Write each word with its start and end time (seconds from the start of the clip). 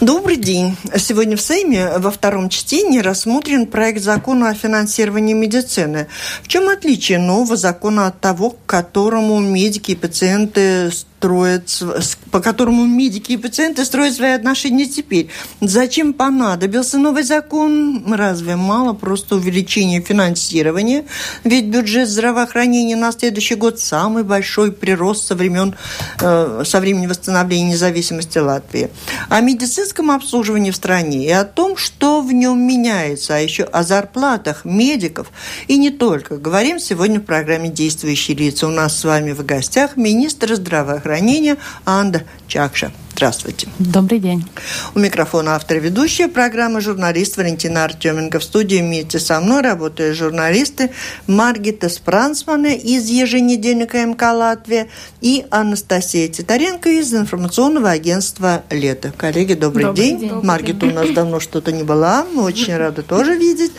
Добрый 0.00 0.36
день. 0.36 0.78
Сегодня 0.96 1.36
в 1.36 1.42
Сейме 1.42 1.98
во 1.98 2.10
втором 2.10 2.48
чтении 2.48 3.00
рассмотрен 3.00 3.66
проект 3.66 4.00
закона 4.00 4.48
о 4.48 4.54
финансировании 4.54 5.34
медицины. 5.34 6.06
В 6.42 6.48
чем 6.48 6.70
отличие 6.70 7.18
нового 7.18 7.54
закона 7.54 8.06
от 8.06 8.18
того, 8.18 8.50
к 8.50 8.64
которому 8.64 9.38
медики 9.40 9.90
и 9.90 9.96
пациенты 9.96 10.90
строят, 11.20 11.82
по 12.30 12.40
которому 12.40 12.86
медики 12.86 13.32
и 13.32 13.36
пациенты 13.36 13.84
строят 13.84 14.14
свои 14.14 14.30
отношения 14.30 14.86
теперь. 14.86 15.28
Зачем 15.60 16.14
понадобился 16.14 16.96
новый 16.96 17.24
закон? 17.24 18.14
Разве 18.14 18.56
мало 18.56 18.94
просто 18.94 19.36
увеличения 19.36 20.00
финансирования? 20.00 21.04
Ведь 21.44 21.66
бюджет 21.66 22.08
здравоохранения 22.08 22.96
на 22.96 23.12
следующий 23.12 23.54
год 23.54 23.78
самый 23.78 24.22
большой 24.22 24.72
прирост 24.72 25.26
со 25.26 25.34
времен, 25.34 25.74
э, 26.22 26.62
со 26.64 26.80
времени 26.80 27.06
восстановления 27.06 27.72
независимости 27.72 28.38
Латвии. 28.38 28.88
О 29.28 29.40
медицинском 29.40 30.10
обслуживании 30.10 30.70
в 30.70 30.76
стране 30.76 31.26
и 31.26 31.30
о 31.30 31.44
том, 31.44 31.76
что 31.76 32.22
в 32.22 32.32
нем 32.32 32.66
меняется, 32.66 33.36
а 33.36 33.40
еще 33.40 33.64
о 33.64 33.82
зарплатах 33.82 34.64
медиков 34.64 35.30
и 35.68 35.76
не 35.76 35.90
только. 35.90 36.38
Говорим 36.38 36.78
сегодня 36.78 37.20
в 37.20 37.24
программе 37.24 37.68
«Действующие 37.68 38.38
лица». 38.38 38.66
У 38.66 38.70
нас 38.70 38.98
с 38.98 39.04
вами 39.04 39.32
в 39.32 39.44
гостях 39.44 39.98
министр 39.98 40.54
здравоохранения 40.54 41.09
здравоохранения 41.10 41.56
Анда 41.84 42.22
Чакша. 42.46 42.92
Здравствуйте. 43.12 43.68
Добрый 43.78 44.18
день. 44.18 44.46
У 44.94 44.98
микрофона 44.98 45.54
автор 45.54 45.78
ведущая 45.78 46.28
программы 46.28 46.80
журналист 46.80 47.36
Валентина 47.36 47.84
Артеменко. 47.84 48.38
В 48.38 48.44
студии 48.44 48.78
вместе 48.78 49.18
со 49.18 49.40
мной 49.40 49.60
работают 49.60 50.16
журналисты 50.16 50.90
Маргита 51.26 51.90
Спрансмана 51.90 52.68
из 52.68 53.10
еженедельника 53.10 54.06
МК 54.06 54.32
«Латвия» 54.32 54.88
и 55.20 55.44
Анастасия 55.50 56.28
Титаренко 56.28 56.88
из 56.88 57.12
информационного 57.12 57.90
агентства 57.90 58.62
«Лето». 58.70 59.12
Коллеги, 59.14 59.52
добрый, 59.52 59.84
добрый 59.84 60.02
день. 60.02 60.18
день. 60.20 60.32
Маргита 60.42 60.86
у 60.86 60.90
нас 60.90 61.10
давно 61.14 61.40
что-то 61.40 61.72
не 61.72 61.82
была. 61.82 62.24
Мы 62.32 62.42
очень 62.42 62.74
рады 62.74 63.02
тоже 63.02 63.36
видеть. 63.36 63.72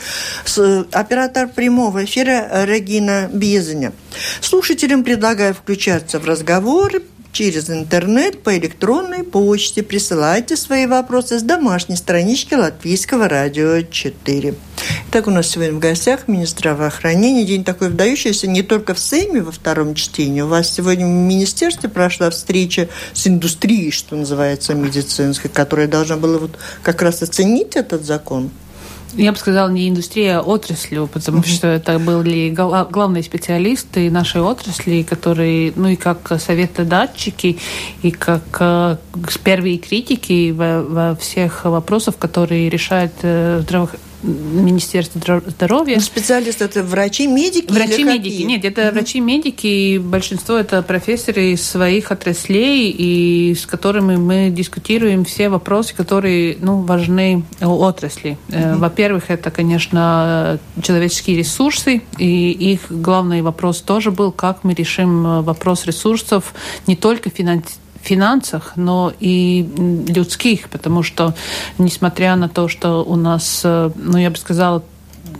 Оператор 0.91 1.47
прямого 1.47 2.03
эфира 2.05 2.63
Регина 2.65 3.27
Безеня. 3.33 3.91
Слушателям 4.39 5.03
предлагаю 5.03 5.55
включаться 5.55 6.19
в 6.19 6.25
разговоры, 6.25 7.01
через 7.31 7.69
интернет 7.69 8.43
по 8.43 8.57
электронной 8.57 9.23
почте. 9.23 9.83
Присылайте 9.83 10.55
свои 10.57 10.85
вопросы 10.85 11.39
с 11.39 11.43
домашней 11.43 11.95
странички 11.95 12.53
Латвийского 12.53 13.27
радио 13.27 13.81
4. 13.81 14.55
Так 15.11 15.27
у 15.27 15.31
нас 15.31 15.47
сегодня 15.47 15.73
в 15.73 15.79
гостях 15.79 16.27
министр 16.27 16.59
здравоохранения. 16.59 17.45
День 17.45 17.63
такой 17.63 17.89
вдающийся 17.89 18.47
не 18.47 18.63
только 18.63 18.93
в 18.93 18.99
Сейме 18.99 19.41
во 19.41 19.51
втором 19.51 19.95
чтении. 19.95 20.41
У 20.41 20.47
вас 20.47 20.69
сегодня 20.71 21.05
в 21.05 21.09
министерстве 21.09 21.89
прошла 21.89 22.29
встреча 22.29 22.89
с 23.13 23.27
индустрией, 23.27 23.91
что 23.91 24.15
называется, 24.15 24.73
медицинской, 24.73 25.49
которая 25.49 25.87
должна 25.87 26.17
была 26.17 26.39
вот 26.39 26.57
как 26.83 27.01
раз 27.01 27.21
оценить 27.21 27.75
этот 27.75 28.05
закон. 28.05 28.51
Я 29.13 29.31
бы 29.31 29.37
сказала, 29.37 29.69
не 29.69 29.89
индустрия, 29.89 30.39
а 30.39 30.41
отраслью, 30.41 31.07
потому 31.11 31.39
mm-hmm. 31.39 31.47
что 31.53 31.67
это 31.67 31.99
были 31.99 32.49
главные 32.49 33.23
специалисты 33.23 34.09
нашей 34.11 34.41
отрасли, 34.41 35.03
которые, 35.03 35.73
ну 35.75 35.89
и 35.89 35.95
как 35.95 36.31
советодатчики, 36.39 37.57
и 38.03 38.11
как 38.11 38.43
э, 38.59 38.97
первые 39.43 39.77
критики 39.77 40.51
во, 40.51 40.81
во 40.83 41.15
всех 41.15 41.65
вопросах, 41.65 42.17
которые 42.17 42.69
решают 42.69 43.13
э, 43.21 43.59
здравоохранение 43.63 44.10
Министерство 44.23 45.41
здоровья. 45.47 45.95
Ну, 45.95 46.01
специалисты 46.01 46.65
это 46.65 46.83
врачи, 46.83 47.27
медики? 47.27 47.71
Врачи-медики. 47.71 48.41
Нет, 48.43 48.65
это 48.65 48.87
угу. 48.87 48.95
врачи-медики. 48.95 49.97
Большинство 49.97 50.55
это 50.55 50.81
профессоры 50.81 51.51
из 51.51 51.65
своих 51.65 52.11
отраслей, 52.11 52.89
и 52.91 53.55
с 53.55 53.65
которыми 53.65 54.17
мы 54.17 54.49
дискутируем 54.49 55.25
все 55.25 55.49
вопросы, 55.49 55.95
которые 55.95 56.57
ну, 56.59 56.81
важны 56.81 57.43
отрасли. 57.59 58.37
Угу. 58.49 58.77
Во-первых, 58.77 59.25
это, 59.29 59.51
конечно, 59.51 60.59
человеческие 60.81 61.37
ресурсы, 61.37 62.01
и 62.17 62.51
их 62.51 62.91
главный 62.91 63.41
вопрос 63.41 63.81
тоже 63.81 64.11
был, 64.11 64.31
как 64.31 64.63
мы 64.63 64.73
решим 64.73 65.43
вопрос 65.43 65.85
ресурсов 65.85 66.53
не 66.87 66.95
только 66.95 67.29
финансирования 67.29 67.81
финансах, 68.01 68.73
но 68.75 69.13
и 69.19 69.67
людских, 70.07 70.69
потому 70.69 71.03
что, 71.03 71.33
несмотря 71.77 72.35
на 72.35 72.49
то, 72.49 72.67
что 72.67 73.03
у 73.03 73.15
нас, 73.15 73.61
э, 73.63 73.91
ну, 73.95 74.17
я 74.17 74.29
бы 74.29 74.37
сказала, 74.37 74.83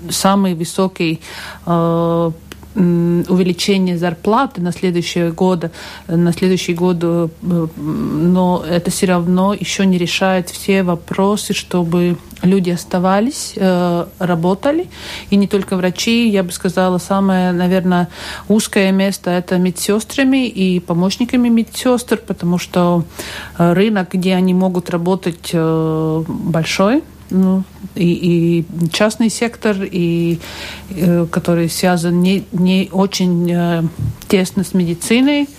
самый 0.10 0.54
высокий 0.54 1.22
э, 1.66 2.32
увеличение 2.74 3.98
зарплаты 3.98 4.62
на 4.62 4.72
следующие 4.72 5.32
годы, 5.32 5.72
на 6.08 6.32
следующий 6.32 6.74
год, 6.74 6.98
э, 7.02 7.28
но 7.42 8.64
это 8.68 8.92
все 8.92 9.08
равно 9.08 9.54
еще 9.54 9.86
не 9.86 9.98
решает 9.98 10.50
все 10.50 10.84
вопросы, 10.84 11.54
чтобы 11.54 12.18
люди 12.44 12.70
оставались, 12.70 13.54
э, 13.58 14.06
работали, 14.20 14.88
и 15.30 15.36
не 15.36 15.48
только 15.48 15.76
врачи, 15.76 16.30
я 16.30 16.44
бы 16.44 16.52
сказала, 16.52 16.98
самое, 16.98 17.52
наверное, 17.52 18.08
узкое 18.48 18.92
место 18.92 19.32
это 19.32 19.58
медсестрами 19.58 20.48
и 20.48 20.80
помощниками 20.80 21.50
медсестр, 21.50 22.22
потому 22.26 22.58
что 22.58 23.04
э, 23.58 23.74
рынок, 23.74 24.14
где 24.14 24.34
они 24.34 24.54
могут 24.54 24.90
работать, 24.90 25.54
большой, 25.54 27.04
ну, 27.32 27.64
и, 27.96 28.66
и 28.70 28.90
частный 28.92 29.30
сектор, 29.30 29.78
и 29.82 30.40
э, 30.90 31.26
который 31.32 31.70
связан 31.70 32.22
не, 32.22 32.46
не 32.52 32.90
очень 32.92 33.52
э, 33.52 33.84
тесно 34.28 34.64
с 34.64 34.74
медициной. 34.74 35.50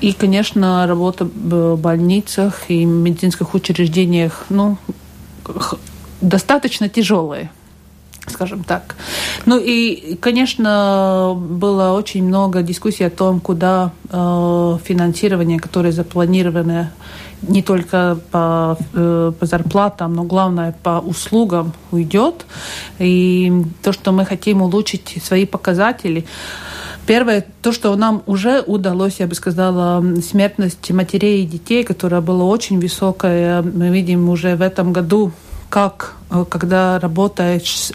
И, 0.00 0.12
конечно, 0.12 0.86
работа 0.86 1.24
в 1.24 1.76
больницах 1.76 2.64
и 2.68 2.84
медицинских 2.84 3.54
учреждениях 3.54 4.44
ну, 4.50 4.76
достаточно 6.20 6.88
тяжелая 6.88 7.50
скажем 8.26 8.64
так. 8.64 8.94
Ну 9.46 9.58
и, 9.58 10.16
конечно, 10.20 11.34
было 11.36 11.92
очень 11.92 12.24
много 12.24 12.62
дискуссий 12.62 13.04
о 13.04 13.10
том, 13.10 13.40
куда 13.40 13.92
э, 14.10 14.78
финансирование, 14.84 15.58
которое 15.58 15.92
запланировано 15.92 16.90
не 17.42 17.62
только 17.62 18.18
по, 18.30 18.78
э, 18.94 19.32
по 19.38 19.46
зарплатам, 19.46 20.14
но 20.14 20.24
главное 20.24 20.74
по 20.82 21.00
услугам 21.00 21.72
уйдет. 21.90 22.46
И 22.98 23.52
то, 23.82 23.92
что 23.92 24.12
мы 24.12 24.24
хотим 24.24 24.62
улучшить 24.62 25.22
свои 25.22 25.46
показатели, 25.46 26.24
Первое, 27.06 27.44
то, 27.60 27.70
что 27.72 27.94
нам 27.96 28.22
уже 28.24 28.62
удалось, 28.62 29.16
я 29.18 29.26
бы 29.26 29.34
сказала, 29.34 30.02
смертность 30.22 30.90
матерей 30.90 31.44
и 31.44 31.46
детей, 31.46 31.84
которая 31.84 32.22
была 32.22 32.44
очень 32.44 32.80
высокая, 32.80 33.60
мы 33.60 33.90
видим 33.90 34.30
уже 34.30 34.56
в 34.56 34.62
этом 34.62 34.94
году 34.94 35.30
как, 35.70 36.14
э, 36.30 36.44
когда 36.48 36.98
работаешь 36.98 37.76
с 37.76 37.92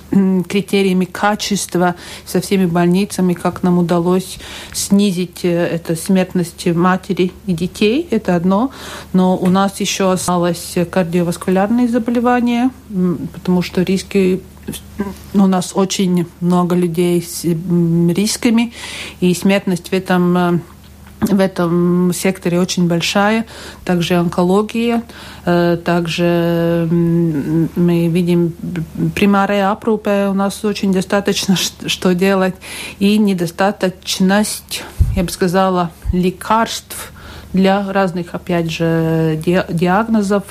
критериями 0.47 1.06
качества 1.06 1.96
со 2.25 2.41
всеми 2.41 2.66
больницами, 2.66 3.34
как 3.34 3.63
нам 3.63 3.78
удалось 3.78 4.40
снизить 4.74 5.44
э, 5.44 5.68
эту 5.68 5.96
смертность 5.96 6.66
матери 6.68 7.31
и 7.47 7.53
детей, 7.53 8.08
это 8.12 8.35
одно. 8.35 8.72
Но 9.13 9.38
у 9.38 9.50
нас 9.50 9.79
еще 9.79 10.12
осталось 10.12 10.75
кардиоваскулярные 10.91 11.88
заболевания, 11.88 12.72
потому 13.34 13.62
что 13.62 13.81
риски 13.81 14.41
у 15.34 15.47
нас 15.47 15.72
очень 15.74 16.25
много 16.41 16.75
людей 16.75 17.22
с 17.22 17.44
рисками, 17.44 18.74
и 19.19 19.34
смертность 19.34 19.90
в 19.90 19.94
этом 19.94 20.38
э, 20.38 20.59
в 21.22 21.40
этом 21.40 22.13
секторе 22.13 22.59
очень 22.59 22.88
большая, 22.88 23.46
также 23.84 24.16
онкология, 24.16 25.03
э, 25.46 25.78
также 25.84 26.88
мы 26.90 28.07
видим 28.07 28.53
примарная 29.16 29.72
опрупе 29.72 30.28
у 30.29 30.34
нас 30.34 30.63
очень 30.63 30.94
достаточно 30.94 31.56
что 31.85 32.13
делать, 32.13 32.56
и 33.00 33.18
недостаточность, 33.18 34.84
я 35.16 35.24
бы 35.24 35.29
сказала, 35.29 35.91
лекарств 36.13 37.12
для 37.53 37.91
разных, 37.91 38.35
опять 38.35 38.71
же, 38.71 39.39
диагнозов, 39.69 40.43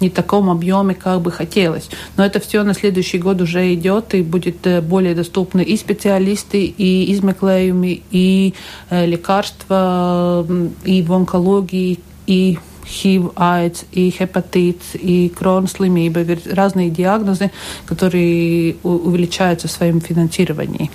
не 0.00 0.08
в 0.08 0.12
таком 0.12 0.50
объеме, 0.50 0.94
как 0.94 1.20
бы 1.20 1.30
хотелось. 1.30 1.88
Но 2.16 2.24
это 2.24 2.40
все 2.40 2.62
на 2.62 2.74
следующий 2.74 3.18
год 3.18 3.40
уже 3.40 3.72
идет, 3.74 4.14
и 4.14 4.22
будет 4.22 4.66
э, 4.66 4.80
более 4.80 5.14
доступны 5.14 5.62
и 5.62 5.76
специалисты, 5.76 6.64
и 6.64 7.12
измеклējumi, 7.12 8.02
и 8.10 8.54
э, 8.90 9.06
лекарства, 9.06 10.46
и 10.84 11.02
в 11.02 11.12
онкологии, 11.12 11.98
и 12.26 12.58
HIV, 12.84 13.34
AIDS, 13.34 13.84
и 13.92 14.10
гепатит, 14.10 14.80
и 14.94 15.28
крон 15.28 15.66
слимība, 15.66 16.24
разные 16.52 16.90
диагнозы, 16.90 17.50
которые 17.86 18.76
увеличаются 18.82 19.68
в 19.68 19.70
своем 19.70 20.00
финансировании. 20.00 20.90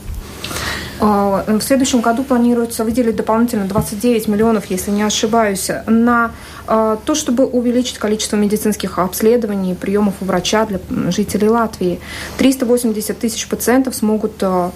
А, 1.08 1.46
в 1.48 1.62
следующем 1.62 2.02
году 2.02 2.24
планируется 2.24 2.84
выделить 2.84 3.16
дополнительно 3.16 3.66
29 3.66 4.28
миллионов, 4.28 4.66
если 4.72 4.90
не 4.90 5.04
ошибаюсь, 5.04 5.70
на 5.86 6.32
А, 6.68 6.98
то, 7.06 7.14
чтобы 7.14 7.46
увеличить 7.46 8.00
количество 8.00 8.38
медицинских 8.38 8.98
обследований, 8.98 9.76
приемов 9.76 10.16
у 10.22 10.26
врача 10.26 10.66
для 10.66 10.80
жителей 11.12 11.48
Латвии. 11.48 12.00
380 12.40 13.20
тысяч 13.20 13.48
пациентов 13.48 13.94
смогут 13.94 14.42
а, 14.42 14.72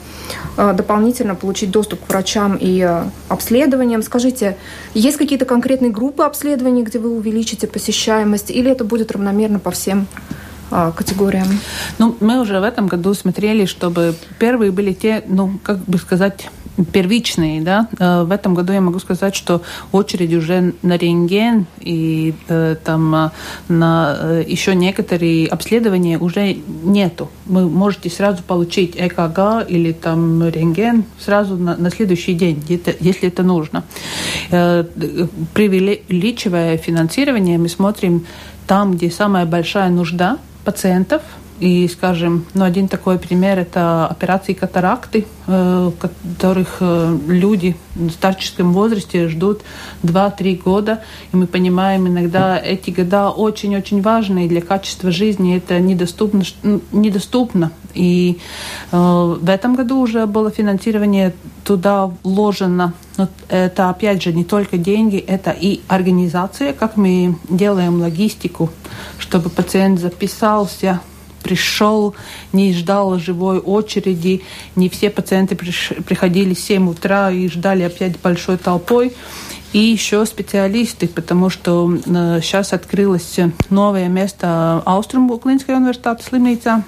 дополнительно 0.56 1.34
получить 1.34 1.72
доступ 1.72 2.06
к 2.06 2.10
врачам 2.10 2.60
и 2.62 2.88
обследованиям. 3.28 4.04
Скажите, 4.04 4.56
есть 4.94 5.18
какие-то 5.18 5.46
конкретные 5.46 5.92
группы 5.92 6.22
обследований, 6.22 6.84
где 6.84 7.00
вы 7.00 7.10
увеличите 7.10 7.66
посещаемость, 7.66 8.52
или 8.52 8.70
это 8.70 8.84
будет 8.84 9.12
равномерно 9.12 9.58
по 9.58 9.72
всем 9.72 10.06
категориям? 10.70 11.48
Ну, 11.98 12.16
мы 12.20 12.40
уже 12.40 12.60
в 12.60 12.64
этом 12.64 12.88
году 12.88 13.14
смотрели, 13.14 13.66
чтобы 13.66 14.16
первые 14.40 14.72
были 14.72 14.94
те, 14.94 15.24
ну, 15.28 15.60
как 15.64 15.80
бы 15.80 15.98
сказать, 15.98 16.50
первичные, 16.86 17.62
да. 17.62 17.88
Э, 18.00 18.24
в 18.24 18.32
этом 18.32 18.54
году 18.54 18.74
я 18.74 18.82
могу 18.82 19.00
сказать, 19.00 19.36
что 19.36 19.62
очередь 19.92 20.34
уже 20.34 20.74
на 20.82 20.98
рентген 20.98 21.66
и 21.80 22.34
э, 22.48 22.76
там 22.84 23.16
э, 23.16 23.30
на 23.68 24.42
еще 24.46 24.76
некоторые 24.76 25.48
обследования 25.48 26.18
уже 26.18 26.58
нету. 26.84 27.30
Вы 27.46 27.70
можете 27.70 28.10
сразу 28.10 28.44
получить 28.44 28.96
ЭКГ 28.96 29.70
или 29.70 29.92
там 29.92 30.48
рентген 30.48 31.04
сразу 31.20 31.56
на, 31.56 31.76
на 31.76 31.90
следующий 31.90 32.34
день, 32.34 32.64
если 33.00 33.28
это 33.28 33.44
нужно. 33.44 33.84
Привеличивая 34.50 36.78
финансирование, 36.78 37.58
мы 37.58 37.70
смотрим 37.70 38.26
там, 38.68 38.94
где 38.94 39.10
самая 39.10 39.46
большая 39.46 39.90
нужда 39.90 40.38
пациентов– 40.70 41.24
и, 41.60 41.90
скажем, 41.90 42.46
ну, 42.54 42.64
один 42.64 42.88
такой 42.88 43.20
пример– 43.20 43.60
это 43.60 44.08
операции 44.08 44.54
катаракты, 44.54 45.26
э, 45.46 45.92
которых 46.00 46.78
э, 46.80 47.18
люди 47.28 47.76
в 47.96 48.10
старческом 48.12 48.72
возрасте 48.72 49.28
ждут 49.28 49.62
2-3 50.04 50.64
года. 50.64 51.04
И 51.34 51.36
мы 51.36 51.48
понимаем, 51.48 52.08
иногда 52.08 52.58
эти 52.58 52.92
года 52.92 53.30
очень-очень 53.30 54.02
важны, 54.02 54.48
для 54.48 54.62
качества 54.62 55.12
жизни 55.12 55.58
это 55.58 55.80
недоступно. 55.80 56.44
недоступно. 56.94 57.72
И 57.94 58.40
э, 58.92 58.98
в 58.98 59.50
этом 59.50 59.76
году 59.76 60.00
уже 60.00 60.26
было 60.28 60.52
финансирование 60.52 61.34
туда 61.66 62.10
вложено. 62.24 62.94
Но 63.18 63.28
это, 63.50 63.90
опять 63.90 64.24
же, 64.24 64.32
не 64.32 64.46
только 64.46 64.78
деньги, 64.78 65.18
это 65.18 65.52
и 65.52 65.82
организация, 65.90 66.72
как 66.72 66.96
мы 66.96 67.36
делаем 67.50 68.00
логистику, 68.00 68.70
чтобы 69.18 69.50
пациент 69.50 70.00
записался 70.00 71.02
пришел, 71.50 72.16
не 72.54 72.74
ждал 72.74 73.18
живой 73.18 73.58
очереди, 73.58 74.44
не 74.76 74.88
все 74.88 75.10
пациенты 75.10 75.56
приходили 75.56 76.54
в 76.54 76.60
7 76.60 76.90
утра 76.90 77.32
и 77.32 77.48
ждали 77.48 77.84
опять 77.84 78.20
большой 78.22 78.58
толпой. 78.58 79.14
И 79.74 79.80
еще 79.80 80.26
специалисты, 80.26 81.08
потому 81.08 81.50
что 81.50 81.92
э, 81.94 82.40
сейчас 82.42 82.74
открылось 82.74 83.40
новое 83.70 84.08
место 84.08 84.82
Ауструмбуклинской 84.86 85.76
университета 85.76 86.24
Слимница, 86.24 86.84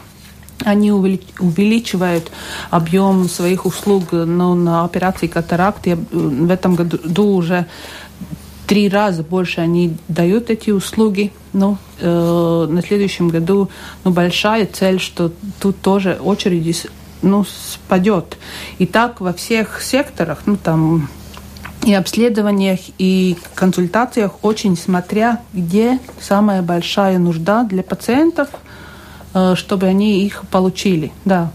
они 0.63 0.91
увеличивают 0.91 2.31
объем 2.69 3.27
своих 3.29 3.65
услуг 3.65 4.11
ну, 4.11 4.53
на 4.55 4.83
операции 4.83 5.27
катаракты. 5.27 5.95
В 6.11 6.51
этом 6.51 6.75
году 6.75 7.27
уже 7.35 7.65
три 8.71 8.87
раза 8.87 9.21
больше 9.21 9.59
они 9.59 9.97
дают 10.07 10.49
эти 10.49 10.69
услуги. 10.69 11.33
Ну, 11.51 11.77
э, 11.99 12.67
на 12.69 12.81
следующем 12.81 13.27
году 13.27 13.69
ну, 14.05 14.11
большая 14.11 14.65
цель, 14.65 14.97
что 14.97 15.33
тут 15.59 15.81
тоже 15.81 16.17
очереди 16.23 16.73
ну, 17.21 17.43
спадет. 17.43 18.37
И 18.77 18.85
так 18.85 19.19
во 19.19 19.33
всех 19.33 19.81
секторах, 19.81 20.43
ну, 20.45 20.55
там, 20.55 21.09
и 21.83 21.93
обследованиях, 21.93 22.79
и 22.97 23.35
консультациях, 23.55 24.35
очень 24.41 24.77
смотря, 24.77 25.41
где 25.51 25.99
самая 26.21 26.61
большая 26.61 27.19
нужда 27.19 27.65
для 27.65 27.83
пациентов, 27.83 28.47
э, 29.33 29.55
чтобы 29.57 29.87
они 29.87 30.25
их 30.25 30.43
получили. 30.49 31.11
Да. 31.25 31.51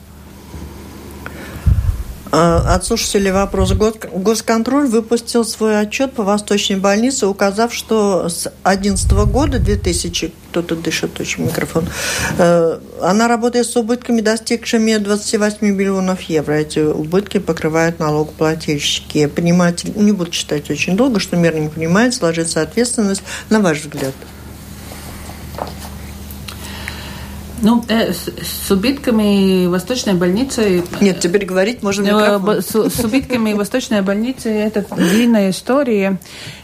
А, 2.38 2.74
от 2.74 2.84
слушателей 2.84 3.32
вопрос. 3.32 3.72
Госконтроль 3.72 4.88
выпустил 4.88 5.42
свой 5.42 5.80
отчет 5.80 6.12
по 6.12 6.22
Восточной 6.22 6.76
больнице, 6.76 7.26
указав, 7.26 7.72
что 7.72 8.28
с 8.28 8.42
2011 8.62 9.12
года, 9.26 9.58
2000, 9.58 10.34
кто-то 10.50 10.76
дышит 10.76 11.18
очень 11.18 11.44
микрофон, 11.44 11.88
э, 12.36 12.78
она 13.00 13.26
работает 13.26 13.66
с 13.66 13.74
убытками, 13.76 14.20
достигшими 14.20 14.98
28 14.98 15.66
миллионов 15.66 16.20
евро. 16.22 16.52
Эти 16.52 16.80
убытки 16.80 17.38
покрывают 17.38 18.00
налогоплательщики. 18.00 19.26
Понимаете, 19.28 19.90
не 19.96 20.12
буду 20.12 20.30
читать 20.30 20.68
очень 20.68 20.94
долго, 20.94 21.20
что 21.20 21.36
мир 21.36 21.54
не 21.54 21.70
понимает, 21.70 22.14
сложится 22.14 22.60
ответственность. 22.60 23.22
На 23.48 23.60
ваш 23.60 23.80
взгляд? 23.80 24.12
Ну, 27.62 27.84
э, 27.88 28.12
с, 28.12 28.28
с 28.28 28.70
убытками 28.70 29.66
Восточной 29.66 30.14
больницы... 30.14 30.84
Нет, 31.00 31.20
теперь 31.20 31.46
говорить 31.46 31.82
можно 31.82 32.38
э, 32.46 32.60
с, 32.60 32.90
с 32.90 33.04
убытками 33.04 33.54
Восточной 33.54 34.02
больницы 34.02 34.50
это 34.50 34.84
длинная 34.94 35.50
история. 35.50 36.18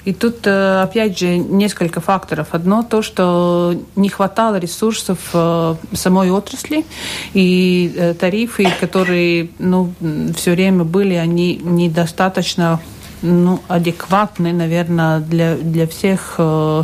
И 0.04 0.12
тут, 0.12 0.46
э, 0.46 0.82
опять 0.82 1.18
же, 1.18 1.38
несколько 1.38 2.00
факторов. 2.00 2.48
Одно 2.52 2.82
то, 2.82 3.02
что 3.02 3.74
не 3.96 4.08
хватало 4.10 4.56
ресурсов 4.56 5.18
э, 5.32 5.74
самой 5.94 6.30
отрасли, 6.30 6.84
и 7.32 8.14
тарифы, 8.20 8.68
которые 8.80 9.48
ну, 9.58 9.92
все 10.36 10.52
время 10.52 10.84
были, 10.84 11.14
они 11.14 11.56
недостаточно 11.56 12.80
ну, 13.22 13.60
адекватный, 13.68 14.52
наверное, 14.52 15.20
для, 15.20 15.56
для 15.56 15.86
всех 15.86 16.34
э, 16.38 16.82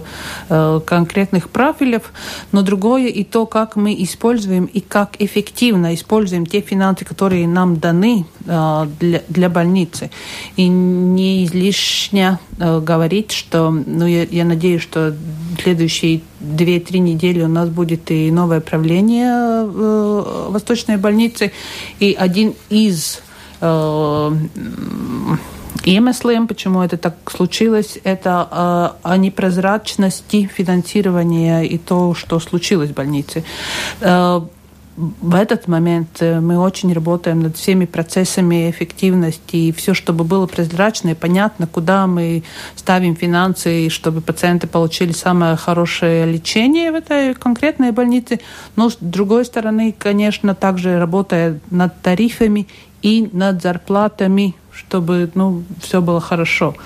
э, 0.49 0.81
конкретных 0.87 1.51
профилей, 1.51 2.01
но 2.53 2.63
другое 2.63 3.09
и 3.09 3.25
то, 3.25 3.47
как 3.47 3.77
мы 3.77 3.95
используем 4.03 4.65
и 4.67 4.81
как 4.81 5.17
эффективно 5.19 5.95
используем 5.95 6.47
те 6.47 6.61
финансы, 6.61 7.05
которые 7.05 7.47
нам 7.49 7.79
даны 7.79 8.27
э, 8.47 8.87
для, 9.01 9.23
для 9.29 9.49
больницы. 9.49 10.11
И 10.57 10.69
не 10.69 11.45
излишне 11.45 12.39
э, 12.59 12.81
говорить, 12.81 13.33
что, 13.33 13.71
ну, 13.71 14.07
я, 14.07 14.25
я 14.25 14.45
надеюсь, 14.45 14.83
что 14.83 15.15
следующие 15.63 16.23
две-три 16.41 17.01
недели 17.01 17.43
у 17.43 17.49
нас 17.49 17.69
будет 17.69 18.11
и 18.11 18.31
новое 18.31 18.61
правление 18.61 19.65
э, 19.65 20.47
Восточной 20.51 20.97
больницы, 20.97 21.53
и 21.99 22.17
один 22.19 22.55
из 22.71 23.21
э, 23.61 24.31
Иемеслiem, 25.89 26.47
почему 26.47 26.83
это 26.83 26.99
так 26.99 27.15
случилось, 27.35 27.99
это 28.05 28.47
э, 28.51 29.09
о 29.09 29.17
непрозрачности 29.17 30.45
финансирования 30.45 31.63
и 31.63 31.79
то, 31.79 32.13
что 32.15 32.39
случилось 32.41 32.91
в 32.91 32.95
больнице. 32.95 33.43
Э, 34.01 34.43
в 34.99 35.35
этот 35.35 35.67
момент 35.67 36.21
э, 36.21 36.41
мы 36.41 36.59
очень 36.59 36.93
работаем 36.93 37.41
над 37.41 37.57
всеми 37.57 37.87
процессами 37.87 38.71
эффективности 38.71 39.57
и 39.57 39.73
все, 39.73 39.95
чтобы 39.95 40.25
было 40.25 40.47
прозрачно 40.47 41.11
и 41.11 41.15
понятно, 41.15 41.67
куда 41.67 42.07
мы 42.07 42.43
ставим 42.75 43.17
финансы, 43.17 43.89
чтобы 43.89 44.21
пациенты 44.21 44.67
получили 44.67 45.13
самое 45.13 45.57
хорошее 45.57 46.27
лечение 46.27 46.93
в 46.93 46.97
этой 46.97 47.35
конкретной 47.35 47.93
больнице. 47.93 48.41
Но 48.77 48.91
с 48.91 48.99
другой 49.01 49.47
стороны, 49.47 49.95
конечно, 49.97 50.55
также 50.55 50.99
работая 50.99 51.61
над 51.71 51.99
тарифами 52.03 52.67
и 53.03 53.29
над 53.33 53.63
зарплатами 53.63 54.55
чтобы 54.79 55.31
ну, 55.35 55.65
все 55.81 56.01
было 56.01 56.21
хорошо. 56.21 56.77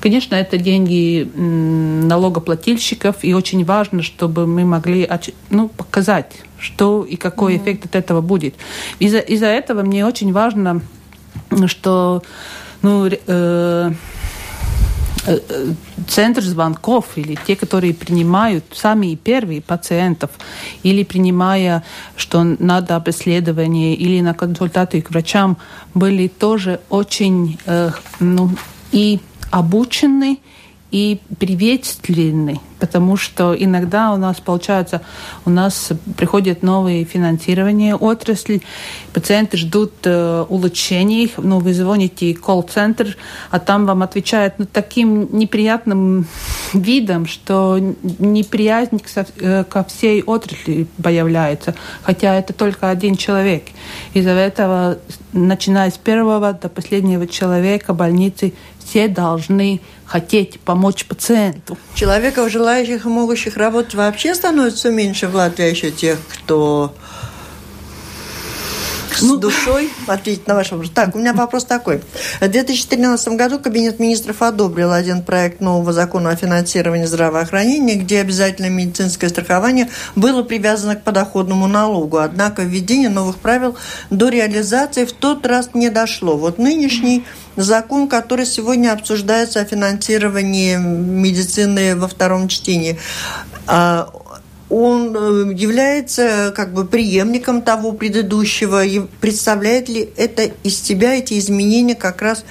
Конечно, 0.00 0.34
это 0.34 0.58
деньги 0.58 1.28
налогоплательщиков, 1.34 3.16
и 3.22 3.32
очень 3.32 3.64
важно, 3.64 4.02
чтобы 4.02 4.46
мы 4.46 4.64
могли 4.64 5.08
ну, 5.48 5.68
показать, 5.68 6.42
что 6.58 7.04
и 7.04 7.16
какой 7.16 7.54
mm-hmm. 7.54 7.62
эффект 7.62 7.84
от 7.86 7.96
этого 7.96 8.20
будет. 8.20 8.54
Из-за 8.98 9.18
из 9.18 9.42
этого 9.42 9.82
мне 9.82 10.04
очень 10.04 10.32
важно, 10.32 10.82
что 11.66 12.22
ну, 12.82 13.08
э, 13.08 13.92
центр 16.08 16.42
звонков 16.42 17.06
или 17.16 17.38
те, 17.46 17.56
которые 17.56 17.94
принимают 17.94 18.64
сами 18.72 19.14
первые 19.14 19.60
пациентов, 19.60 20.30
или 20.82 21.02
принимая, 21.02 21.84
что 22.16 22.42
надо 22.42 22.96
обследование 22.96 23.94
или 23.94 24.20
на 24.20 24.34
консультации 24.34 25.00
к 25.00 25.10
врачам, 25.10 25.58
были 25.94 26.28
тоже 26.28 26.80
очень 26.88 27.58
э, 27.66 27.90
ну, 28.20 28.50
и 28.92 29.20
обучены, 29.50 30.38
и 30.90 31.20
приветственны, 31.38 32.60
потому 32.78 33.16
что 33.16 33.54
иногда 33.54 34.12
у 34.12 34.16
нас 34.16 34.40
получается, 34.40 35.02
у 35.44 35.50
нас 35.50 35.90
приходят 36.16 36.62
новые 36.62 37.04
финансирования 37.04 37.94
отрасли, 37.94 38.62
пациенты 39.12 39.58
ждут 39.58 39.92
э, 40.04 40.44
улучшений, 40.48 41.30
ну, 41.36 41.58
вы 41.58 41.74
звоните 41.74 42.34
колл-центр, 42.34 43.16
а 43.50 43.58
там 43.58 43.84
вам 43.84 44.02
отвечают 44.02 44.54
ну, 44.58 44.66
таким 44.70 45.28
неприятным 45.36 46.26
видом, 46.72 47.26
что 47.26 47.78
неприязнь 48.18 49.02
э, 49.40 49.64
ко 49.64 49.84
всей 49.84 50.22
отрасли 50.22 50.86
появляется, 51.02 51.74
хотя 52.02 52.34
это 52.34 52.54
только 52.54 52.88
один 52.88 53.16
человек. 53.16 53.64
Из-за 54.14 54.30
этого, 54.30 54.98
начиная 55.32 55.90
с 55.90 55.98
первого 55.98 56.54
до 56.54 56.70
последнего 56.70 57.26
человека 57.26 57.92
больницы, 57.92 58.54
все 58.88 59.06
должны 59.08 59.82
хотеть 60.08 60.58
помочь 60.60 61.04
пациенту. 61.04 61.76
Человеков, 61.94 62.50
желающих 62.50 63.04
и 63.04 63.08
могущих 63.08 63.56
работать, 63.56 63.94
вообще 63.94 64.34
становится 64.34 64.90
меньше 64.90 65.28
в 65.28 65.34
Латвии, 65.34 65.66
а 65.66 65.68
еще 65.68 65.90
тех, 65.90 66.18
кто 66.28 66.94
с 69.18 69.22
ну, 69.22 69.36
душой 69.36 69.90
ответить 70.06 70.46
на 70.46 70.54
ваш 70.54 70.70
вопрос. 70.70 70.90
Так, 70.94 71.16
у 71.16 71.18
меня 71.18 71.32
вопрос 71.32 71.64
такой. 71.64 72.02
В 72.40 72.48
2013 72.48 73.28
году 73.28 73.58
Кабинет 73.58 73.98
министров 73.98 74.42
одобрил 74.42 74.92
один 74.92 75.22
проект 75.22 75.60
нового 75.60 75.92
закона 75.92 76.30
о 76.30 76.36
финансировании 76.36 77.04
здравоохранения, 77.04 77.96
где 77.96 78.20
обязательное 78.20 78.70
медицинское 78.70 79.28
страхование 79.28 79.88
было 80.14 80.42
привязано 80.42 80.94
к 80.94 81.02
подоходному 81.02 81.66
налогу. 81.66 82.18
Однако 82.18 82.62
введение 82.62 83.08
новых 83.08 83.38
правил 83.38 83.76
до 84.10 84.28
реализации 84.28 85.04
в 85.04 85.12
тот 85.12 85.44
раз 85.46 85.70
не 85.74 85.90
дошло. 85.90 86.36
Вот 86.36 86.58
нынешний 86.58 87.24
закон, 87.56 88.08
который 88.08 88.46
сегодня 88.46 88.92
обсуждается 88.92 89.60
о 89.60 89.64
финансировании 89.64 90.76
медицины 90.76 91.96
во 91.96 92.06
втором 92.06 92.46
чтении, 92.46 92.98
а 93.66 94.08
он 94.70 95.16
э, 95.16 95.54
является 95.54 96.52
как 96.54 96.72
бы 96.72 96.84
преемником 96.84 97.62
того 97.62 97.92
предыдущего. 97.92 98.84
И 98.84 99.00
представляет 99.20 99.88
ли 99.88 100.10
это 100.16 100.50
из 100.62 100.80
себя 100.80 101.14
эти 101.14 101.38
изменения 101.38 101.94
как 101.94 102.22
раз 102.22 102.44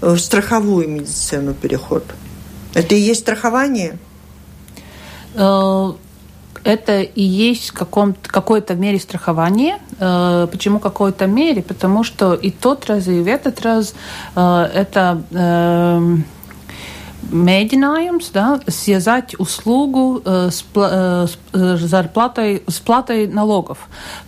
в 0.00 0.18
страховую 0.18 0.88
медицину 0.88 1.54
переход? 1.54 2.04
Это 2.74 2.94
и 2.94 3.00
есть 3.00 3.20
страхование? 3.20 3.98
Э, 5.34 5.92
это 6.64 7.00
и 7.00 7.22
есть 7.22 7.70
в 7.70 7.74
какой-то 7.74 8.74
мере 8.74 8.98
страхование. 8.98 9.78
Э, 10.00 10.48
почему 10.50 10.80
какой-то 10.80 11.26
мере? 11.26 11.62
Потому 11.62 12.02
что 12.02 12.34
и 12.34 12.50
тот 12.50 12.86
раз, 12.86 13.06
и 13.06 13.20
в 13.20 13.26
этот 13.26 13.60
раз 13.62 13.94
это 14.34 15.22
mēģinājums 17.30 18.30
да, 18.32 18.60
связать 18.66 19.34
услугу 19.38 20.22
э, 20.24 20.50
с, 20.50 20.64
э, 20.74 21.26
с 21.52 21.80
зарплатой, 21.80 22.62
с 22.66 22.80
платой 22.80 23.26
налогов. 23.26 23.78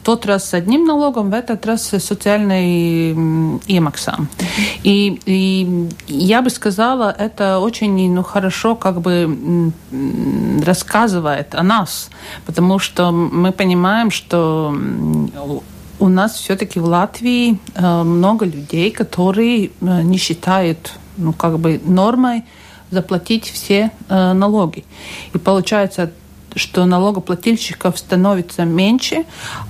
Тот 0.03 0.27
раз 0.27 0.49
с 0.49 0.55
одним 0.55 0.85
налогом, 0.85 1.31
в 1.31 1.35
этот 1.35 1.67
раз 1.67 1.93
с 1.93 2.01
социальной 2.01 3.13
имаксом. 3.67 4.29
И, 4.83 5.21
и 5.27 5.89
я 6.07 6.43
бы 6.43 6.51
сказала, 6.51 7.15
это 7.17 7.59
очень 7.59 8.15
ну, 8.15 8.23
хорошо 8.23 8.75
как 8.77 9.01
бы 9.01 9.73
рассказывает 10.65 11.55
о 11.55 11.63
нас, 11.63 12.11
потому 12.47 12.79
что 12.79 13.11
мы 13.11 13.53
понимаем, 13.53 14.11
что 14.11 14.75
у 15.99 16.09
нас 16.09 16.35
все-таки 16.35 16.81
в 16.81 16.85
Латвии 16.85 17.59
э, 17.75 18.03
много 18.03 18.47
людей, 18.47 18.91
которые 18.91 19.71
не 19.81 20.19
считают 20.19 20.93
ну, 21.17 21.33
как 21.33 21.59
бы 21.59 21.81
нормой 21.85 22.45
заплатить 22.95 23.51
все 23.51 23.91
э, 24.09 24.33
налоги. 24.33 24.85
И 25.35 25.39
получается, 25.39 26.11
что 26.57 26.85
налогоплательщиков 26.85 27.99
становится 27.99 28.65
меньше, 28.65 29.25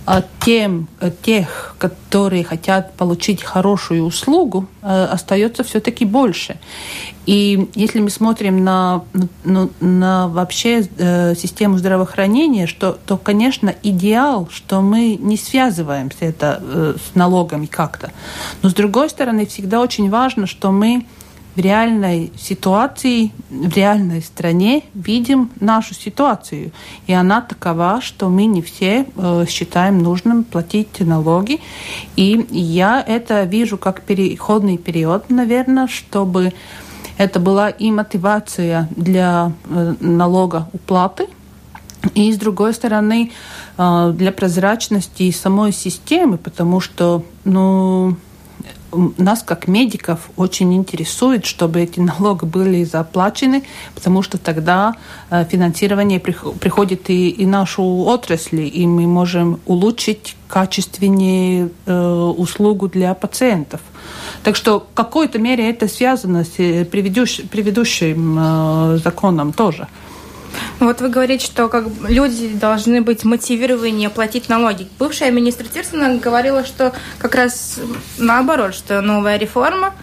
а 0.07 0.23
тем, 0.45 0.89
э, 1.01 1.11
тех, 1.23 1.75
которые 1.79 2.45
хотят 2.45 2.95
получить 2.95 3.43
хорошую 3.43 4.05
услугу, 4.05 4.67
э, 4.83 5.05
остается 5.05 5.65
все-таки 5.65 6.05
больше. 6.05 6.59
И 7.27 7.71
если 7.75 8.01
мы 8.01 8.11
смотрим 8.11 8.65
на, 8.65 9.05
на, 9.45 9.71
на 9.81 10.29
вообще 10.29 10.87
э, 10.99 11.35
систему 11.35 11.79
здравоохранения, 11.79 12.67
что, 12.67 12.99
то, 13.07 13.17
конечно, 13.17 13.75
идеал, 13.83 14.49
что 14.51 14.83
мы 14.83 15.17
не 15.17 15.39
связываемся 15.39 16.27
это 16.27 16.63
с 16.97 17.15
налогами 17.15 17.67
как-то. 17.67 18.13
Но, 18.63 18.69
с 18.69 18.75
другой 18.75 19.09
стороны, 19.09 19.47
всегда 19.47 19.81
очень 19.81 20.11
важно, 20.11 20.47
что 20.47 20.71
мы 20.71 21.07
в 21.57 21.61
реальной 21.61 22.33
ситуации, 22.37 23.33
в 23.51 23.75
реальной 23.75 24.23
стране 24.23 24.85
видим 24.95 25.51
нашу 25.61 25.95
ситуацию. 25.95 26.73
И 27.07 27.13
она 27.13 27.41
такова, 27.41 28.01
что 28.01 28.29
мы 28.29 28.47
не 28.47 28.61
все 28.63 29.07
э, 29.17 29.45
считаем 29.49 29.99
нужным 29.99 30.45
платить 30.45 31.01
налоги. 31.01 31.61
И 32.17 32.47
я 32.51 33.05
это 33.07 33.45
вижу 33.45 33.79
как 33.79 34.03
переходный 34.03 34.79
период, 34.79 35.31
наверное, 35.31 35.87
чтобы 35.87 36.53
это 37.19 37.39
была 37.39 37.71
и 37.71 37.91
мотивация 37.91 38.89
для 38.97 39.53
э, 39.69 39.95
налогоуплаты, 40.01 41.29
и 42.15 42.33
с 42.33 42.37
другой 42.37 42.75
стороны, 42.75 43.31
э, 43.79 44.13
для 44.17 44.33
прозрачности 44.33 45.31
самой 45.31 45.73
системы, 45.73 46.37
потому 46.37 46.81
что, 46.81 47.25
ну, 47.45 48.17
нас, 49.19 49.43
как 49.43 49.69
медиков, 49.69 50.31
очень 50.37 50.75
интересует, 50.75 51.47
чтобы 51.47 51.81
эти 51.81 52.01
налоги 52.01 52.45
были 52.45 52.85
заплачены, 52.85 53.65
потому 53.95 54.23
что 54.23 54.39
тогда 54.39 54.95
э, 55.31 55.45
финансирование 55.45 56.21
приходит 56.21 57.11
и, 57.11 57.31
и 57.31 57.47
нашу 57.47 57.83
отрасль, 57.83 58.71
и 58.73 58.87
мы 58.87 59.07
можем 59.07 59.61
улучшить 59.67 60.37
качественнее 60.49 61.71
э, 61.87 62.33
услугу 62.37 62.89
для 62.89 63.15
пациентов. 63.15 63.81
Так 64.43 64.57
что 64.57 64.81
в 64.81 64.95
какой-то 64.95 65.39
мере 65.39 65.69
это 65.69 65.89
связано 65.89 66.45
с 66.45 66.59
э, 66.59 66.85
предыдущим 66.85 68.39
э, 68.39 68.99
законом 69.03 69.53
тоже. 69.53 69.89
Вот 70.81 71.01
вы 71.01 71.09
говорите, 71.09 71.45
что 71.45 71.69
как 71.69 71.87
люди 72.09 72.49
должны 72.49 73.01
быть 73.01 73.25
мотивированы 73.25 74.11
платить 74.11 74.49
налоги. 74.49 74.89
Бывшая 74.99 75.31
министр 75.31 75.67
Тирсона 75.69 76.19
говорила, 76.19 76.65
что 76.65 76.93
как 77.19 77.35
раз 77.35 77.79
наоборот, 78.19 78.75
что 78.75 79.01
новая 79.01 79.37
реформа 79.37 79.95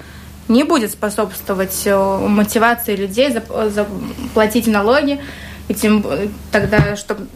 не 0.48 0.64
будет 0.64 0.92
способствовать 0.92 1.82
э, 1.86 2.28
мотивации 2.28 2.96
людей 2.96 3.34
заплатить 3.70 4.68
налоги, 4.68 5.22
и 5.68 5.74
тем 5.74 6.06
тогда, 6.52 6.96
чтобы 6.96 7.28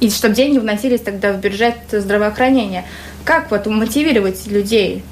и 0.00 0.10
чтобы 0.10 0.34
деньги 0.34 0.58
вносились 0.58 1.00
тогда 1.00 1.32
в 1.32 1.38
бюджет 1.38 1.76
здравоохранения. 1.90 2.84
Как 3.24 3.50
вот 3.50 3.66
мотивировать 3.66 4.46
людей 4.46 5.02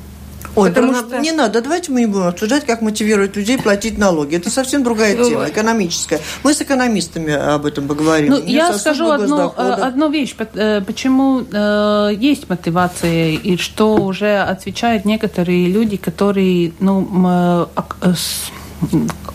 Ой, 0.54 0.68
Потому 0.68 0.94
что... 0.94 1.18
не 1.18 1.32
надо, 1.32 1.62
давайте 1.62 1.92
мы 1.92 2.00
не 2.00 2.06
будем 2.06 2.26
обсуждать, 2.26 2.66
как 2.66 2.82
мотивировать 2.82 3.36
людей 3.36 3.58
платить 3.58 3.96
налоги. 3.96 4.36
Это 4.36 4.50
совсем 4.50 4.82
другая 4.82 5.16
ну, 5.16 5.28
тема, 5.28 5.48
экономическая. 5.48 6.20
Мы 6.44 6.52
с 6.52 6.60
экономистами 6.60 7.32
об 7.32 7.64
этом 7.64 7.88
поговорим. 7.88 8.32
Ну, 8.32 8.42
я 8.44 8.72
скажу 8.74 9.10
одну, 9.10 9.52
э, 9.56 9.62
одну 9.62 10.10
вещь, 10.10 10.34
э, 10.38 10.82
почему 10.82 11.42
э, 11.50 12.10
есть 12.18 12.50
мотивация, 12.50 13.30
и 13.30 13.56
что 13.56 13.94
уже 13.96 14.40
отвечают 14.40 15.04
некоторые 15.06 15.68
люди, 15.68 15.96
которые 15.96 16.72
ну, 16.80 17.08
э, 17.26 17.66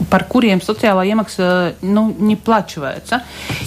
par 0.09 0.27
kuriem 0.27 0.61
социальная 0.61 1.05
iemaksā 1.05 1.75
ну, 1.81 2.15
не 2.19 2.35
плачивается. 2.35 3.23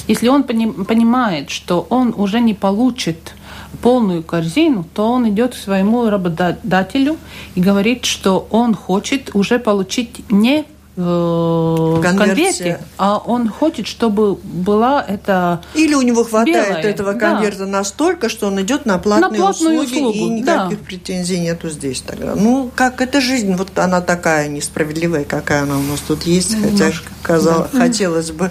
Если 0.08 0.28
он 0.28 0.44
понимает, 0.44 1.50
что 1.50 1.86
он 1.90 2.14
уже 2.16 2.40
не 2.40 2.54
получит 2.54 3.34
полную 3.82 4.22
корзину, 4.22 4.84
то 4.94 5.10
он 5.10 5.28
идет 5.28 5.54
к 5.54 5.58
своему 5.58 6.08
работодателю 6.08 7.16
и 7.54 7.60
говорит, 7.60 8.04
что 8.04 8.46
он 8.50 8.74
хочет 8.74 9.34
уже 9.34 9.58
получить 9.58 10.30
не 10.30 10.64
в 10.96 12.00
конверте, 12.02 12.80
а 12.98 13.18
он 13.18 13.48
хочет, 13.48 13.86
чтобы 13.86 14.34
была 14.34 15.04
это 15.06 15.62
Или 15.74 15.94
у 15.94 16.02
него 16.02 16.24
хватает 16.24 16.68
белая. 16.68 16.82
этого 16.82 17.12
конверта 17.14 17.60
да. 17.60 17.66
настолько, 17.66 18.28
что 18.28 18.48
он 18.48 18.60
идет 18.60 18.86
на 18.86 18.98
платные 18.98 19.40
на 19.40 19.50
услуги, 19.50 19.76
услугу. 19.76 20.18
и 20.18 20.24
никаких 20.24 20.78
да. 20.80 20.84
претензий 20.84 21.38
нету 21.38 21.70
здесь 21.70 22.00
тогда. 22.02 22.34
Ну, 22.34 22.70
как 22.74 23.00
эта 23.00 23.20
жизнь, 23.20 23.54
вот 23.54 23.78
она 23.78 24.00
такая 24.00 24.48
несправедливая, 24.48 25.24
какая 25.24 25.62
она 25.62 25.78
у 25.78 25.82
нас 25.82 26.00
тут 26.00 26.24
есть, 26.24 26.54
Немножко. 26.54 26.70
хотя 26.70 26.92
казалось, 27.22 27.70
да. 27.72 27.78
хотелось 27.78 28.30
бы 28.32 28.50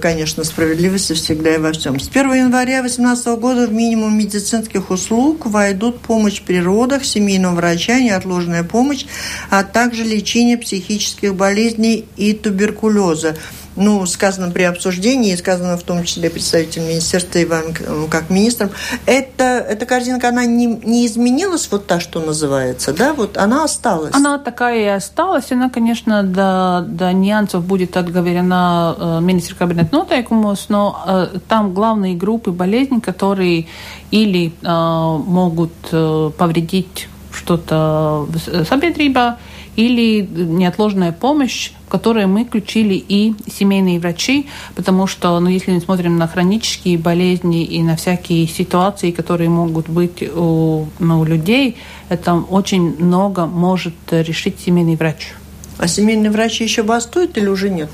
конечно, 0.00 0.44
справедливости 0.44 1.14
всегда 1.14 1.54
и 1.54 1.58
во 1.58 1.72
всем. 1.72 1.98
С 1.98 2.08
1 2.08 2.34
января 2.34 2.80
2018 2.80 3.26
года 3.38 3.66
в 3.66 3.72
минимум 3.72 4.16
медицинских 4.16 4.90
услуг 4.90 5.46
войдут 5.46 6.00
помощь 6.00 6.42
при 6.42 6.60
родах, 6.60 7.04
семейного 7.04 7.54
врача, 7.56 7.98
неотложная 8.00 8.64
помощь, 8.64 9.06
а 9.50 9.64
также 9.64 10.04
лечение 10.04 10.58
психических 10.58 11.34
болезней 11.34 12.06
и 12.16 12.32
туберкулеза 12.32 13.36
ну, 13.76 14.04
сказано 14.06 14.50
при 14.50 14.62
обсуждении, 14.62 15.34
сказано 15.36 15.76
в 15.76 15.82
том 15.82 16.04
числе 16.04 16.30
представителем 16.30 16.88
министерства 16.88 17.38
и 17.38 17.44
вам 17.44 17.64
ну, 17.86 18.08
как 18.08 18.30
министром, 18.30 18.70
это, 19.04 19.44
эта 19.44 19.86
картинка, 19.86 20.28
она 20.28 20.44
не, 20.46 20.66
не 20.66 21.06
изменилась, 21.06 21.68
вот 21.70 21.86
та, 21.86 22.00
что 22.00 22.20
называется, 22.20 22.92
да, 22.92 23.12
вот 23.12 23.36
она 23.36 23.64
осталась? 23.64 24.14
Она 24.14 24.38
такая 24.38 24.78
и 24.78 24.86
осталась, 24.86 25.52
она, 25.52 25.70
конечно, 25.70 26.22
до, 26.22 26.84
до 26.86 27.12
нюансов 27.12 27.64
будет 27.64 27.96
отговорена 27.96 28.96
э, 28.98 29.20
министр 29.20 29.54
кабинет 29.54 29.92
нотайкумос, 29.92 30.66
но 30.68 31.04
э, 31.06 31.38
там 31.48 31.74
главные 31.74 32.16
группы 32.16 32.50
болезней, 32.50 33.00
которые 33.00 33.66
или 34.10 34.52
э, 34.62 34.68
могут 34.68 35.72
э, 35.92 36.30
повредить 36.36 37.08
что-то 37.32 38.26
sabiedrībā, 38.70 39.36
или 39.76 40.26
неотложная 40.26 41.12
помощь, 41.12 41.70
в 41.86 41.88
которой 41.88 42.26
мы 42.26 42.44
включили 42.44 42.94
и 42.94 43.34
семейные 43.50 44.00
врачи, 44.00 44.46
потому 44.74 45.06
что, 45.06 45.38
ну, 45.38 45.48
если 45.48 45.72
мы 45.72 45.80
смотрим 45.80 46.16
на 46.16 46.26
хронические 46.26 46.98
болезни 46.98 47.64
и 47.64 47.82
на 47.82 47.96
всякие 47.96 48.46
ситуации, 48.48 49.10
которые 49.10 49.50
могут 49.50 49.88
быть 49.88 50.22
у, 50.22 50.86
ну, 50.98 51.20
у 51.20 51.24
людей, 51.24 51.76
это 52.08 52.34
очень 52.34 52.96
много 52.98 53.46
может 53.46 53.94
решить 54.10 54.58
семейный 54.58 54.96
врач. 54.96 55.34
А 55.78 55.86
семейные 55.88 56.30
врачи 56.30 56.64
еще 56.64 56.82
бастуют 56.82 57.36
или 57.36 57.48
уже 57.48 57.70
нет? 57.70 57.90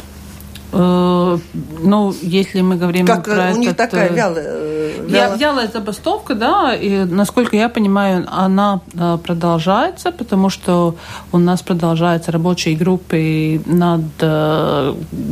Э, 0.72 1.38
ну, 1.82 2.14
если 2.22 2.62
мы 2.62 2.76
говорим 2.76 3.06
как 3.06 3.24
про 3.24 3.52
у 3.52 3.56
них 3.56 3.70
этот, 3.70 3.90
такая 3.90 4.08
э, 4.08 4.14
вялая, 4.14 4.92
вялая... 5.02 5.36
Вялая 5.36 5.68
забастовка, 5.68 6.34
да, 6.34 6.74
и, 6.74 7.04
насколько 7.04 7.56
я 7.56 7.68
понимаю, 7.68 8.26
она 8.30 8.80
э, 8.94 9.18
продолжается, 9.22 10.12
потому 10.12 10.48
что 10.50 10.96
у 11.30 11.38
нас 11.38 11.62
продолжаются 11.62 12.32
рабочие 12.32 12.76
группы 12.76 13.60
над 13.66 14.02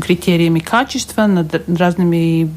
критериями 0.02 0.60
качества, 0.60 1.26
над 1.26 1.68
разными 1.78 2.50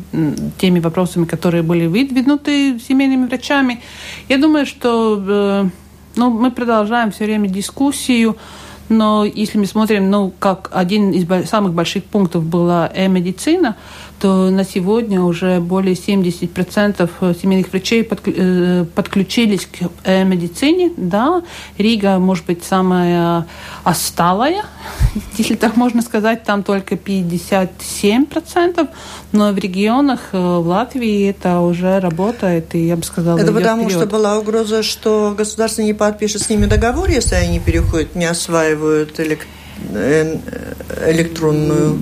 теми 0.58 0.80
вопросами, 0.80 1.26
которые 1.26 1.64
были 1.64 1.88
выдвинуты 1.88 2.80
семейными 2.80 3.28
врачами. 3.28 3.82
Я 4.30 4.38
думаю, 4.38 4.66
что 4.66 5.70
ну, 6.16 6.30
мы 6.30 6.52
продолжаем 6.52 7.12
все 7.12 7.26
время 7.26 7.48
дискуссию, 7.48 8.36
но 8.90 9.26
если 9.26 9.58
мы 9.58 9.66
смотрим, 9.66 10.10
ну, 10.10 10.32
как 10.40 10.70
один 10.74 11.12
из 11.12 11.50
самых 11.50 11.74
больших 11.74 12.04
пунктов 12.04 12.44
была 12.44 12.90
э-медицина, 12.94 13.76
то 14.20 14.50
на 14.50 14.64
сегодня 14.64 15.22
уже 15.22 15.60
более 15.60 15.96
70% 15.96 17.42
семейных 17.42 17.72
врачей 17.72 18.08
э, 18.10 18.86
подключились 18.96 19.66
к 19.66 19.90
медицине. 20.24 20.92
Да, 20.96 21.44
Рига, 21.78 22.20
может 22.20 22.46
быть, 22.46 22.64
самая 22.64 23.46
осталая, 23.84 24.64
если 25.38 25.56
так 25.56 25.76
можно 25.76 26.02
сказать, 26.02 26.44
там 26.44 26.64
только 26.64 26.96
57%, 26.96 28.88
но 29.34 29.52
в 29.52 29.58
регионах 29.58 30.20
э, 30.32 30.38
в 30.38 30.68
Латвии 30.68 31.30
это 31.30 31.60
уже 31.60 32.00
работает, 32.00 32.76
и 32.76 32.88
я 32.88 32.96
бы 32.96 33.04
сказала, 33.04 33.38
Это 33.38 33.52
потому, 33.52 33.84
вперед. 33.84 34.00
что 34.00 34.08
была 34.10 34.38
угроза, 34.38 34.84
что 34.84 35.34
государство 35.38 35.82
не 35.82 35.94
подпишет 35.94 36.44
с 36.44 36.50
ними 36.50 36.66
договор, 36.66 37.10
если 37.10 37.36
они 37.36 37.60
переходят, 37.60 38.16
не 38.16 38.26
осваивают 38.26 38.73
электронную 38.74 39.64
Э, 39.90 40.40
электронную? 41.08 41.98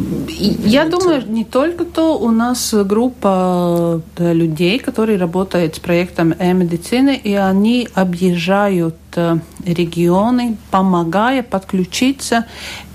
Я 0.66 0.86
думаю, 0.86 1.24
не 1.28 1.46
только 1.46 1.86
то. 1.86 2.18
У 2.18 2.30
нас 2.32 2.74
группа 2.74 4.02
людей, 4.18 4.80
которые 4.80 5.18
работают 5.18 5.76
с 5.76 5.80
проектом 5.80 6.34
э-медицины, 6.38 7.16
и 7.16 7.34
они 7.34 7.88
объезжают 7.94 8.96
э, 9.16 9.38
регионы, 9.66 10.58
помогая 10.70 11.44
подключиться 11.44 12.46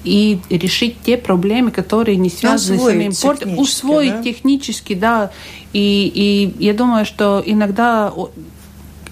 и 0.04 0.38
решить 0.50 0.96
те 1.04 1.16
проблемы, 1.16 1.70
которые 1.70 2.16
не 2.16 2.30
связаны 2.30 2.78
Усвоить 2.78 3.16
с 3.16 3.18
самим 3.18 3.58
Усвоить 3.58 4.16
да? 4.16 4.22
технически, 4.22 4.94
да. 4.94 5.30
И, 5.72 6.10
и 6.14 6.64
я 6.64 6.74
думаю, 6.74 7.04
что 7.04 7.42
иногда 7.44 8.12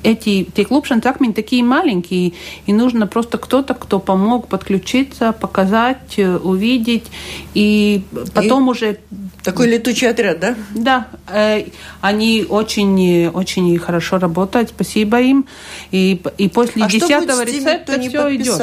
эти 0.04 0.44
те 0.44 0.64
клубшантакмени 0.64 1.32
такие 1.32 1.64
маленькие, 1.64 2.34
и 2.66 2.72
нужно 2.72 3.06
просто 3.06 3.38
кто-то, 3.38 3.74
кто 3.74 3.98
помог 3.98 4.48
подключиться, 4.48 5.32
показать, 5.32 6.18
э, 6.18 6.36
увидеть, 6.36 7.06
и 7.54 8.04
потом 8.34 8.68
и 8.68 8.70
уже... 8.70 8.98
Такой 9.42 9.66
летучий 9.68 10.08
отряд, 10.08 10.40
да? 10.40 10.54
Да, 10.74 11.08
э, 11.28 11.64
они 12.00 12.46
очень, 12.48 13.28
очень 13.28 13.78
хорошо 13.78 14.18
работают, 14.18 14.68
спасибо 14.68 15.20
им. 15.20 15.46
И, 15.90 16.22
и 16.38 16.48
после 16.48 16.84
а 16.84 16.88
десятого 16.88 17.44
рецепта 17.44 17.98
все 18.00 18.36
идет. 18.36 18.62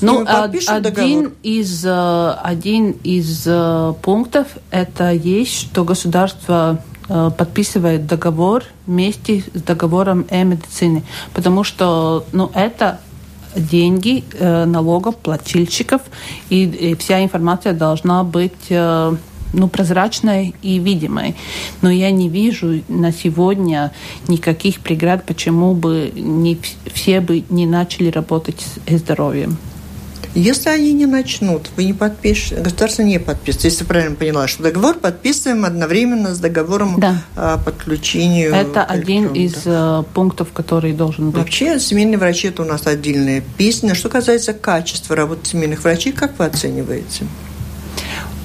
ну, 0.00 0.24
один 0.26 0.82
договор? 0.82 1.32
из, 1.42 1.84
э, 1.84 2.30
один 2.42 2.92
из 3.02 3.48
пунктов 4.02 4.46
это 4.70 5.10
есть, 5.12 5.54
что 5.54 5.84
государство 5.84 6.60
Э, 6.70 6.99
подписывает 7.36 8.06
договор 8.06 8.64
вместе 8.86 9.42
с 9.54 9.62
договором 9.62 10.26
о 10.30 10.42
медицине, 10.44 11.02
потому 11.34 11.64
что 11.64 12.24
ну, 12.32 12.50
это 12.54 13.00
деньги 13.56 14.24
э, 14.32 14.64
налогоплательщиков, 14.64 16.02
и, 16.50 16.64
и 16.64 16.94
вся 16.94 17.22
информация 17.22 17.72
должна 17.72 18.22
быть 18.24 18.52
э, 18.68 19.16
ну, 19.52 19.68
прозрачной 19.68 20.54
и 20.62 20.78
видимой. 20.78 21.34
Но 21.82 21.90
я 21.90 22.10
не 22.10 22.28
вижу 22.28 22.82
на 22.88 23.12
сегодня 23.12 23.92
никаких 24.28 24.80
преград, 24.80 25.24
почему 25.26 25.74
бы 25.74 26.12
не 26.14 26.58
все 26.92 27.20
бы 27.20 27.44
не 27.48 27.66
начали 27.66 28.10
работать 28.10 28.64
с 28.86 28.96
здоровьем. 28.98 29.58
Если 30.34 30.68
они 30.68 30.92
не 30.92 31.06
начнут, 31.06 31.70
вы 31.76 31.84
не 31.84 31.92
подпишете, 31.92 32.60
государство 32.60 33.02
не 33.02 33.18
подпишет. 33.18 33.64
Если 33.64 33.84
правильно 33.84 34.14
поняла, 34.14 34.46
что 34.46 34.62
договор 34.62 34.94
подписываем 34.94 35.64
одновременно 35.64 36.34
с 36.34 36.38
договором 36.38 37.00
да. 37.00 37.22
о 37.34 37.58
подключению. 37.58 38.54
Это 38.54 38.84
один 38.84 39.32
из. 39.32 39.62
Э, 39.66 40.04
пунктов, 40.14 40.52
который 40.52 40.92
должен 40.92 41.30
быть. 41.30 41.40
Вообще, 41.40 41.80
семейные 41.80 42.18
врачи– 42.18 42.48
это 42.48 42.62
у 42.62 42.64
нас 42.64 42.86
отдельная 42.86 43.42
песня. 43.56 43.94
Что 43.94 44.08
касается 44.08 44.52
качества 44.52 45.16
работы 45.16 45.46
семейных 45.48 45.82
врачей, 45.82 46.12
как 46.12 46.38
вы 46.38 46.46
оцениваете? 46.46 47.26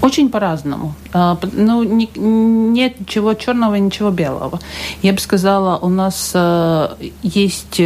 Очень 0.01 0.29
по-разному. 0.29 0.93
А, 1.13 1.37
ну, 1.53 1.83
нет 1.83 2.99
ничего 2.99 3.33
черного, 3.33 3.75
ничего 3.75 4.11
белого. 4.11 4.59
Я 5.01 5.13
бы 5.13 5.19
сказала, 5.19 5.77
у 5.77 5.89
нас 5.89 6.31
э, 6.33 6.89
есть 7.23 7.81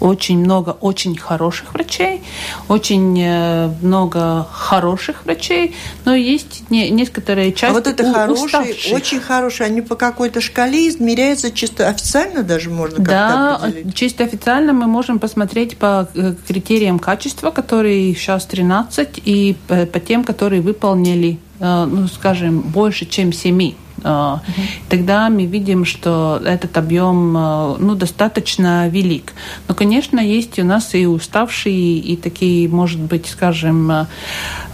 очень 0.00 0.38
много 0.38 0.70
очень 0.80 1.16
хороших 1.16 1.74
врачей, 1.74 2.22
очень 2.68 3.20
э, 3.20 3.68
много 3.82 4.46
хороших 4.52 5.24
врачей, 5.24 5.74
но 6.04 6.14
есть 6.14 6.70
не, 6.70 6.90
некоторые 6.90 7.52
части 7.52 7.72
А 7.72 7.74
вот 7.74 7.86
это 7.86 8.12
хорошие, 8.12 8.44
уставших. 8.44 8.92
очень 8.92 9.20
хорошие, 9.20 9.66
они 9.66 9.80
по 9.80 9.96
какой-то 9.96 10.40
шкале 10.40 10.88
измеряются 10.88 11.50
чисто 11.50 11.88
официально 11.88 12.42
даже 12.42 12.70
можно 12.70 12.96
как-то 12.96 13.10
Да, 13.10 13.56
определить? 13.56 13.94
чисто 13.94 14.24
официально 14.24 14.72
мы 14.72 14.86
можем 14.86 15.18
посмотреть 15.18 15.76
по 15.76 16.08
э, 16.14 16.34
критериям 16.46 16.98
качества, 16.98 17.50
которые 17.50 18.14
сейчас 18.14 18.46
13, 18.46 19.20
и 19.24 19.56
по, 19.68 20.00
тем, 20.00 20.24
которые 20.24 20.62
выполнили, 20.62 21.38
э, 21.60 21.84
ну, 21.84 22.06
скажем, 22.08 22.60
больше, 22.60 23.06
чем 23.06 23.32
7 23.32 23.54
Uh-huh. 23.54 23.74
Тогда 24.88 25.30
мы 25.30 25.46
видим, 25.46 25.84
что 25.84 26.40
этот 26.44 26.76
объем 26.76 27.36
э, 27.36 27.76
ну, 27.78 27.94
достаточно 27.94 28.88
велик. 28.88 29.32
Но, 29.68 29.74
конечно, 29.74 30.20
есть 30.20 30.58
у 30.58 30.64
нас 30.64 30.94
и 30.94 31.06
уставшие, 31.06 31.98
и 31.98 32.16
такие, 32.16 32.68
может 32.68 33.00
быть, 33.00 33.26
скажем, 33.26 33.90
э, 33.90 34.06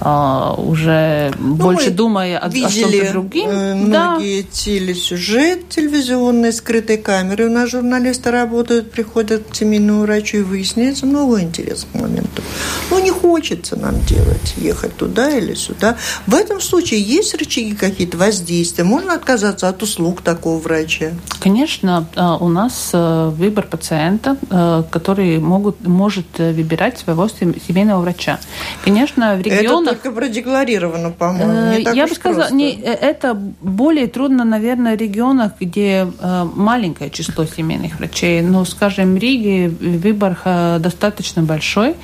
э, 0.00 0.54
уже 0.56 1.33
ну, 1.38 1.54
больше 1.54 1.90
думая 1.90 2.38
о, 2.38 2.46
о 2.46 2.50
чем-то 2.50 3.12
другим. 3.12 3.50
Многие 3.50 4.42
да. 4.42 4.48
телесюжет 4.50 5.68
телевизионные, 5.68 6.52
скрытые 6.52 6.98
камеры. 6.98 7.46
У 7.46 7.52
нас 7.52 7.70
журналисты 7.70 8.30
работают, 8.30 8.90
приходят 8.90 9.44
к 9.50 9.54
семейному 9.54 10.02
врачу 10.02 10.38
и 10.38 10.42
выясняется 10.42 11.06
много 11.06 11.40
интересных 11.40 11.94
моментов. 11.94 12.44
Ну, 12.90 13.02
не 13.02 13.11
хочется 13.11 13.76
нам 13.76 14.00
делать, 14.06 14.54
ехать 14.56 14.96
туда 14.96 15.30
или 15.30 15.54
сюда. 15.54 15.96
В 16.26 16.35
этом 16.35 16.61
случае 16.61 17.00
есть 17.00 17.35
рычаги 17.35 17.74
какие-то 17.74 18.16
воздействия? 18.16 18.85
Можно 18.85 19.10
отказаться 19.14 19.68
от 19.68 19.83
услуг 19.83 20.23
такого 20.23 20.59
врача? 20.59 21.12
Конечно, 21.40 22.07
а, 22.16 22.37
у 22.37 22.49
нас 22.49 22.90
э, 22.92 23.29
выбор 23.29 23.66
пациента, 23.66 24.37
э, 24.51 24.83
который 24.90 25.38
могут, 25.38 25.87
может 25.87 26.27
э, 26.38 26.53
выбирать 26.53 26.99
своего 26.99 27.29
семейного 27.29 28.01
врача. 28.01 28.38
Конечно, 28.85 29.37
в 29.37 29.40
регионах... 29.40 29.94
Это 29.94 30.03
только 30.03 30.20
продекларировано, 30.20 31.11
по-моему, 31.11 31.92
Я 31.92 32.07
бы 32.07 32.14
сказала, 32.14 32.51
не, 32.53 32.73
это 32.73 33.35
более 33.35 34.07
трудно, 34.07 34.44
наверное, 34.44 34.96
в 34.96 35.01
регионах, 35.01 35.53
где 35.61 36.07
маленькое 36.55 37.11
число 37.11 37.44
семейных 37.44 37.99
врачей. 37.99 38.42
Но, 38.42 38.64
скажем, 38.64 39.14
в 39.14 39.18
Риге 39.18 39.68
выбор 39.68 40.38
достаточно 40.79 41.42
большой. 41.42 41.96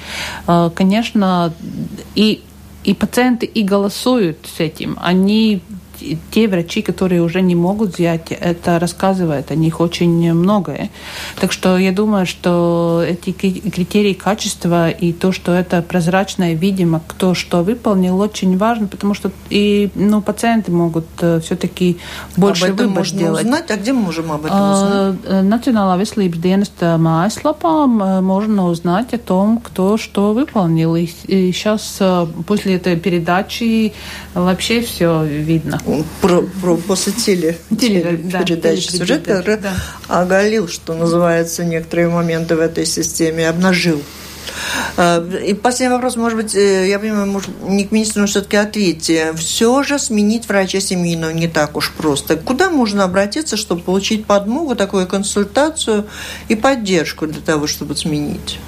Конечно, 0.75 1.53
и 2.15 2.43
и 2.87 2.95
пациенты 2.95 3.47
и 3.47 3.65
голосуют 3.65 4.39
с 4.57 4.61
этим. 4.61 4.97
Они 5.03 5.61
те 6.31 6.49
врачи, 6.49 6.83
которые 6.83 7.23
уже 7.23 7.43
не 7.43 7.55
могут 7.55 7.95
взять, 7.95 8.33
это 8.33 8.79
рассказывает 8.79 9.51
о 9.51 9.55
них 9.55 9.81
очень 9.81 10.33
многое. 10.33 10.91
Так 11.41 11.53
что 11.53 11.79
я 11.79 11.93
думаю, 11.93 12.27
что 12.27 13.05
эти 13.07 13.33
критерии 13.33 14.13
качества 14.13 14.91
и 14.91 15.13
то, 15.13 15.33
что 15.33 15.53
это 15.53 15.83
прозрачно 15.83 16.53
и 16.53 16.55
видимо, 16.55 17.01
кто 17.07 17.35
что 17.35 17.63
выполнил, 17.63 18.21
очень 18.21 18.57
важно, 18.59 18.87
потому 18.87 19.15
что 19.15 19.31
и 19.51 19.91
ну, 19.95 20.21
пациенты 20.21 20.73
могут 20.73 21.07
э, 21.21 21.41
все-таки 21.41 21.99
больше 22.37 22.67
об 22.67 22.75
этом 22.75 22.87
выбор 22.89 22.99
можно 22.99 23.19
сделать. 23.19 23.45
узнать? 23.45 23.71
А 23.71 23.77
где 23.77 23.93
мы 23.93 24.03
можем 24.03 24.33
об 24.33 24.45
этом 24.45 24.73
узнать? 24.73 25.17
Э, 25.27 25.43
Национālā 25.43 25.97
veselības 26.01 26.41
dienesta 26.43 26.97
mājaslapā 26.99 27.87
можно 28.21 28.67
узнать 28.67 29.15
о 29.15 29.19
том, 29.19 29.59
кто 29.59 29.97
что 29.97 30.33
выполнил. 30.33 30.97
И 30.97 31.07
сейчас 31.07 31.99
э, 32.01 32.27
после 32.47 32.77
этой 32.77 32.97
передачи 32.97 33.93
вообще 34.35 34.81
все 34.81 35.25
видно 35.25 35.81
про, 36.21 36.43
про, 36.43 36.77
после 36.77 37.13
теле, 37.13 37.59
теле, 37.79 38.19
да, 38.25 38.43
передачи 38.43 38.91
сюжет, 38.91 39.25
который 39.25 39.59
да. 39.59 39.75
оголил, 40.09 40.69
что 40.69 40.95
называется, 40.95 41.65
некоторые 41.65 42.09
моменты 42.09 42.57
в 42.57 42.61
этой 42.61 42.87
системе, 42.87 43.49
обнажил. 43.49 44.03
А, 44.97 45.25
и 45.39 45.55
последний 45.55 45.95
вопрос, 45.95 46.17
может 46.17 46.39
быть, 46.39 46.55
э, 46.55 46.89
я 46.89 46.99
понимаю, 46.99 47.27
может, 47.27 47.51
не 47.63 47.85
к 47.85 47.93
министру, 47.93 48.23
но 48.23 48.27
все-таки 48.27 48.57
ответьте. 48.57 49.33
Все 49.35 49.83
же 49.83 49.99
сменить 49.99 50.49
врача 50.49 50.81
семейного 50.81 51.31
не 51.31 51.49
так 51.49 51.77
уж 51.77 51.93
просто. 51.93 52.37
Куда 52.37 52.71
можно 52.71 53.05
обратиться, 53.05 53.57
чтобы 53.57 53.83
получить 53.83 54.27
подмогу, 54.27 54.75
такую 54.75 55.07
консультацию 55.07 56.07
и 56.49 56.55
поддержку 56.55 57.27
для 57.27 57.41
того, 57.41 57.67
чтобы 57.67 57.97
сменить? 57.97 58.59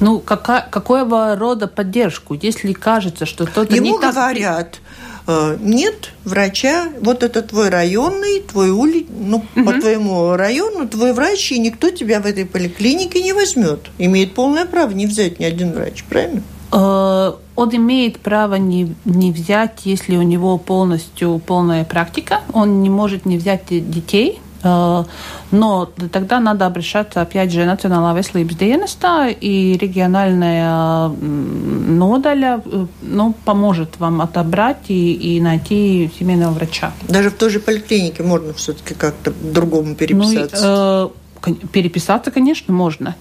Ну, 0.00 0.18
какая, 0.18 0.66
какого 0.70 1.36
рода 1.36 1.68
поддержку? 1.68 2.34
Если 2.34 2.72
кажется, 2.72 3.26
что 3.26 3.46
кто-то 3.46 3.74
Ему 3.74 3.86
не 3.86 4.00
так... 4.00 4.14
говорят, 4.14 4.76
«Э, 4.76 4.83
нет 5.26 6.12
врача, 6.24 6.88
вот 7.00 7.22
это 7.22 7.42
твой 7.42 7.70
районный, 7.70 8.40
твой 8.40 8.70
ули, 8.70 9.06
ну, 9.08 9.44
угу. 9.56 9.64
по 9.64 9.72
твоему 9.72 10.36
району, 10.36 10.86
твой 10.88 11.12
врач, 11.12 11.52
и 11.52 11.58
никто 11.58 11.90
тебя 11.90 12.20
в 12.20 12.26
этой 12.26 12.44
поликлинике 12.44 13.22
не 13.22 13.32
возьмет. 13.32 13.90
Имеет 13.98 14.34
полное 14.34 14.66
право 14.66 14.90
не 14.90 15.06
взять 15.06 15.40
ни 15.40 15.44
один 15.44 15.72
врач, 15.72 16.04
правильно? 16.04 16.42
Э, 16.72 17.32
он 17.56 17.76
имеет 17.76 18.18
право 18.18 18.56
не, 18.56 18.94
не 19.04 19.32
взять, 19.32 19.82
если 19.84 20.16
у 20.16 20.22
него 20.22 20.58
полностью 20.58 21.40
полная 21.44 21.84
практика. 21.84 22.40
Он 22.52 22.82
не 22.82 22.90
может 22.90 23.26
не 23.26 23.38
взять 23.38 23.66
детей, 23.68 24.40
э, 24.40 24.53
но 24.64 25.90
тогда 26.12 26.40
надо 26.40 26.66
обращаться 26.66 27.20
опять 27.20 27.52
же 27.52 27.64
Национālā 27.64 28.14
veselības 28.14 28.56
dienestā, 28.56 29.28
и 29.28 29.78
региональная 29.78 31.08
нодаля 31.08 32.60
э, 32.64 32.86
ну, 33.02 33.34
поможет 33.44 33.98
вам 33.98 34.20
отобрать 34.20 34.88
и, 34.88 35.12
и 35.12 35.40
найти 35.40 36.10
семейного 36.18 36.52
врача. 36.52 36.92
Даже 37.08 37.30
в 37.30 37.34
той 37.34 37.50
же 37.50 37.60
поликлинике 37.60 38.22
можно 38.22 38.52
все-таки 38.54 38.94
как-то 38.94 39.32
другому 39.32 39.94
переписаться? 39.94 41.12
Ну, 41.46 41.52
э, 41.52 41.54
переписаться, 41.72 42.30
конечно, 42.30 42.72
можно. 42.72 43.14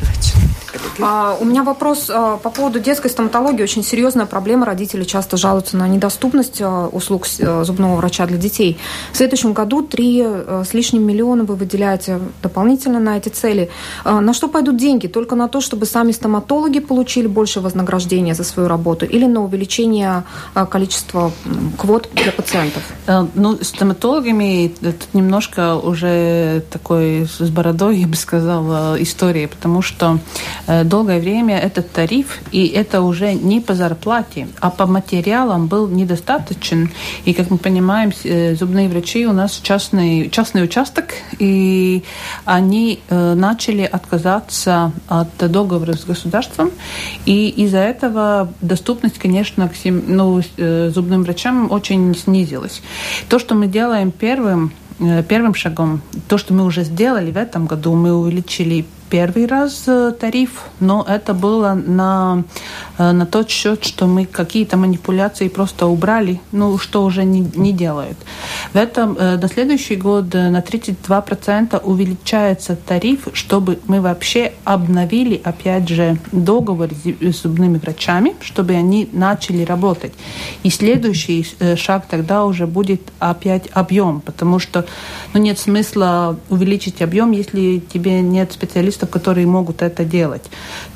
Давайте. 0.00 0.47
А, 1.00 1.36
у 1.40 1.44
меня 1.44 1.62
вопрос 1.62 2.10
а, 2.12 2.36
по 2.36 2.50
поводу 2.50 2.80
детской 2.80 3.08
стоматологии. 3.08 3.62
Очень 3.62 3.82
серьезная 3.82 4.26
проблема. 4.26 4.66
Родители 4.66 5.04
часто 5.04 5.36
жалуются 5.36 5.76
на 5.76 5.86
недоступность 5.88 6.60
а, 6.60 6.88
услуг 6.88 7.26
а, 7.40 7.64
зубного 7.64 7.96
врача 7.96 8.26
для 8.26 8.36
детей. 8.36 8.78
В 9.12 9.16
следующем 9.16 9.52
году 9.52 9.82
3 9.82 10.22
а, 10.22 10.62
с 10.68 10.74
лишним 10.74 11.06
миллиона 11.06 11.44
вы 11.44 11.54
выделяете 11.54 12.20
дополнительно 12.42 13.00
на 13.00 13.16
эти 13.16 13.28
цели. 13.28 13.70
А, 14.04 14.20
на 14.20 14.32
что 14.34 14.48
пойдут 14.48 14.76
деньги? 14.76 15.06
Только 15.06 15.36
на 15.36 15.48
то, 15.48 15.60
чтобы 15.60 15.86
сами 15.86 16.12
стоматологи 16.12 16.80
получили 16.80 17.26
больше 17.26 17.60
вознаграждения 17.60 18.34
за 18.34 18.44
свою 18.44 18.68
работу 18.68 19.06
или 19.06 19.26
на 19.26 19.42
увеличение 19.42 20.24
а, 20.54 20.66
количества 20.66 21.32
квот 21.76 22.08
для 22.12 22.32
пациентов? 22.32 22.82
А, 23.06 23.26
ну, 23.34 23.58
стоматологами 23.62 24.72
это 24.82 25.06
немножко 25.12 25.76
уже 25.76 26.62
такой 26.70 27.26
с 27.26 27.48
бородой, 27.50 27.98
я 27.98 28.06
бы 28.06 28.16
сказала, 28.16 29.00
история, 29.00 29.48
потому 29.48 29.82
что 29.82 30.18
Э, 30.67 30.67
долгое 30.84 31.18
время 31.18 31.58
этот 31.58 31.90
тариф, 31.92 32.40
и 32.52 32.66
это 32.66 33.00
уже 33.00 33.34
не 33.34 33.60
по 33.60 33.74
зарплате, 33.74 34.48
а 34.60 34.70
по 34.70 34.86
материалам 34.86 35.66
был 35.66 35.88
недостаточен. 35.88 36.90
И, 37.24 37.32
как 37.32 37.50
мы 37.50 37.58
понимаем, 37.58 38.12
э, 38.24 38.54
зубные 38.54 38.88
врачи 38.88 39.26
у 39.26 39.32
нас 39.32 39.60
частный, 39.62 40.28
частный 40.30 40.62
участок, 40.64 41.14
и 41.38 42.02
они 42.44 43.00
э, 43.08 43.34
начали 43.34 43.82
отказаться 43.82 44.92
от 45.08 45.28
договора 45.38 45.94
с 45.94 46.04
государством, 46.04 46.70
и 47.24 47.48
из-за 47.48 47.78
этого 47.78 48.52
доступность, 48.60 49.18
конечно, 49.18 49.68
к 49.68 49.74
ну, 49.84 50.42
зубным 50.56 51.22
врачам 51.22 51.70
очень 51.70 52.14
снизилась. 52.14 52.82
То, 53.28 53.38
что 53.38 53.54
мы 53.54 53.66
делаем 53.66 54.10
первым, 54.10 54.72
первым 55.28 55.54
шагом, 55.54 56.02
то, 56.28 56.38
что 56.38 56.52
мы 56.54 56.64
уже 56.64 56.84
сделали 56.84 57.30
в 57.30 57.36
этом 57.36 57.66
году, 57.66 57.94
мы 57.94 58.12
увеличили 58.12 58.84
первый 59.10 59.46
раз 59.46 59.84
э, 59.86 60.12
тариф, 60.18 60.64
но 60.80 61.04
это 61.08 61.34
было 61.34 61.74
на, 61.74 62.44
э, 62.98 63.12
на 63.12 63.26
тот 63.26 63.50
счет, 63.50 63.84
что 63.84 64.06
мы 64.06 64.26
какие-то 64.26 64.76
манипуляции 64.76 65.48
просто 65.48 65.86
убрали, 65.86 66.40
ну, 66.52 66.78
что 66.78 67.04
уже 67.04 67.24
не, 67.24 67.40
не 67.54 67.72
делают. 67.72 68.18
В 68.72 68.76
этом 68.76 69.16
э, 69.18 69.36
на 69.36 69.48
следующий 69.48 69.96
год 69.96 70.34
на 70.34 70.60
32% 70.60 71.82
увеличается 71.82 72.76
тариф, 72.76 73.28
чтобы 73.32 73.78
мы 73.86 74.00
вообще 74.00 74.52
обновили, 74.64 75.40
опять 75.42 75.88
же, 75.88 76.18
договор 76.32 76.90
с 77.20 77.42
зубными 77.42 77.78
врачами, 77.78 78.36
чтобы 78.40 78.74
они 78.74 79.08
начали 79.12 79.64
работать. 79.64 80.12
И 80.62 80.70
следующий 80.70 81.46
шаг 81.76 82.06
тогда 82.08 82.44
уже 82.44 82.66
будет 82.66 83.00
опять 83.18 83.68
объем, 83.72 84.20
потому 84.20 84.58
что 84.58 84.84
ну, 85.32 85.40
нет 85.40 85.58
смысла 85.58 86.38
увеличить 86.48 87.02
объем, 87.02 87.32
если 87.32 87.78
тебе 87.92 88.20
нет 88.20 88.52
специалистов, 88.52 88.97
специалистов, 88.98 89.10
которые 89.10 89.46
могут 89.46 89.82
это 89.82 90.04
делать. 90.04 90.42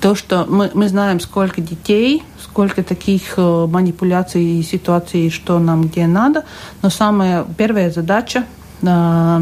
То, 0.00 0.14
что 0.14 0.44
мы, 0.48 0.70
мы 0.74 0.88
знаем, 0.88 1.20
сколько 1.20 1.60
детей, 1.60 2.22
сколько 2.42 2.82
таких 2.82 3.34
э, 3.38 3.66
манипуляций 3.66 4.60
и 4.60 4.62
ситуаций, 4.62 5.30
что 5.30 5.58
нам 5.58 5.82
где 5.82 6.06
надо, 6.06 6.44
но 6.82 6.90
самая 6.90 7.44
первая 7.56 7.90
задача 7.90 8.44
э, 8.82 9.40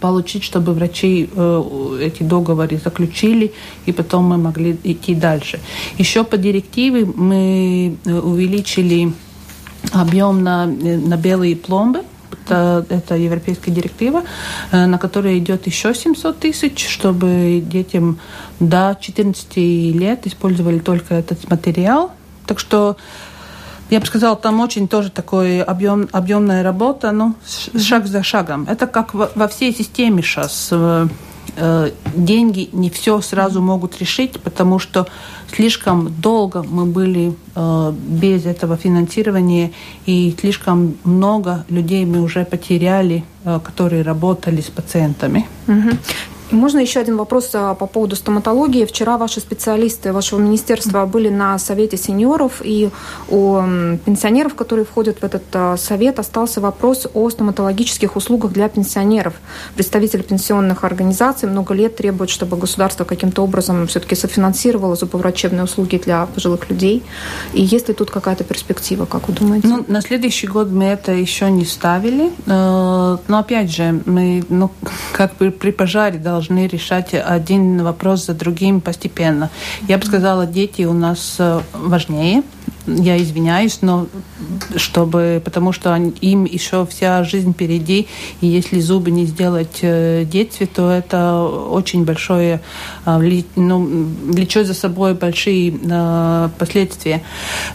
получить, 0.00 0.44
чтобы 0.44 0.72
врачи 0.72 1.28
э, 1.36 1.98
эти 2.00 2.24
договоры 2.24 2.78
заключили, 2.84 3.52
и 3.86 3.92
потом 3.92 4.24
мы 4.24 4.36
могли 4.36 4.76
идти 4.84 5.14
дальше. 5.14 5.58
Еще 5.98 6.24
по 6.24 6.36
директиве 6.36 7.04
мы 7.04 7.96
увеличили 8.04 9.12
объем 9.92 10.42
на, 10.42 10.66
на 10.66 11.16
белые 11.16 11.54
пломбы, 11.54 12.02
это, 12.32 12.84
это 12.88 13.16
европейская 13.16 13.70
директива, 13.70 14.24
э, 14.70 14.86
на 14.86 14.98
которой 14.98 15.38
идет 15.38 15.66
еще 15.66 15.94
700 15.94 16.38
тысяч, 16.38 16.88
чтобы 16.88 17.62
детям 17.64 18.18
до 18.58 18.96
14 19.00 19.56
лет 19.56 20.26
использовали 20.26 20.78
только 20.78 21.14
этот 21.14 21.48
материал. 21.50 22.12
Так 22.46 22.58
что 22.58 22.96
я 23.90 23.98
бы 23.98 24.06
сказала, 24.06 24.36
там 24.36 24.60
очень 24.60 24.86
тоже 24.86 25.10
такой 25.10 25.62
объем, 25.62 26.08
объемная 26.12 26.62
работа, 26.62 27.10
ну, 27.10 27.34
шаг 27.76 28.06
за 28.06 28.22
шагом. 28.22 28.66
Это 28.68 28.86
как 28.86 29.14
во, 29.14 29.30
во 29.34 29.48
всей 29.48 29.74
системе 29.74 30.22
сейчас 30.22 30.68
э, 30.70 31.08
деньги 32.14 32.68
не 32.72 32.90
все 32.90 33.20
сразу 33.20 33.60
могут 33.60 33.98
решить, 33.98 34.40
потому 34.40 34.78
что 34.78 35.06
слишком 35.54 36.12
долго 36.20 36.62
мы 36.62 36.86
были 36.86 37.34
э, 37.54 37.92
без 37.92 38.46
этого 38.46 38.76
финансирования, 38.76 39.72
и 40.06 40.34
слишком 40.38 40.96
много 41.04 41.64
людей 41.68 42.04
мы 42.04 42.20
уже 42.20 42.44
потеряли, 42.44 43.24
э, 43.44 43.60
которые 43.62 44.02
работали 44.02 44.60
с 44.60 44.70
пациентами. 44.70 45.46
Угу. 45.66 45.90
Можно 46.50 46.80
еще 46.80 47.00
один 47.00 47.16
вопрос 47.16 47.50
а, 47.54 47.74
по 47.74 47.86
поводу 47.86 48.16
стоматологии. 48.16 48.84
Вчера 48.84 49.18
ваши 49.18 49.40
специалисты 49.40 50.12
вашего 50.12 50.40
министерства 50.40 51.06
были 51.06 51.28
на 51.28 51.58
совете 51.58 51.96
сеньоров, 51.96 52.60
и 52.64 52.90
у 53.28 53.60
пенсионеров, 54.04 54.54
которые 54.54 54.84
входят 54.84 55.18
в 55.18 55.24
этот 55.24 55.44
а, 55.52 55.76
совет, 55.76 56.18
остался 56.18 56.60
вопрос 56.60 57.06
о 57.14 57.30
стоматологических 57.30 58.16
услугах 58.16 58.52
для 58.52 58.68
пенсионеров. 58.68 59.34
Представители 59.76 60.22
пенсионных 60.22 60.84
организаций 60.84 61.48
много 61.48 61.72
лет 61.74 61.96
требуют, 61.96 62.30
чтобы 62.30 62.56
государство 62.56 63.04
каким-то 63.04 63.42
образом 63.42 63.86
все-таки 63.86 64.16
софинансировало 64.16 64.96
зубоврачебные 64.96 65.64
услуги 65.64 66.00
для 66.04 66.26
пожилых 66.26 66.68
людей. 66.68 67.02
И 67.52 67.62
есть 67.62 67.88
ли 67.88 67.94
тут 67.94 68.10
какая-то 68.10 68.44
перспектива, 68.44 69.06
как 69.06 69.28
вы 69.28 69.34
думаете? 69.34 69.68
Ну, 69.68 69.84
на 69.86 70.00
следующий 70.00 70.48
год 70.48 70.68
мы 70.70 70.86
это 70.86 71.12
еще 71.12 71.50
не 71.50 71.64
ставили. 71.64 72.30
Э, 72.46 73.18
но 73.28 73.38
опять 73.38 73.70
же, 73.70 74.02
мы, 74.04 74.44
ну, 74.48 74.70
как 75.12 75.34
при 75.34 75.70
пожаре 75.70 76.18
должны 76.18 76.39
должны 76.40 76.66
решать 76.66 77.12
один 77.12 77.82
вопрос 77.82 78.26
за 78.26 78.34
другим 78.34 78.80
постепенно. 78.80 79.50
Я 79.88 79.98
бы 79.98 80.06
сказала, 80.06 80.46
дети 80.46 80.84
у 80.84 80.94
нас 80.94 81.36
э, 81.38 81.60
важнее, 81.74 82.42
я 82.86 83.20
извиняюсь, 83.20 83.78
но 83.82 84.06
чтобы, 84.76 85.40
потому 85.44 85.72
что 85.72 85.94
им 85.96 86.44
еще 86.44 86.86
вся 86.86 87.24
жизнь 87.24 87.52
впереди, 87.52 88.08
и 88.40 88.46
если 88.46 88.80
зубы 88.80 89.10
не 89.10 89.26
сделать 89.26 89.82
в 89.82 90.24
детстве, 90.24 90.66
то 90.66 90.90
это 90.90 91.42
очень 91.42 92.04
большое, 92.04 92.60
а, 93.04 93.20
ну, 93.56 94.08
влечет 94.26 94.66
за 94.66 94.74
собой 94.74 95.14
большие 95.14 95.78
а, 95.90 96.50
последствия. 96.58 97.22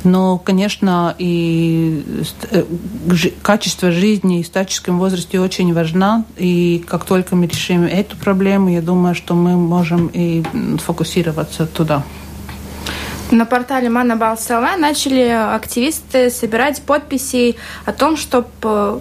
Но, 0.03 0.37
конечно, 0.37 1.15
и 1.17 2.03
э, 2.51 2.63
качество 3.41 3.91
жизни 3.91 4.41
в 4.41 4.47
старческом 4.47 4.99
возрасте 4.99 5.39
очень 5.39 5.73
важно, 5.73 6.25
и 6.37 6.83
как 6.87 7.05
только 7.05 7.35
мы 7.35 7.47
решим 7.47 7.83
эту 7.83 8.17
проблему, 8.17 8.69
я 8.69 8.81
думаю, 8.81 9.15
что 9.15 9.35
мы 9.35 9.55
можем 9.55 10.07
и 10.13 10.43
фокусироваться 10.77 11.65
туда. 11.65 12.03
На 13.31 13.45
портале 13.45 13.89
Мана 13.89 14.15
Балсала 14.15 14.75
начали 14.77 15.27
активисты 15.29 16.29
собирать 16.29 16.81
подписи 16.81 17.55
о 17.85 17.91
том, 17.91 18.17
чтобы 18.17 18.47
э, 18.63 18.99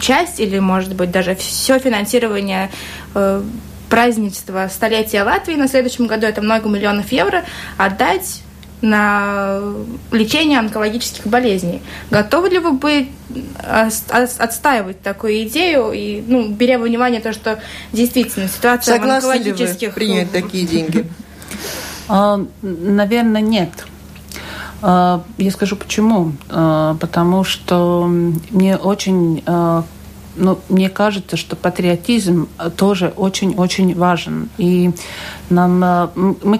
часть 0.00 0.40
или, 0.40 0.58
может 0.58 0.94
быть, 0.94 1.10
даже 1.10 1.36
все 1.36 1.78
финансирование 1.78 2.70
э, 3.14 3.42
праздничества 3.88 4.68
столетия 4.72 5.22
Латвии 5.22 5.54
на 5.54 5.68
следующем 5.68 6.08
году, 6.08 6.26
это 6.26 6.42
много 6.42 6.68
миллионов 6.68 7.12
евро, 7.12 7.44
отдать 7.76 8.42
на 8.80 9.60
лечение 10.10 10.58
онкологических 10.58 11.26
болезней. 11.26 11.80
Готовы 12.10 12.50
ли 12.50 12.58
вы 12.58 12.72
быть 12.72 13.08
отстаивать 13.62 15.00
такую 15.00 15.44
идею 15.44 15.92
и, 15.92 16.22
ну, 16.26 16.48
беря 16.48 16.78
во 16.78 16.84
внимание 16.84 17.20
то, 17.20 17.32
что 17.32 17.62
действительно 17.92 18.48
ситуация 18.48 18.96
Согласны 18.96 19.32
онкологических... 19.32 19.80
Ли 19.80 19.88
вы 19.88 19.92
принять 19.94 20.32
такие 20.32 20.66
деньги? 20.66 21.06
А, 22.08 22.40
наверное, 22.62 23.40
нет. 23.40 23.86
А, 24.82 25.22
я 25.38 25.50
скажу 25.50 25.76
почему. 25.76 26.32
А, 26.50 26.96
потому 27.00 27.44
что 27.44 28.06
мне 28.06 28.76
очень 28.76 29.42
ну, 30.36 30.58
мне 30.68 30.88
кажется, 30.88 31.36
что 31.36 31.56
патриотизм 31.56 32.48
тоже 32.76 33.12
очень-очень 33.16 33.94
важен. 33.94 34.48
И 34.58 34.90
нам, 35.50 35.84
э, 35.84 36.08
мы, 36.42 36.58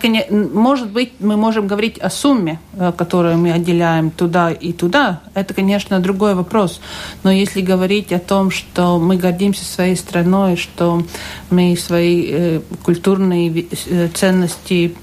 может 0.52 0.90
быть, 0.90 1.12
мы 1.20 1.36
можем 1.36 1.66
говорить 1.66 1.98
о 1.98 2.10
сумме, 2.10 2.60
э, 2.74 2.92
которую 2.96 3.38
мы 3.38 3.52
отделяем 3.52 4.10
туда 4.10 4.50
и 4.50 4.72
туда. 4.72 5.20
Это, 5.34 5.54
конечно, 5.54 6.00
другой 6.00 6.34
вопрос. 6.34 6.80
Но 7.22 7.30
если 7.30 7.60
говорить 7.60 8.12
о 8.12 8.18
том, 8.18 8.50
что 8.50 8.98
мы 8.98 9.16
гордимся 9.16 9.64
своей 9.64 9.96
страной, 9.96 10.56
что 10.56 11.02
мы 11.50 11.76
свои 11.76 12.26
э, 12.30 12.60
культурные 12.82 13.66
ценности 14.14 14.94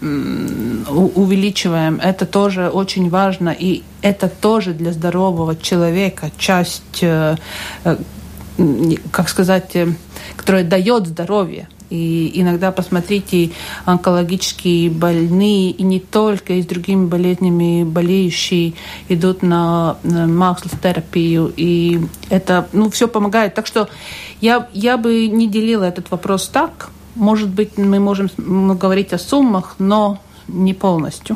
увеличиваем, 0.90 2.00
это 2.02 2.26
тоже 2.26 2.70
очень 2.70 3.10
важно. 3.10 3.50
И 3.50 3.84
это 4.02 4.30
тоже 4.30 4.74
для 4.74 4.92
здорового 4.92 5.56
человека 5.56 6.32
часть 6.38 7.04
как 9.12 9.30
сказать, 9.30 9.76
э, 9.76 9.88
которая 10.36 10.64
дает 10.64 11.08
здоровье. 11.08 11.68
И 11.90 12.32
иногда 12.36 12.72
посмотрите, 12.72 13.52
онкологические 13.84 14.90
больные 14.90 15.72
и 15.72 15.84
не 15.84 16.00
только, 16.00 16.54
и 16.54 16.62
с 16.62 16.66
другими 16.66 17.06
болезнями 17.06 17.84
болеющие 17.84 18.74
идут 19.10 19.44
на 19.44 19.98
макслотерапию. 20.04 21.54
И 21.58 22.00
это 22.30 22.70
ну, 22.72 22.90
все 22.90 23.10
помогает. 23.10 23.56
Так 23.56 23.68
что 23.68 23.90
я, 24.40 24.70
я 24.72 24.96
бы 24.96 25.28
не 25.28 25.50
делила 25.50 25.84
этот 25.84 26.10
вопрос 26.12 26.48
так. 26.48 26.92
Может 27.16 27.50
быть, 27.50 27.78
мы 27.78 28.00
можем 28.00 28.30
говорить 28.78 29.12
о 29.12 29.20
суммах, 29.20 29.76
но 29.78 30.18
не 30.48 30.74
полностью. 30.74 31.36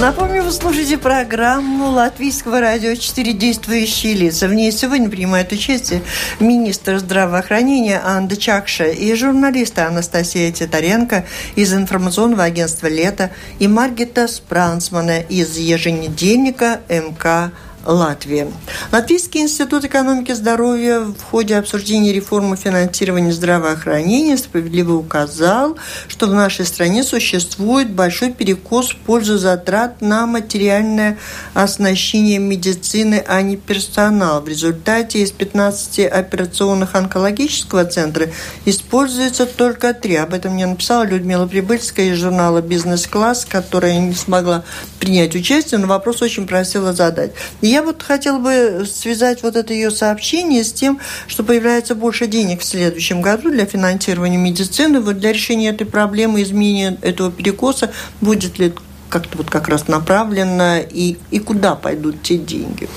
Напомню, 0.00 0.42
вы 0.42 0.50
слушаете 0.50 0.96
программу 0.96 1.90
Латвийского 1.90 2.60
радио 2.60 2.94
«Четыре 2.94 3.34
действующие 3.34 4.14
лица». 4.14 4.48
В 4.48 4.54
ней 4.54 4.72
сегодня 4.72 5.10
принимают 5.10 5.52
участие 5.52 6.02
министр 6.40 7.00
здравоохранения 7.00 8.00
Анда 8.02 8.34
Чакша 8.34 8.86
и 8.86 9.14
журналисты 9.14 9.82
Анастасия 9.82 10.50
Титаренко 10.52 11.26
из 11.54 11.74
информационного 11.74 12.44
агентства 12.44 12.86
«Лето» 12.86 13.30
и 13.58 13.68
Маргита 13.68 14.26
Спрансмана 14.26 15.20
из 15.20 15.58
еженедельника 15.58 16.80
МК 16.88 17.52
Латвии. 17.84 18.46
Латвийский 18.92 19.40
институт 19.40 19.84
экономики 19.84 20.32
и 20.32 20.34
здоровья 20.34 21.00
в 21.00 21.22
ходе 21.22 21.56
обсуждения 21.56 22.12
реформы 22.12 22.56
финансирования 22.56 23.32
здравоохранения 23.32 24.36
справедливо 24.36 24.94
указал, 24.94 25.78
что 26.08 26.26
в 26.26 26.34
нашей 26.34 26.66
стране 26.66 27.02
существует 27.02 27.90
большой 27.90 28.32
перекос 28.32 28.90
в 28.90 28.96
пользу 28.96 29.38
затрат 29.38 30.00
на 30.00 30.26
материальное 30.26 31.18
оснащение 31.54 32.38
медицины, 32.38 33.24
а 33.26 33.40
не 33.42 33.56
персонал. 33.56 34.42
В 34.42 34.48
результате 34.48 35.22
из 35.22 35.30
15 35.30 36.00
операционных 36.00 36.94
онкологического 36.94 37.84
центра 37.86 38.28
используется 38.64 39.46
только 39.46 39.94
три. 39.94 40.16
Об 40.16 40.34
этом 40.34 40.54
мне 40.54 40.66
написала 40.66 41.04
Людмила 41.04 41.46
Прибыльская 41.46 42.06
из 42.06 42.18
журнала 42.18 42.60
«Бизнес-класс», 42.60 43.46
которая 43.48 43.98
не 43.98 44.14
смогла 44.14 44.64
принять 44.98 45.34
участие, 45.34 45.78
но 45.78 45.86
вопрос 45.86 46.20
очень 46.22 46.46
просила 46.46 46.92
задать. 46.92 47.32
Я 47.70 47.84
вот 47.84 48.02
хотела 48.02 48.40
бы 48.40 48.84
связать 48.84 49.44
вот 49.44 49.54
это 49.54 49.72
ее 49.72 49.92
сообщение 49.92 50.64
с 50.64 50.72
тем, 50.72 50.98
что 51.28 51.44
появляется 51.44 51.94
больше 51.94 52.26
денег 52.26 52.62
в 52.62 52.64
следующем 52.64 53.22
году 53.22 53.48
для 53.48 53.64
финансирования 53.64 54.38
медицины. 54.38 55.00
Вот 55.00 55.20
для 55.20 55.32
решения 55.32 55.68
этой 55.68 55.86
проблемы, 55.86 56.42
изменения 56.42 56.98
этого 57.00 57.30
перекоса, 57.30 57.92
будет 58.20 58.58
ли 58.58 58.74
как-то 59.08 59.38
вот 59.38 59.50
как 59.50 59.68
раз 59.68 59.86
направлено 59.86 60.78
и, 60.80 61.16
и 61.30 61.38
куда 61.38 61.76
пойдут 61.76 62.20
те 62.24 62.38
деньги? 62.38 62.88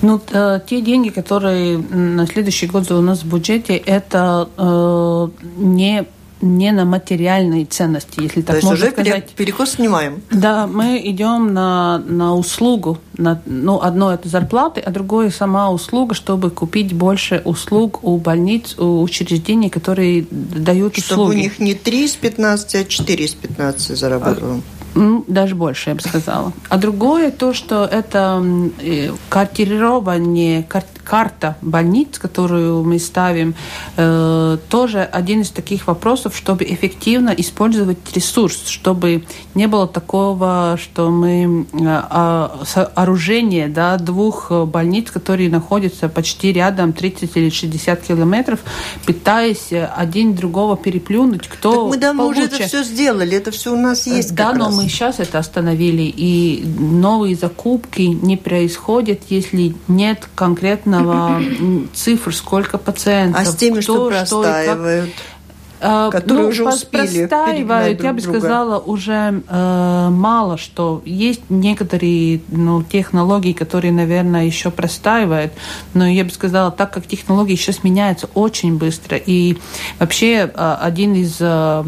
Ну, 0.00 0.20
э, 0.30 0.60
те 0.64 0.80
деньги, 0.80 1.08
которые 1.08 1.78
на 1.78 2.24
следующий 2.28 2.68
год 2.68 2.88
у 2.92 3.00
нас 3.00 3.24
в 3.24 3.26
бюджете, 3.26 3.76
это 3.78 4.48
э, 4.56 5.28
не 5.56 6.06
не 6.40 6.72
на 6.72 6.84
материальные 6.84 7.66
ценности, 7.66 8.20
если 8.20 8.42
так 8.42 8.60
То 8.60 8.66
можно 8.66 8.84
уже 8.84 8.92
сказать. 8.92 9.30
перекос 9.30 9.72
снимаем. 9.72 10.22
Да, 10.30 10.66
мы 10.66 11.00
идем 11.04 11.52
на, 11.52 11.98
на 11.98 12.34
услугу. 12.34 12.98
На, 13.16 13.40
ну, 13.46 13.80
одно 13.80 14.12
это 14.12 14.28
зарплаты, 14.28 14.80
а 14.80 14.90
другое 14.90 15.30
сама 15.30 15.70
услуга, 15.70 16.14
чтобы 16.14 16.50
купить 16.50 16.92
больше 16.92 17.42
услуг 17.44 18.00
у 18.02 18.16
больниц, 18.16 18.76
у 18.78 19.02
учреждений, 19.02 19.70
которые 19.70 20.26
дают 20.30 20.96
чтобы 20.96 21.22
услуги. 21.22 21.30
Чтобы 21.30 21.30
у 21.30 21.32
них 21.34 21.58
не 21.58 21.74
3 21.74 22.04
из 22.04 22.16
15, 22.16 22.74
а 22.74 22.84
4 22.84 23.24
из 23.24 23.34
15 23.34 23.98
зарабатываем. 23.98 24.62
Ну, 24.94 25.24
даже 25.28 25.54
больше, 25.54 25.90
я 25.90 25.94
бы 25.94 26.00
сказала. 26.00 26.52
А 26.68 26.76
другое 26.76 27.30
то, 27.30 27.54
что 27.54 27.84
это 27.84 28.42
э, 28.80 29.10
картирование, 29.28 30.64
кар 30.64 30.84
карта 31.10 31.56
больниц, 31.60 32.20
которую 32.20 32.84
мы 32.84 33.00
ставим, 33.00 33.56
э, 33.96 34.58
тоже 34.68 35.02
один 35.02 35.40
из 35.40 35.50
таких 35.50 35.88
вопросов, 35.88 36.36
чтобы 36.36 36.62
эффективно 36.62 37.30
использовать 37.30 37.98
ресурс, 38.14 38.68
чтобы 38.68 39.24
не 39.56 39.66
было 39.66 39.88
такого, 39.88 40.78
что 40.80 41.10
мы 41.10 41.66
э, 41.72 42.48
сооружение 42.64 43.66
да, 43.66 43.96
двух 43.96 44.52
больниц, 44.52 45.10
которые 45.10 45.50
находятся 45.50 46.08
почти 46.08 46.52
рядом, 46.52 46.92
30 46.92 47.36
или 47.36 47.50
60 47.50 48.02
километров, 48.02 48.60
пытаясь 49.04 49.72
один 49.72 50.36
другого 50.36 50.76
переплюнуть, 50.76 51.48
кто 51.48 51.72
так 51.72 51.90
мы 51.90 51.96
давно 51.96 52.22
получше. 52.22 52.42
уже 52.42 52.48
это 52.54 52.68
все 52.68 52.84
сделали, 52.84 53.36
это 53.36 53.50
все 53.50 53.72
у 53.72 53.76
нас 53.76 54.06
есть. 54.06 54.32
Да, 54.36 54.52
но 54.52 54.66
раз. 54.66 54.76
мы 54.76 54.82
сейчас 54.84 55.18
это 55.18 55.40
остановили, 55.40 56.04
и 56.04 56.64
новые 56.78 57.34
закупки 57.34 58.02
не 58.02 58.36
происходят, 58.36 59.22
если 59.28 59.74
нет 59.88 60.28
конкретно 60.36 60.99
конкретного 61.04 61.88
цифр, 61.92 62.34
сколько 62.34 62.78
пациентов. 62.78 63.42
А 63.42 63.44
с 63.44 63.56
теми, 63.56 63.80
кто, 63.80 63.82
что 63.82 64.08
простаивают? 64.08 65.10
Что 65.10 65.40
которые 65.80 66.42
ну, 66.42 66.48
уже 66.48 66.68
успели 66.68 67.26
простаивают, 67.26 68.02
я 68.02 68.12
бы 68.12 68.20
друга. 68.20 68.38
сказала, 68.38 68.78
уже 68.78 69.42
э, 69.48 70.08
мало 70.10 70.58
что. 70.58 71.00
Есть 71.06 71.42
некоторые 71.48 72.42
ну, 72.48 72.82
технологии, 72.82 73.52
которые, 73.52 73.92
наверное, 73.92 74.44
еще 74.44 74.70
простаивают, 74.70 75.52
но 75.94 76.06
я 76.06 76.24
бы 76.24 76.30
сказала, 76.30 76.70
так 76.70 76.92
как 76.92 77.06
технологии 77.06 77.56
сейчас 77.56 77.82
меняются 77.82 78.28
очень 78.34 78.76
быстро, 78.76 79.16
и 79.16 79.56
вообще 79.98 80.50
э, 80.54 80.76
один 80.80 81.14
из 81.14 81.36
э, 81.40 81.84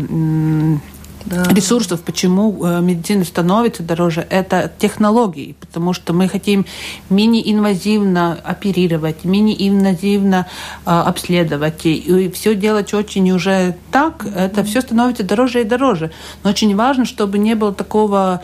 да. 1.26 1.44
ресурсов, 1.50 2.00
почему 2.02 2.64
э, 2.64 2.80
медицина 2.80 3.24
становится 3.24 3.82
дороже, 3.82 4.26
это 4.28 4.70
технологии, 4.78 5.56
потому 5.60 5.92
что 5.92 6.12
мы 6.12 6.28
хотим 6.28 6.66
мини-инвазивно 7.10 8.38
оперировать, 8.42 9.24
мини-инвазивно 9.24 10.46
э, 10.84 10.90
обследовать, 10.90 11.86
и, 11.86 11.96
и 11.96 12.30
все 12.30 12.54
делать 12.54 12.94
очень 12.94 13.30
уже 13.30 13.76
так, 13.90 14.24
это 14.24 14.64
все 14.64 14.80
становится 14.80 15.22
дороже 15.22 15.60
и 15.62 15.64
дороже. 15.64 16.10
Но 16.44 16.50
очень 16.50 16.74
важно, 16.76 17.04
чтобы 17.04 17.38
не 17.38 17.54
было 17.54 17.72
такого 17.72 18.42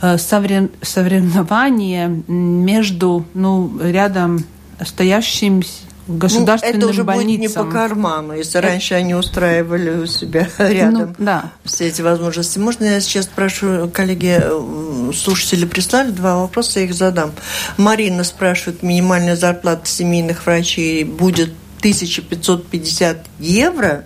э, 0.00 0.18
соревнования 0.18 2.08
между 2.28 3.24
ну, 3.34 3.70
рядом 3.82 4.44
стоящимся 4.84 5.89
государственным 6.18 6.80
ну, 6.80 6.86
это 6.86 6.90
уже 6.90 7.04
больницам. 7.04 7.26
будет 7.26 7.40
не 7.40 7.48
по 7.48 7.64
карману, 7.64 8.34
если 8.34 8.58
это... 8.58 8.68
раньше 8.68 8.94
они 8.94 9.14
устраивали 9.14 9.90
у 9.90 10.06
себя 10.06 10.48
рядом 10.58 11.14
ну, 11.18 11.24
да. 11.24 11.52
все 11.64 11.88
эти 11.88 12.02
возможности. 12.02 12.58
Можно 12.58 12.84
я 12.84 13.00
сейчас 13.00 13.26
спрошу, 13.26 13.90
коллеги, 13.92 14.40
э, 14.42 15.12
слушатели 15.14 15.64
прислали 15.64 16.10
два 16.10 16.38
вопроса, 16.38 16.80
я 16.80 16.86
их 16.86 16.94
задам. 16.94 17.32
Марина 17.76 18.24
спрашивает, 18.24 18.82
минимальная 18.82 19.36
зарплата 19.36 19.88
семейных 19.88 20.46
врачей 20.46 21.04
будет 21.04 21.52
1550 21.78 23.26
евро? 23.38 24.04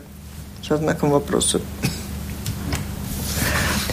Со 0.66 0.76
знаком 0.76 1.10
вопроса. 1.10 1.60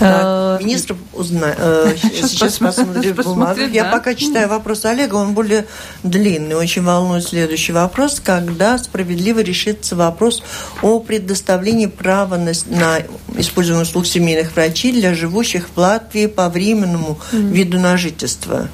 Министр 0.01 0.95
узнает. 1.13 1.55
Э, 1.59 1.95
сейчас 2.13 2.57
посмотрим 2.57 3.15
бумагу. 3.15 3.61
Я 3.61 3.85
пока 3.85 4.15
читаю 4.15 4.49
вопрос 4.49 4.85
Олега, 4.85 5.15
он 5.15 5.33
более 5.33 5.65
длинный. 6.03 6.55
Очень 6.55 6.83
волнует 6.83 7.23
следующий 7.23 7.71
вопрос. 7.71 8.19
Когда 8.23 8.77
справедливо 8.77 9.39
решится 9.39 9.95
вопрос 9.95 10.43
о 10.81 10.99
предоставлении 10.99 11.87
права 11.87 12.37
на, 12.37 12.51
на 12.67 12.99
использование 13.37 13.83
услуг 13.83 14.05
семейных 14.05 14.55
врачей 14.55 14.91
для 14.91 15.13
живущих 15.13 15.69
в 15.73 15.77
Латвии 15.79 16.27
по 16.27 16.49
временному 16.49 17.19
виду 17.31 17.79
на 17.79 17.97
жительство? 17.97 18.69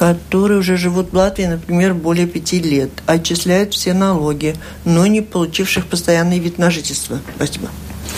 которые 0.00 0.60
уже 0.60 0.78
живут 0.78 1.12
в 1.12 1.14
Латвии, 1.14 1.44
например, 1.44 1.92
более 1.92 2.26
пяти 2.26 2.58
лет, 2.58 2.88
отчисляют 3.04 3.74
все 3.74 3.92
налоги, 3.92 4.56
но 4.86 5.06
не 5.06 5.20
получивших 5.20 5.88
постоянный 5.88 6.38
вид 6.38 6.56
на 6.56 6.70
жительство. 6.70 7.18
Спасибо. 7.36 7.68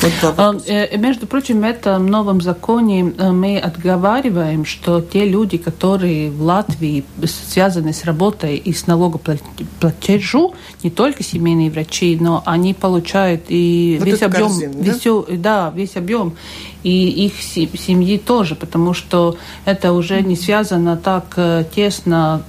Вот 0.02 0.68
Между 0.98 1.26
прочим, 1.26 1.60
в 1.60 1.64
этом 1.64 2.06
новом 2.06 2.40
законе 2.40 3.04
мы 3.04 3.58
отговариваем, 3.58 4.64
что 4.64 5.00
те 5.00 5.24
люди, 5.26 5.58
которые 5.58 6.30
в 6.30 6.42
Латвии 6.42 7.04
связаны 7.24 7.92
с 7.92 8.04
работой 8.04 8.56
и 8.56 8.72
с 8.72 8.86
налогоплатежу, 8.86 10.54
не 10.82 10.90
только 10.90 11.22
семейные 11.22 11.70
врачи, 11.70 12.16
но 12.20 12.42
они 12.46 12.74
получают 12.74 13.44
и 13.48 13.96
вот 13.98 14.06
весь 14.06 14.22
объем, 14.22 14.48
корзин, 14.48 14.72
да? 14.72 14.92
Весь, 14.92 15.40
да, 15.40 15.72
весь 15.74 15.96
объем 15.96 16.34
и 16.82 17.26
их 17.26 17.34
семьи 17.42 18.18
тоже, 18.18 18.54
потому 18.54 18.94
что 18.94 19.36
это 19.64 19.92
уже 19.92 20.20
не 20.22 20.36
связано 20.36 20.96
так 20.96 21.34
э, 21.36 21.64
тесно 21.74 22.42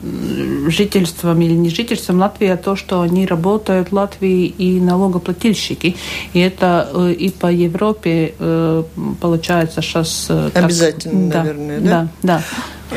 жительством 0.67 1.41
или 1.41 1.53
не 1.53 1.69
жительством 1.69 2.19
Латвии, 2.19 2.47
а 2.47 2.57
то, 2.57 2.75
что 2.75 3.01
они 3.01 3.25
работают 3.25 3.89
в 3.89 3.93
Латвии 3.93 4.45
и 4.45 4.79
налогоплательщики. 4.79 5.95
И 6.33 6.39
это 6.39 6.89
э, 6.93 7.13
и 7.13 7.29
по 7.43 7.51
Европе 7.51 8.33
э, 8.39 8.83
получается 9.19 9.81
сейчас... 9.81 10.31
Обязательно, 10.53 11.29
так, 11.29 11.43
наверное, 11.43 11.79
да? 11.81 12.07
Да, 12.21 12.37
да. 12.37 12.43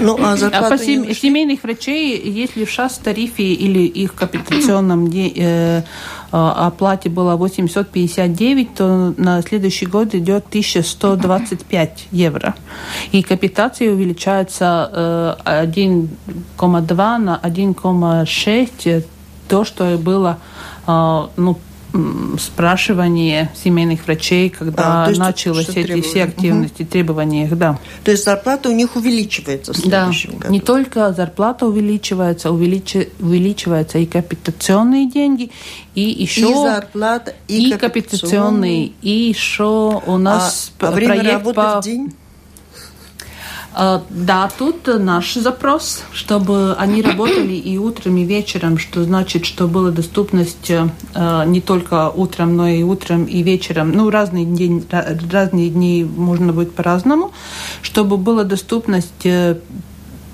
Ну, 0.00 0.16
а, 0.22 0.36
а 0.52 0.70
по 0.70 0.78
сем... 0.78 1.12
семейных 1.12 1.64
врачей, 1.64 2.30
если 2.30 2.64
в 2.64 2.70
ШАС 2.70 2.98
тарифе 2.98 3.42
или 3.42 3.80
их 3.80 4.14
капитационном 4.14 5.10
э, 5.10 5.82
оплате 6.30 7.08
было 7.08 7.34
859, 7.34 8.74
то 8.76 9.14
на 9.16 9.42
следующий 9.42 9.86
год 9.86 10.14
идет 10.14 10.46
1125 10.46 12.06
евро. 12.12 12.54
И 13.10 13.22
капитация 13.22 13.90
увеличается 13.90 15.36
э, 15.44 15.64
1,2 15.64 17.18
на 17.18 17.40
1,6, 17.42 19.04
то, 19.48 19.64
что 19.64 19.98
было 19.98 20.38
э, 20.86 21.22
ну, 21.36 21.58
спрашивание 22.38 23.50
семейных 23.54 24.06
врачей, 24.06 24.50
когда 24.50 25.04
а, 25.04 25.10
началось 25.10 25.68
эти 25.68 25.72
требования. 25.72 26.02
все 26.02 26.24
активности, 26.24 26.82
угу. 26.82 26.90
требования, 26.90 27.48
да. 27.48 27.78
То 28.04 28.10
есть 28.10 28.24
зарплата 28.24 28.68
у 28.68 28.72
них 28.72 28.96
увеличивается 28.96 29.72
в 29.72 29.76
следующем 29.76 30.32
да. 30.32 30.38
году? 30.38 30.52
не 30.52 30.60
только 30.60 31.12
зарплата 31.12 31.66
увеличивается, 31.66 32.50
увеличи, 32.50 33.10
увеличиваются 33.20 33.98
и 33.98 34.06
капитационные 34.06 35.10
деньги, 35.10 35.50
и 35.94 36.02
еще... 36.02 36.50
И 36.50 36.54
зарплата, 36.54 37.34
и, 37.48 37.70
и 37.70 37.76
капитационные, 37.76 38.92
и 39.02 39.10
еще 39.10 40.02
у 40.04 40.18
нас 40.18 40.72
а, 40.80 40.88
а 40.88 40.90
время 40.92 41.32
работы 41.32 41.54
по... 41.54 41.80
в 41.80 41.84
день? 41.84 42.12
А, 43.78 44.02
да, 44.08 44.48
тут 44.58 44.86
наш 44.86 45.34
запрос, 45.34 46.02
чтобы 46.10 46.74
они 46.78 47.02
работали 47.02 47.52
и 47.52 47.76
утром, 47.76 48.16
и 48.16 48.24
вечером, 48.24 48.78
что 48.78 49.04
значит, 49.04 49.44
что 49.44 49.68
была 49.68 49.90
доступность 49.90 50.70
э, 50.70 50.88
не 51.46 51.60
только 51.60 52.08
утром, 52.08 52.56
но 52.56 52.68
и 52.68 52.82
утром, 52.82 53.24
и 53.24 53.42
вечером. 53.42 53.92
Ну, 53.92 54.08
разные 54.08 54.46
дни, 54.46 54.82
разные 55.30 55.68
дни 55.68 56.04
можно 56.04 56.54
будет 56.54 56.74
по-разному, 56.74 57.32
чтобы 57.82 58.16
была 58.16 58.44
доступность 58.44 59.26
э, 59.26 59.58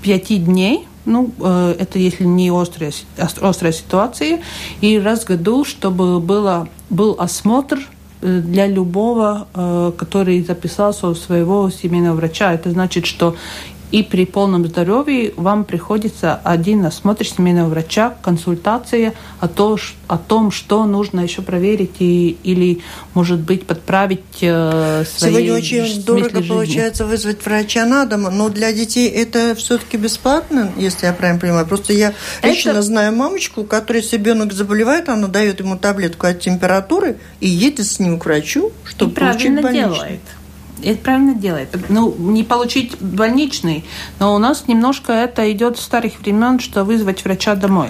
пяти 0.01 0.37
дней 0.37 0.87
ну, 1.05 1.33
э, 1.37 1.75
это 1.79 1.99
если 1.99 2.23
не 2.23 2.49
острая, 2.49 2.93
острая 3.17 3.73
ситуация, 3.73 4.41
и 4.79 4.97
раз 4.97 5.25
в 5.25 5.27
году, 5.27 5.65
чтобы 5.65 6.21
было, 6.21 6.69
был 6.89 7.17
осмотр 7.19 7.79
для 8.23 8.67
любого, 8.67 9.47
э, 9.53 9.91
который 9.97 10.43
записался 10.43 11.07
у 11.07 11.15
своего 11.15 11.69
семейного 11.69 12.15
врача. 12.15 12.53
Это 12.53 12.71
значит, 12.71 13.05
что 13.05 13.35
и 13.93 14.01
при 14.01 14.25
полном 14.25 14.65
здоровье 14.65 15.33
вам 15.37 15.65
приходится 15.65 16.33
один 16.43 16.83
осмотр 16.83 17.27
семейного 17.27 17.69
врача, 17.69 18.15
консультация 18.23 19.13
о, 19.39 19.47
то, 19.47 19.77
о 20.07 20.17
том, 20.17 20.49
что 20.49 20.85
нужно 20.85 21.19
еще 21.19 21.43
проверить 21.43 21.97
и, 21.99 22.35
или, 22.43 22.81
может 23.13 23.39
быть, 23.41 23.67
подправить 23.67 24.23
э, 24.41 25.03
свои 25.05 25.31
Сегодня 25.31 25.53
очень 25.53 26.03
дорого 26.03 26.29
жизни. 26.39 26.49
получается 26.49 27.05
вызвать 27.05 27.45
врача 27.45 27.85
на 27.85 28.05
дом, 28.05 28.23
но 28.23 28.49
для 28.49 28.73
детей 28.73 29.07
это 29.09 29.53
все-таки 29.53 29.97
бесплатно, 29.97 30.71
если 30.75 31.05
я 31.05 31.13
правильно 31.13 31.39
понимаю. 31.39 31.67
Просто 31.67 31.93
я 31.93 32.15
это... 32.39 32.47
лично 32.47 32.81
знаю 32.81 33.15
мамочку, 33.15 33.61
у 33.61 33.63
которой 33.63 34.01
ребенок 34.11 34.53
заболевает, 34.53 35.07
она 35.07 35.27
дает 35.27 35.59
ему 35.59 35.77
таблетку 35.77 36.25
от 36.25 36.39
температуры 36.39 37.17
и 37.41 37.47
едет 37.47 37.85
с 37.85 37.99
ним 37.99 38.17
к 38.17 38.25
врачу, 38.25 38.71
чтобы 38.85 39.11
и 39.11 39.15
получить 39.15 39.61
больничный. 39.61 39.83
делает 39.83 40.21
это 40.83 41.01
правильно 41.01 41.33
делает. 41.33 41.69
Ну, 41.89 42.13
не 42.17 42.43
получить 42.43 42.99
больничный, 42.99 43.85
но 44.19 44.35
у 44.35 44.37
нас 44.37 44.67
немножко 44.67 45.13
это 45.13 45.51
идет 45.51 45.77
с 45.77 45.81
старых 45.81 46.19
времен, 46.19 46.59
что 46.59 46.83
вызвать 46.83 47.23
врача 47.23 47.55
домой. 47.55 47.89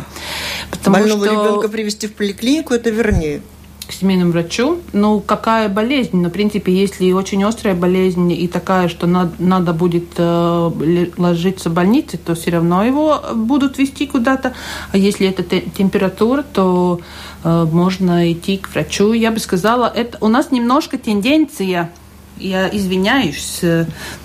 Потому 0.72 0.98
Больного 0.98 1.26
что... 1.26 1.34
ребенка 1.34 1.70
привести 1.70 2.08
в 2.08 2.14
поликлинику, 2.14 2.74
это 2.74 2.90
вернее 2.90 3.42
к 3.88 3.92
семейному 3.92 4.32
врачу. 4.32 4.80
Ну, 4.94 5.20
какая 5.20 5.70
болезнь? 5.70 6.18
На 6.18 6.30
принципе, 6.30 6.74
если 6.74 7.12
очень 7.12 7.44
острая 7.44 7.76
болезнь 7.76 8.32
и 8.32 8.48
такая, 8.48 8.88
что 8.88 9.08
надо, 9.08 9.34
надо 9.40 9.74
будет 9.74 10.08
э, 10.18 11.08
ложиться 11.18 11.70
в 11.70 11.74
больнице, 11.74 12.18
то 12.18 12.36
все 12.36 12.52
равно 12.52 12.84
его 12.84 13.22
будут 13.34 13.78
вести 13.78 14.08
куда-то. 14.08 14.54
А 14.92 14.98
если 14.98 15.28
это 15.28 15.44
температура, 15.44 16.44
то 16.44 17.02
э, 17.44 17.68
можно 17.72 18.32
идти 18.32 18.58
к 18.58 18.70
врачу. 18.70 19.14
Я 19.14 19.32
бы 19.32 19.40
сказала, 19.40 19.92
это 19.94 20.18
у 20.22 20.30
нас 20.30 20.52
немножко 20.52 20.98
тенденция 20.98 21.92
я 22.38 22.70
извиняюсь, 22.70 23.62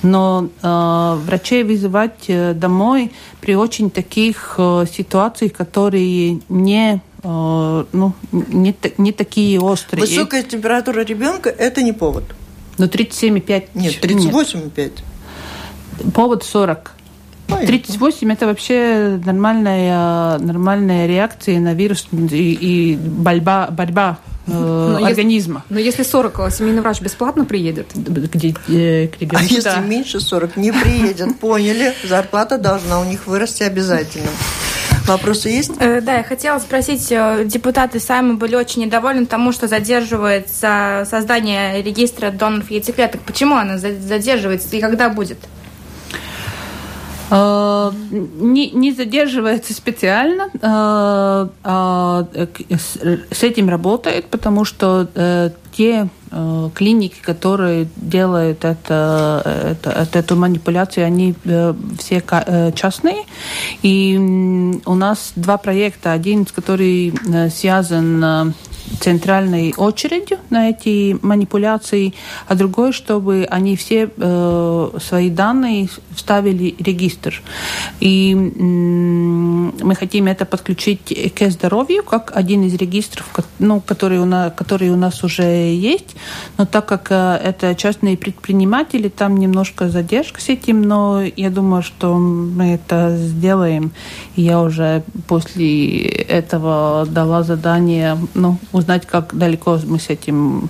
но 0.03 0.49
э, 0.62 1.18
врачей 1.25 1.62
вызывать 1.62 2.25
э, 2.29 2.55
домой 2.55 3.12
при 3.40 3.55
очень 3.55 3.90
таких 3.90 4.55
э, 4.59 4.87
ситуациях, 4.92 5.53
которые 5.53 6.40
не 6.49 7.01
э, 7.23 7.85
ну, 7.92 8.12
не, 8.33 8.75
не 8.99 9.12
такие 9.12 9.61
острые. 9.61 10.01
Высокая 10.01 10.42
температура 10.42 11.01
ребенка– 11.01 11.51
это 11.59 11.83
не 11.83 11.92
повод. 11.92 12.25
Ну, 12.79 12.87
37,5. 12.87 13.68
Нет, 13.75 14.03
38,5. 14.03 16.12
Повод 16.12 16.44
40. 16.44 16.94
38 17.49 18.33
это 18.33 18.47
вообще 18.47 19.21
нормальная, 19.25 20.38
нормальная 20.38 21.07
реакция 21.07 21.59
на 21.61 21.73
вирус 21.73 22.07
и, 22.12 22.53
и 22.53 22.97
борьба, 22.97 23.68
борьба 23.71 24.18
но 24.48 25.04
организма. 25.04 25.64
Если, 25.68 25.74
но 25.74 25.80
если 25.80 26.02
40, 26.02 26.52
семейный 26.52 26.80
врач 26.80 27.00
бесплатно 27.00 27.44
приедет? 27.44 27.88
Где, 27.94 28.54
э, 28.68 29.08
к 29.08 29.20
ребенку, 29.20 29.37
а 29.38 29.42
если 29.42 29.61
да. 29.61 29.80
меньше 29.80 30.20
40, 30.20 30.56
не 30.56 30.72
приедет, 30.72 31.38
поняли? 31.38 31.94
Зарплата 32.04 32.58
должна 32.58 33.00
у 33.00 33.04
них 33.04 33.26
вырасти 33.26 33.62
обязательно. 33.62 34.30
Вопросы 35.06 35.48
есть? 35.48 35.72
Э, 35.78 36.00
да, 36.00 36.18
я 36.18 36.22
хотела 36.22 36.58
спросить, 36.58 37.11
э, 37.11 37.44
депутаты 37.46 37.98
сами 37.98 38.32
были 38.32 38.54
очень 38.54 38.82
недовольны 38.82 39.26
тому, 39.26 39.52
что 39.52 39.66
задерживается 39.66 41.06
создание 41.11 41.82
регистра 41.82 42.30
доноров 42.30 42.70
яйцеклеток. 42.70 43.22
Почему 43.22 43.56
она 43.56 43.78
задерживается 43.78 44.76
и 44.76 44.80
когда 44.80 45.08
будет? 45.08 45.38
Э, 47.30 47.90
не, 48.12 48.70
не 48.70 48.92
задерживается 48.92 49.74
специально, 49.74 50.48
э, 50.54 50.58
а 50.62 52.26
с 53.30 53.42
этим 53.42 53.68
работает, 53.68 54.26
потому 54.26 54.64
что 54.64 55.08
э, 55.14 55.50
те 55.72 56.08
клиники, 56.74 57.22
которые 57.22 57.88
делают 57.96 58.62
это, 58.66 59.42
это, 59.82 60.18
эту 60.18 60.36
манипуляцию, 60.36 61.06
они 61.06 61.34
все 61.98 62.22
частные. 62.74 63.22
И 63.82 64.14
у 64.84 64.94
нас 64.94 65.32
два 65.36 65.56
проекта. 65.56 66.12
Один, 66.12 66.44
который 66.44 67.14
связан 67.50 68.52
центральной 69.01 69.74
очередью 69.77 70.38
на 70.51 70.70
эти 70.70 71.18
манипуляции, 71.22 72.14
а 72.46 72.55
другой, 72.55 72.92
чтобы 72.92 73.46
они 73.51 73.77
все 73.77 74.11
э, 74.16 74.90
свои 75.01 75.31
данные 75.31 75.88
вставили 76.14 76.74
в 76.79 76.83
регистр. 76.83 77.42
И 78.01 78.35
э, 78.35 78.59
мы 78.59 79.94
хотим 79.94 80.27
это 80.27 80.44
подключить 80.44 81.35
к 81.35 81.51
здоровью, 81.51 82.03
как 82.03 82.33
один 82.35 82.64
из 82.64 82.74
регистров, 82.74 83.27
ну, 83.59 83.81
который, 83.81 84.18
у 84.18 84.24
нас, 84.24 84.53
который 84.57 84.90
у 84.90 84.96
нас 84.96 85.22
уже 85.24 85.42
есть. 85.42 86.16
Но 86.57 86.66
так 86.66 86.87
как 86.87 87.09
э, 87.11 87.40
это 87.44 87.74
частные 87.74 88.16
предприниматели, 88.16 89.09
там 89.09 89.37
немножко 89.37 89.88
задержка 89.88 90.40
с 90.40 90.48
этим, 90.48 90.83
но 90.83 91.22
я 91.37 91.51
думаю, 91.51 91.83
что 91.83 92.16
мы 92.16 92.74
это 92.74 93.16
сделаем. 93.16 93.92
Я 94.37 94.61
уже 94.61 95.03
после 95.27 95.98
этого 96.07 97.07
дала 97.07 97.42
задание 97.42 98.18
ну, 98.35 98.59
узнать, 98.78 99.06
как 99.06 99.36
далеко 99.36 99.78
мы 99.84 99.98
с 99.98 100.10
этим 100.10 100.68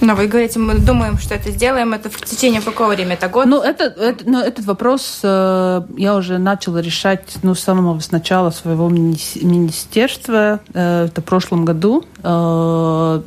но 0.00 0.14
вы 0.14 0.26
говорите, 0.26 0.58
мы 0.58 0.78
думаем, 0.78 1.18
что 1.18 1.34
это 1.34 1.50
сделаем. 1.50 1.92
Это 1.92 2.08
в 2.10 2.20
течение 2.22 2.60
какого 2.60 2.94
времени? 2.94 3.14
Это 3.14 3.28
год? 3.28 3.46
Ну, 3.46 3.60
это, 3.60 3.84
это, 3.84 4.24
ну, 4.26 4.40
этот 4.40 4.64
вопрос 4.64 5.20
э, 5.22 5.82
я 5.96 6.16
уже 6.16 6.38
начала 6.38 6.78
решать 6.78 7.36
ну, 7.42 7.54
с 7.54 7.60
самого 7.60 8.00
начала 8.10 8.50
своего 8.50 8.88
мини- 8.88 9.44
министерства. 9.44 10.60
Э, 10.72 11.06
это 11.06 11.20
в 11.20 11.24
прошлом 11.24 11.64
году. 11.64 12.04
Э, 12.22 13.20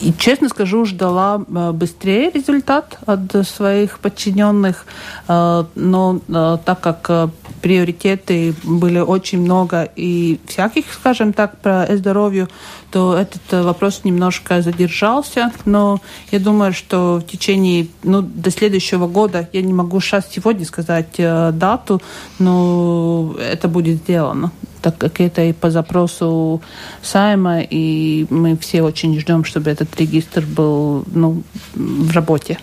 и, 0.00 0.12
честно 0.18 0.48
скажу, 0.48 0.84
ждала 0.84 1.42
э, 1.46 1.72
быстрее 1.72 2.30
результат 2.30 2.98
от 3.06 3.46
своих 3.46 3.98
подчиненных. 3.98 4.86
Э, 5.28 5.64
но 5.74 6.20
э, 6.28 6.58
так 6.64 6.80
как 6.80 7.30
приоритеты 7.64 8.54
были 8.62 8.98
очень 8.98 9.40
много 9.40 9.88
и 9.96 10.38
всяких, 10.46 10.92
скажем 10.92 11.32
так, 11.32 11.56
про 11.60 11.86
здоровье, 11.96 12.48
то 12.94 13.16
этот 13.16 13.64
вопрос 13.64 14.02
немножко 14.04 14.62
задержался. 14.62 15.50
Но 15.64 16.00
я 16.30 16.38
думаю, 16.38 16.72
что 16.72 17.16
в 17.16 17.26
течение, 17.26 17.88
ну, 18.04 18.22
до 18.22 18.52
следующего 18.52 19.08
года, 19.08 19.48
я 19.52 19.62
не 19.62 19.72
могу 19.72 20.00
сейчас 20.00 20.30
сегодня 20.30 20.64
сказать 20.64 21.16
дату, 21.18 22.00
но 22.38 23.34
это 23.40 23.66
будет 23.66 23.96
сделано 23.96 24.52
так 24.80 24.98
как 24.98 25.18
это 25.18 25.42
и 25.42 25.54
по 25.54 25.70
запросу 25.70 26.60
Сайма, 27.00 27.62
и 27.62 28.26
мы 28.28 28.54
все 28.58 28.82
очень 28.82 29.18
ждем, 29.18 29.42
чтобы 29.42 29.70
этот 29.70 29.98
регистр 29.98 30.44
был 30.44 31.04
ну, 31.06 31.42
в 31.74 32.12
работе. 32.12 32.58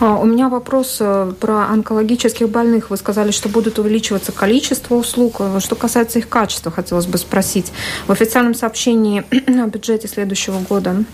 А, 0.00 0.16
у 0.16 0.24
меня 0.24 0.48
вопрос 0.48 0.98
э, 1.00 1.32
про 1.40 1.68
онкологических 1.68 2.48
больных. 2.48 2.90
Вы 2.90 2.96
сказали, 2.96 3.30
что 3.30 3.48
будут 3.48 3.78
увеличиваться 3.78 4.32
количество 4.32 4.94
услуг. 4.94 5.36
Э, 5.40 5.60
что 5.60 5.76
касается 5.76 6.18
их 6.18 6.28
качества, 6.28 6.70
хотелось 6.70 7.06
бы 7.06 7.18
спросить. 7.18 7.72
В 8.06 8.12
официальном 8.12 8.54
сообщении 8.54 9.24
о 9.62 9.66
бюджете 9.66 10.08
следующего 10.08 10.60
года 10.60 11.04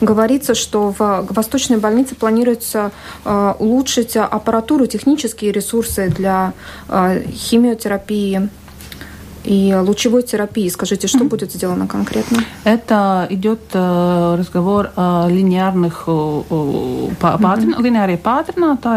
говорится, 0.00 0.54
что 0.54 0.94
в 0.98 1.26
Восточной 1.30 1.76
больнице 1.78 2.14
планируется 2.14 2.92
э, 3.24 3.54
улучшить 3.58 4.16
аппаратуру, 4.16 4.86
технические 4.86 5.52
ресурсы 5.52 6.08
для 6.08 6.52
химиотерапии, 6.88 8.48
и 9.44 9.74
лучевой 9.74 10.22
терапии. 10.22 10.68
Скажите, 10.68 11.06
что 11.06 11.18
mm-hmm. 11.18 11.28
будет 11.28 11.52
сделано 11.52 11.86
конкретно? 11.86 12.44
Это 12.64 13.26
идет 13.30 13.60
э, 13.72 14.36
разговор 14.38 14.90
о 14.96 15.28
линейных 15.28 16.04
э, 16.06 17.10
паттерн, 17.18 17.74
mm-hmm. 17.74 17.82
линейные 17.82 18.18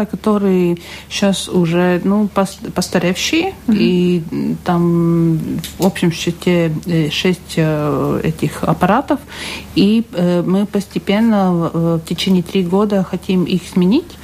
которые 0.06 0.78
сейчас 1.08 1.48
уже 1.48 2.00
ну, 2.04 2.28
постаревшие, 2.28 3.54
mm-hmm. 3.66 3.76
и 3.76 4.22
там 4.64 5.38
в 5.78 5.86
общем 5.86 6.12
счете 6.12 6.72
э, 6.86 7.10
шесть 7.10 7.58
этих 7.58 8.64
аппаратов, 8.64 9.20
и 9.74 10.04
мы 10.46 10.66
постепенно 10.66 11.52
в 11.52 12.00
течение 12.00 12.42
три 12.42 12.62
года 12.62 13.02
хотим 13.02 13.44
их 13.44 13.62
сменить, 13.72 14.18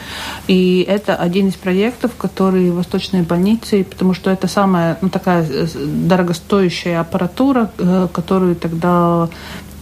и 0.46 0.84
это 0.86 1.16
один 1.16 1.48
из 1.48 1.54
проектов, 1.54 2.12
который 2.16 2.70
в 2.70 2.76
Восточной 2.76 3.22
больнице, 3.22 3.84
потому 3.84 4.14
что 4.14 4.30
это 4.30 4.48
самая 4.48 4.98
ну, 5.00 5.08
такая 5.08 5.46
дорогостоящая 6.10 7.00
аппаратура, 7.00 7.70
э, 7.78 8.08
которую 8.12 8.56
тогда 8.56 9.28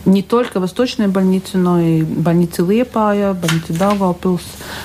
не 0.05 0.23
только 0.23 0.61
восточные 0.61 1.09
больницы, 1.09 1.59
но 1.59 1.81
и 1.81 2.03
больницы 2.03 2.63
Лепая, 2.63 3.35
больницы 3.35 3.73
Даугавпилс. 3.73 4.43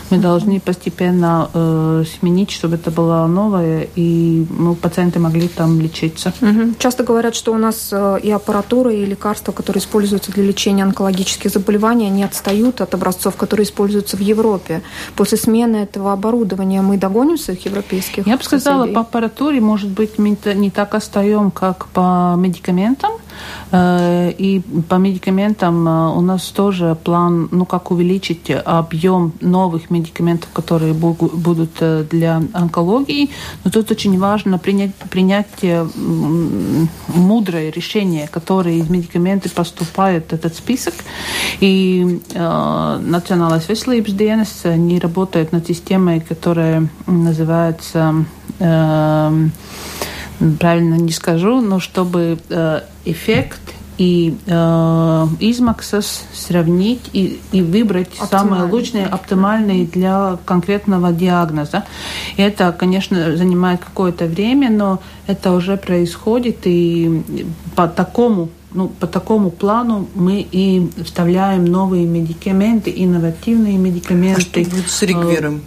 Мы 0.09 0.17
должны 0.17 0.59
постепенно 0.59 1.49
э, 1.53 2.03
сменить, 2.19 2.51
чтобы 2.51 2.75
это 2.75 2.91
было 2.91 3.25
новое, 3.27 3.87
и 3.95 4.45
ну, 4.49 4.75
пациенты 4.75 5.19
могли 5.19 5.47
там 5.47 5.79
лечиться. 5.79 6.33
Угу. 6.41 6.75
Часто 6.79 7.03
говорят, 7.03 7.35
что 7.35 7.53
у 7.53 7.57
нас 7.57 7.89
э, 7.91 8.19
и 8.23 8.31
аппаратура, 8.31 8.93
и 8.93 9.05
лекарства, 9.05 9.51
которые 9.51 9.81
используются 9.81 10.31
для 10.31 10.43
лечения 10.43 10.83
онкологических 10.83 11.51
заболеваний, 11.51 12.07
они 12.07 12.23
отстают 12.23 12.81
от 12.81 12.93
образцов, 12.93 13.35
которые 13.35 13.65
используются 13.65 14.17
в 14.17 14.21
Европе. 14.21 14.81
После 15.15 15.37
смены 15.37 15.77
этого 15.77 16.13
оборудования 16.13 16.81
мы 16.81 16.97
догоним 16.97 17.37
своих 17.37 17.65
европейских 17.65 18.27
Я 18.27 18.37
бы 18.37 18.43
сказала, 18.43 18.81
соседей? 18.81 18.95
по 18.95 19.01
аппаратуре, 19.01 19.61
может 19.61 19.89
быть, 19.89 20.17
мы 20.17 20.37
не 20.55 20.69
так 20.69 20.95
остаем, 20.95 21.51
как 21.51 21.87
по 21.87 22.35
медикаментам. 22.37 23.11
Э, 23.71 24.31
и 24.31 24.61
по 24.89 24.95
медикаментам 24.95 25.87
э, 25.87 26.17
у 26.17 26.21
нас 26.21 26.47
тоже 26.49 26.97
план, 27.03 27.49
ну, 27.51 27.65
как 27.65 27.91
увеличить 27.91 28.51
объем 28.51 29.33
новых 29.41 29.89
медикаментов, 29.89 30.49
которые 30.53 30.93
будут 30.93 31.71
э, 31.79 32.05
для 32.09 32.41
онкологии. 32.53 33.29
Но 33.63 33.71
тут 33.71 33.91
очень 33.91 34.19
важно 34.19 34.57
принять, 34.57 34.95
принять 35.09 35.47
мудрое 37.07 37.71
решение, 37.71 38.27
которое 38.27 38.75
из 38.75 38.89
медикаментов 38.89 39.53
поступает 39.53 40.29
в 40.29 40.33
этот 40.33 40.55
список. 40.55 40.93
И 41.59 42.21
э, 42.33 42.99
Национальная 43.03 43.59
veselības 43.59 44.13
dienas 44.13 44.63
не 44.77 44.99
работает 44.99 45.51
над 45.51 45.67
системой, 45.67 46.19
которая 46.19 46.89
называется 47.07 48.25
э, 48.59 49.49
правильно 50.59 50.95
не 50.95 51.11
скажу, 51.11 51.61
но 51.61 51.79
чтобы 51.79 52.37
э, 52.49 52.81
эффект 53.05 53.61
и 53.97 54.35
э, 54.47 54.51
измаксas 55.39 56.25
сравнить 56.33 57.01
и, 57.13 57.39
и 57.51 57.61
выбрать 57.61 58.09
самые 58.29 58.63
лучшие, 58.63 59.05
оптимальные 59.05 59.85
для 59.85 60.37
конкретного 60.45 61.11
диагноза. 61.11 61.83
И 62.37 62.41
это, 62.41 62.71
конечно, 62.71 63.35
занимает 63.37 63.81
какое-то 63.81 64.25
время, 64.25 64.69
но 64.69 64.99
это 65.27 65.51
уже 65.51 65.77
происходит, 65.77 66.65
и 66.65 67.23
по 67.75 67.87
такому 67.87 68.49
ну, 68.75 68.87
по 68.87 69.05
такому 69.05 69.51
плану 69.51 70.07
мы 70.15 70.47
и 70.51 70.89
вставляем 71.03 71.63
новые 71.65 72.07
медикаменты, 72.07 72.91
инновативные 72.95 73.77
медикаменты. 73.77 74.41
А 74.61 74.63
что 74.63 74.71
будет 74.71 74.89
с 74.89 75.03
регвиром? 75.03 75.61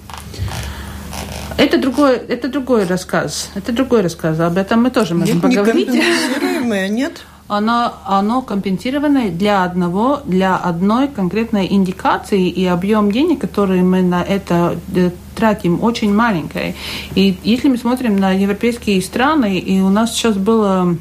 Это 1.58 1.78
другой, 1.78 2.16
это 2.16 2.48
другой 2.48 2.84
рассказ. 2.84 3.50
Это 3.54 3.72
другой 3.72 4.02
рассказ. 4.02 4.38
Об 4.40 4.58
этом 4.58 4.82
мы 4.82 4.90
тоже 4.90 5.14
можем 5.14 5.36
нет, 5.36 5.42
поговорить. 5.42 5.88
Не 5.88 6.88
нет? 6.88 7.22
Оно, 7.48 7.94
оно 8.04 8.42
компенсированное 8.42 9.30
для 9.30 9.62
одного, 9.62 10.20
для 10.24 10.56
одной 10.56 11.06
конкретной 11.06 11.68
индикации 11.72 12.48
и 12.48 12.66
объем 12.66 13.12
денег, 13.12 13.40
который 13.40 13.82
мы 13.82 14.02
на 14.02 14.22
это 14.22 14.76
э, 14.94 15.10
тратим, 15.36 15.82
очень 15.82 16.12
маленький. 16.12 16.74
И 17.14 17.38
если 17.44 17.68
мы 17.68 17.78
смотрим 17.78 18.18
на 18.18 18.32
европейские 18.32 19.00
страны, 19.00 19.58
и 19.58 19.80
у 19.80 19.90
нас 19.90 20.12
сейчас 20.12 20.36
было 20.36 20.96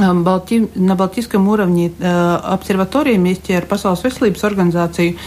э, 0.00 0.12
Балти... 0.14 0.70
на 0.74 0.96
Балтийском 0.96 1.48
уровне 1.48 1.92
э, 1.98 2.38
обсерватории 2.42 3.16
вместе 3.16 3.54
ar 3.58 3.66
Pasaules 3.68 4.02
veselības 4.02 4.42
организацией. 4.42 5.18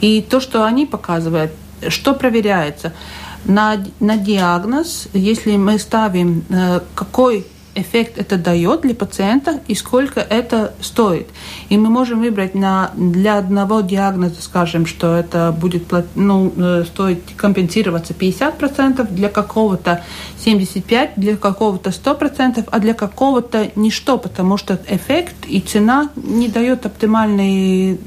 И 0.00 0.22
то, 0.28 0.40
что 0.40 0.64
они 0.64 0.86
показывают, 0.86 1.52
что 1.88 2.14
проверяется– 2.14 2.92
на, 3.44 3.84
на 4.00 4.16
диагноз, 4.16 5.08
если 5.12 5.56
мы 5.56 5.78
ставим, 5.78 6.44
э, 6.48 6.80
какой 6.94 7.46
эффект 7.80 8.18
это 8.18 8.36
дает 8.36 8.82
для 8.82 8.94
пациента 8.94 9.60
и 9.66 9.74
сколько 9.74 10.20
это 10.20 10.74
стоит. 10.80 11.28
И 11.68 11.76
мы 11.76 11.88
можем 11.88 12.20
выбрать 12.20 12.54
на, 12.54 12.90
для 12.96 13.38
одного 13.38 13.80
диагноза, 13.80 14.40
скажем, 14.42 14.86
что 14.86 15.16
это 15.16 15.54
будет 15.58 15.84
ну, 16.14 16.52
э, 16.56 16.84
стоить 16.86 17.36
компенсироваться 17.36 18.14
50%, 18.14 19.10
для 19.12 19.28
какого-то 19.28 20.04
75%, 20.44 21.10
для 21.16 21.36
какого-то 21.36 21.90
100%, 21.90 22.68
а 22.70 22.78
для 22.78 22.94
какого-то 22.94 23.70
ничто, 23.76 24.18
потому 24.18 24.56
что 24.56 24.78
эффект 24.88 25.34
и 25.46 25.60
цена 25.60 26.10
не 26.16 26.48
дает 26.48 26.86
оптимальный 26.86 27.98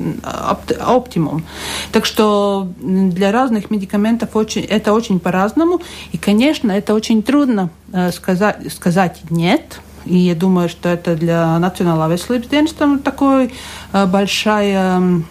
опт, 0.50 0.72
оптимум. 0.80 1.44
Так 1.92 2.06
что 2.06 2.68
для 2.80 3.32
разных 3.32 3.72
медикаментов 3.72 4.36
очень, 4.36 4.64
это 4.64 4.94
очень 4.94 5.20
по-разному. 5.20 5.82
И, 6.12 6.18
конечно, 6.18 6.72
это 6.72 6.94
очень 6.94 7.24
трудно 7.24 7.70
сказать, 8.12 8.74
сказать 8.74 9.22
нет. 9.30 9.80
И 10.06 10.18
я 10.18 10.36
думаю, 10.36 10.70
что 10.70 10.90
это 10.90 11.16
для 11.16 11.58
Национального 11.60 12.10
veselības 12.10 12.50
dienesta 12.50 12.98
такой 13.00 13.54
э, 13.94 14.06
большая 14.06 15.24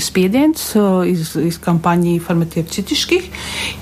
спиденс 0.00 0.72
э, 0.74 1.08
из, 1.08 1.36
из 1.36 1.58
компаний 1.58 2.18
фармацевтических 2.18 3.24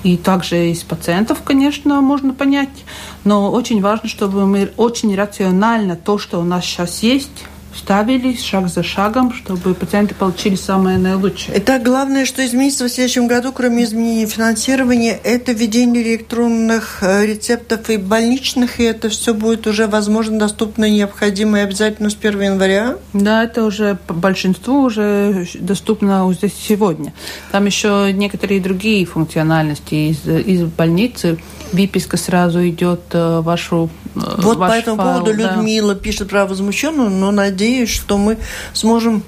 и 0.03 0.17
также 0.17 0.71
из 0.71 0.83
пациентов, 0.83 1.43
конечно, 1.43 2.01
можно 2.01 2.33
понять. 2.33 2.85
Но 3.23 3.51
очень 3.51 3.81
важно, 3.81 4.09
чтобы 4.09 4.45
мы 4.45 4.71
очень 4.77 5.15
рационально 5.15 5.95
то, 5.95 6.17
что 6.17 6.39
у 6.39 6.43
нас 6.43 6.65
сейчас 6.65 7.03
есть, 7.03 7.45
ставили 7.77 8.35
шаг 8.35 8.69
за 8.69 8.83
шагом, 8.83 9.33
чтобы 9.33 9.73
пациенты 9.73 10.15
получили 10.15 10.55
самое 10.55 10.97
наилучшее. 10.97 11.57
Итак, 11.59 11.83
главное, 11.83 12.25
что 12.25 12.45
изменится 12.45 12.85
в 12.85 12.89
следующем 12.89 13.27
году, 13.27 13.51
кроме 13.51 13.83
изменения 13.83 14.25
финансирования, 14.25 15.19
это 15.23 15.51
введение 15.51 16.03
электронных 16.03 16.99
э, 17.01 17.25
рецептов 17.25 17.89
и 17.89 17.97
больничных, 17.97 18.79
и 18.79 18.83
это 18.83 19.09
все 19.09 19.33
будет 19.33 19.67
уже 19.67 19.87
возможно, 19.87 20.39
доступно, 20.39 20.89
необходимо 20.89 21.59
и 21.59 21.61
обязательно 21.61 22.09
с 22.09 22.17
1 22.19 22.41
января? 22.41 22.97
Да, 23.13 23.43
это 23.43 23.63
уже 23.63 23.97
большинству 24.07 24.81
уже 24.81 25.47
доступно 25.59 26.25
уже 26.25 26.49
сегодня. 26.49 27.13
Там 27.51 27.65
еще 27.65 28.11
некоторые 28.13 28.59
другие 28.59 29.05
функциональности 29.05 30.11
из, 30.11 30.27
из 30.27 30.63
больницы. 30.63 31.37
Выписка 31.71 32.17
сразу 32.17 32.67
идет 32.67 33.01
в 33.11 33.41
вашу 33.41 33.89
э, 34.15 34.19
Вот 34.37 34.57
ваш 34.57 34.71
по 34.71 34.75
этому 34.75 34.97
файл, 34.97 35.19
поводу 35.19 35.37
да. 35.37 35.55
Людмила 35.55 35.95
пишет 35.95 36.29
про 36.29 36.45
возмущенную, 36.45 37.09
но 37.09 37.31
надеюсь, 37.31 37.89
что 37.89 38.17
мы 38.17 38.37
сможем 38.73 39.23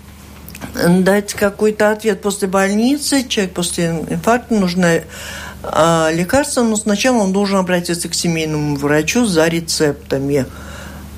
дать 0.73 1.33
какой-то 1.33 1.91
ответ 1.91 2.21
после 2.21 2.47
больницы. 2.47 3.25
Человек 3.27 3.53
после 3.53 4.05
инфаркта 4.09 4.53
нужно 4.53 5.01
а, 5.63 6.09
лекарство, 6.11 6.63
но 6.63 6.75
сначала 6.75 7.17
он 7.17 7.33
должен 7.33 7.57
обратиться 7.57 8.09
к 8.09 8.13
семейному 8.13 8.75
врачу 8.75 9.25
за 9.25 9.47
рецептами. 9.47 10.45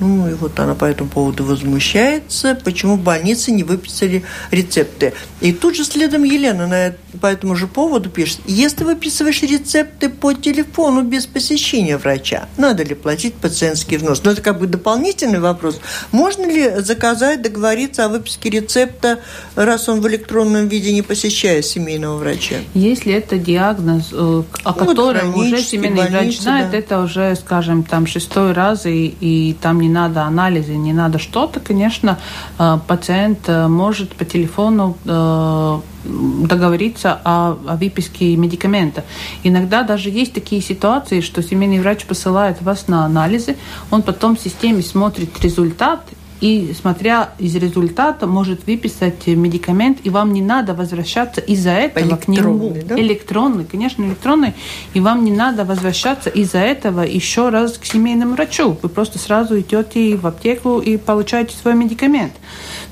Ну, 0.01 0.27
и 0.27 0.33
вот 0.33 0.59
она 0.59 0.73
по 0.73 0.85
этому 0.85 1.09
поводу 1.09 1.45
возмущается, 1.45 2.59
почему 2.63 2.97
больницы 2.97 3.51
не 3.51 3.63
выписали 3.63 4.23
рецепты. 4.49 5.13
И 5.41 5.53
тут 5.53 5.75
же 5.75 5.85
следом 5.85 6.23
Елена 6.23 6.65
на, 6.65 6.95
по 7.19 7.27
этому 7.27 7.55
же 7.55 7.67
поводу 7.67 8.09
пишет, 8.09 8.39
если 8.47 8.83
выписываешь 8.83 9.43
рецепты 9.43 10.09
по 10.09 10.33
телефону 10.33 11.03
без 11.03 11.27
посещения 11.27 11.97
врача, 11.97 12.49
надо 12.57 12.83
ли 12.83 12.95
платить 12.95 13.35
пациентский 13.35 13.97
взнос? 13.97 14.23
Ну, 14.23 14.31
это 14.31 14.41
как 14.41 14.59
бы 14.59 14.65
дополнительный 14.65 15.39
вопрос. 15.39 15.79
Можно 16.11 16.47
ли 16.47 16.81
заказать, 16.81 17.43
договориться 17.43 18.05
о 18.05 18.09
выписке 18.09 18.49
рецепта, 18.49 19.19
раз 19.55 19.87
он 19.87 20.01
в 20.01 20.07
электронном 20.07 20.67
виде 20.67 20.93
не 20.93 21.03
посещая 21.03 21.61
семейного 21.61 22.17
врача? 22.17 22.55
Если 22.73 23.13
это 23.13 23.37
диагноз, 23.37 24.09
э, 24.11 24.15
о 24.15 24.45
ну, 24.63 24.73
котором 24.73 25.31
вот 25.33 25.45
уже 25.45 25.61
семейный 25.61 26.09
врач 26.09 26.39
знает, 26.39 26.71
да. 26.71 26.77
это 26.77 27.01
уже, 27.01 27.35
скажем, 27.35 27.83
там 27.83 28.07
шестой 28.07 28.53
раз, 28.53 28.87
и, 28.87 29.15
и 29.19 29.55
там 29.61 29.79
не 29.79 29.90
надо 29.91 30.23
анализы, 30.23 30.75
не 30.75 30.93
надо 30.93 31.19
что-то, 31.19 31.59
конечно, 31.59 32.17
э, 32.57 32.79
пациент 32.87 33.47
э, 33.47 33.67
может 33.67 34.15
по 34.15 34.25
телефону 34.25 34.97
э, 35.05 35.79
договориться 36.03 37.19
о, 37.23 37.57
о 37.67 37.75
выписке 37.75 38.35
медикамента. 38.35 39.03
Иногда 39.43 39.83
даже 39.83 40.09
есть 40.09 40.33
такие 40.33 40.61
ситуации, 40.61 41.21
что 41.21 41.43
семейный 41.43 41.79
врач 41.79 42.05
посылает 42.05 42.61
вас 42.61 42.87
на 42.87 43.05
анализы, 43.05 43.55
он 43.91 44.01
потом 44.01 44.35
в 44.35 44.39
системе 44.39 44.81
смотрит 44.81 45.39
результат 45.43 46.01
и, 46.41 46.73
смотря 46.73 47.29
из 47.37 47.55
результата, 47.55 48.25
может 48.25 48.65
выписать 48.65 49.27
медикамент, 49.27 49.99
и 50.03 50.09
вам 50.09 50.33
не 50.33 50.41
надо 50.41 50.73
возвращаться 50.73 51.39
из-за 51.39 51.71
этого 51.71 52.17
к 52.17 52.27
нему. 52.27 52.75
Да? 52.83 52.99
Электронный, 52.99 53.63
конечно, 53.63 54.03
электронный, 54.03 54.53
и 54.95 54.99
вам 54.99 55.23
не 55.23 55.31
надо 55.31 55.63
возвращаться 55.65 56.29
из-за 56.29 56.57
этого 56.57 57.01
еще 57.01 57.49
раз 57.49 57.77
к 57.77 57.85
семейному 57.85 58.33
врачу. 58.33 58.75
Вы 58.81 58.89
просто 58.89 59.19
сразу 59.19 59.59
идете 59.59 60.17
в 60.17 60.25
аптеку 60.25 60.79
и 60.79 60.97
получаете 60.97 61.55
свой 61.55 61.75
медикамент. 61.75 62.33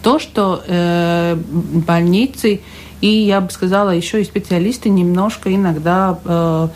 То, 0.03 0.19
что 0.19 0.63
э, 0.67 1.35
больницы 1.35 2.61
и, 3.01 3.07
я 3.07 3.41
бы 3.41 3.49
сказала, 3.49 3.91
еще 3.91 4.21
и 4.21 4.25
специалисты 4.25 4.89
немножко 4.89 5.53
иногда 5.53 6.19
э, 6.23 6.67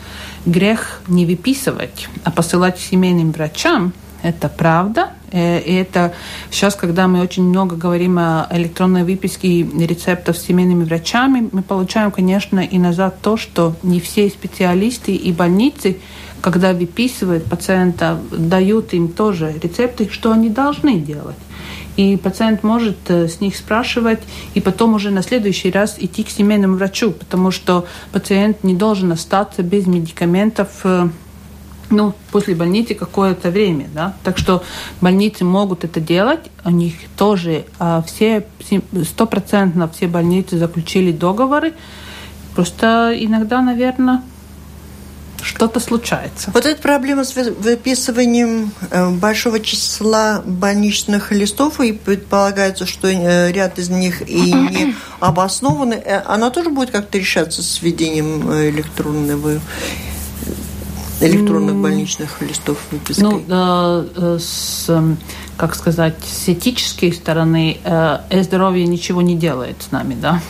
грех 0.46 1.02
не 1.06 1.26
выписывать, 1.26 2.08
а 2.24 2.30
посылать 2.30 2.78
семейным 2.80 3.30
врачам, 3.30 3.92
это 4.22 4.48
правда, 4.48 5.10
и 5.34 5.74
это 5.74 6.14
сейчас, 6.50 6.76
когда 6.76 7.08
мы 7.08 7.20
очень 7.20 7.42
много 7.42 7.76
говорим 7.76 8.18
о 8.18 8.46
электронной 8.50 9.04
выписке 9.04 9.62
рецептов 9.62 10.38
с 10.38 10.42
семейными 10.42 10.84
врачами, 10.84 11.48
мы 11.50 11.62
получаем, 11.62 12.10
конечно, 12.10 12.60
и 12.60 12.78
назад 12.78 13.16
то, 13.20 13.36
что 13.36 13.74
не 13.82 14.00
все 14.00 14.28
специалисты 14.28 15.14
и 15.14 15.32
больницы 15.32 15.98
когда 16.44 16.74
выписывают 16.74 17.46
пациента, 17.46 18.20
дают 18.30 18.92
им 18.92 19.08
тоже 19.08 19.54
рецепты, 19.62 20.10
что 20.10 20.30
они 20.30 20.50
должны 20.50 20.98
делать. 20.98 21.38
И 21.96 22.18
пациент 22.18 22.62
может 22.62 22.98
э, 23.08 23.28
с 23.28 23.40
них 23.40 23.56
спрашивать, 23.56 24.20
и 24.52 24.60
потом 24.60 24.92
уже 24.92 25.10
на 25.10 25.22
следующий 25.22 25.70
раз 25.70 25.96
идти 25.98 26.22
к 26.22 26.28
семейному 26.28 26.76
врачу, 26.76 27.12
потому 27.12 27.50
что 27.50 27.86
пациент 28.12 28.62
не 28.62 28.74
должен 28.74 29.12
остаться 29.12 29.62
без 29.62 29.86
медикаментов 29.86 30.68
э, 30.84 31.08
ну, 31.90 32.14
после 32.30 32.54
больницы 32.54 32.94
какое-то 32.94 33.50
время, 33.50 33.88
да. 33.94 34.14
Так 34.24 34.38
что 34.38 34.62
больницы 35.00 35.44
могут 35.44 35.84
это 35.84 36.00
делать, 36.00 36.50
у 36.64 36.70
них 36.70 36.94
тоже 37.16 37.64
а, 37.78 38.02
все, 38.02 38.46
стопроцентно 39.04 39.88
все 39.88 40.06
больницы 40.06 40.58
заключили 40.58 41.12
договоры, 41.12 41.74
просто 42.54 43.14
иногда, 43.16 43.60
наверное, 43.60 44.22
что-то 45.44 45.78
случается. 45.78 46.50
Вот 46.54 46.64
эта 46.64 46.80
проблема 46.80 47.24
с 47.24 47.34
выписыванием 47.36 48.72
э, 48.90 49.10
большого 49.10 49.60
числа 49.60 50.42
больничных 50.44 51.32
листов, 51.32 51.80
и 51.80 51.92
предполагается, 51.92 52.86
что 52.86 53.08
э, 53.08 53.52
ряд 53.52 53.78
из 53.78 53.90
них 53.90 54.28
и 54.28 54.52
не 54.52 54.94
обоснованы, 55.20 55.94
э, 55.94 56.22
она 56.26 56.50
тоже 56.50 56.70
будет 56.70 56.90
как-то 56.90 57.18
решаться 57.18 57.62
с 57.62 57.82
введением 57.82 58.50
электронного 58.70 59.60
электронных 61.20 61.76
больничных 61.76 62.40
листов 62.40 62.78
выпиской? 62.90 63.24
Ну, 63.24 63.42
э, 63.48 64.38
с, 64.40 64.88
эм, 64.88 65.16
как 65.56 65.74
сказать, 65.74 66.16
с 66.24 66.48
этической 66.48 67.12
стороны 67.12 67.78
э, 67.84 68.42
здоровье 68.42 68.86
ничего 68.86 69.22
не 69.22 69.36
делает 69.36 69.76
с 69.82 69.92
нами, 69.92 70.14
да. 70.14 70.40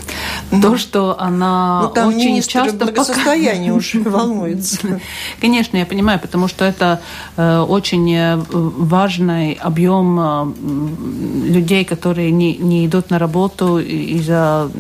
Mm-hmm. 0.51 0.63
То, 0.63 0.77
что 0.79 1.21
она 1.21 1.83
ну, 1.83 1.89
там 1.91 2.09
очень 2.09 2.41
часто 2.43 2.77
благосостояние 2.77 3.73
пока... 3.73 3.79
уже 3.79 4.01
волнуется. 4.05 5.01
Конечно, 5.41 5.77
я 5.77 5.87
понимаю, 5.87 6.19
потому 6.21 6.49
что 6.49 6.65
это 6.65 7.01
э, 7.37 7.59
очень 7.61 8.13
э, 8.15 8.37
важный 8.37 9.53
объем 9.55 10.21
э, 10.21 11.51
людей, 11.51 11.85
которые 11.85 12.31
не, 12.31 12.57
не 12.57 12.87
идут 12.87 13.11
на 13.11 13.19
работу 13.19 13.79
из-за 13.79 14.71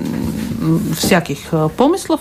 всяких 0.96 1.38
э, 1.52 1.68
помыслов. 1.76 2.20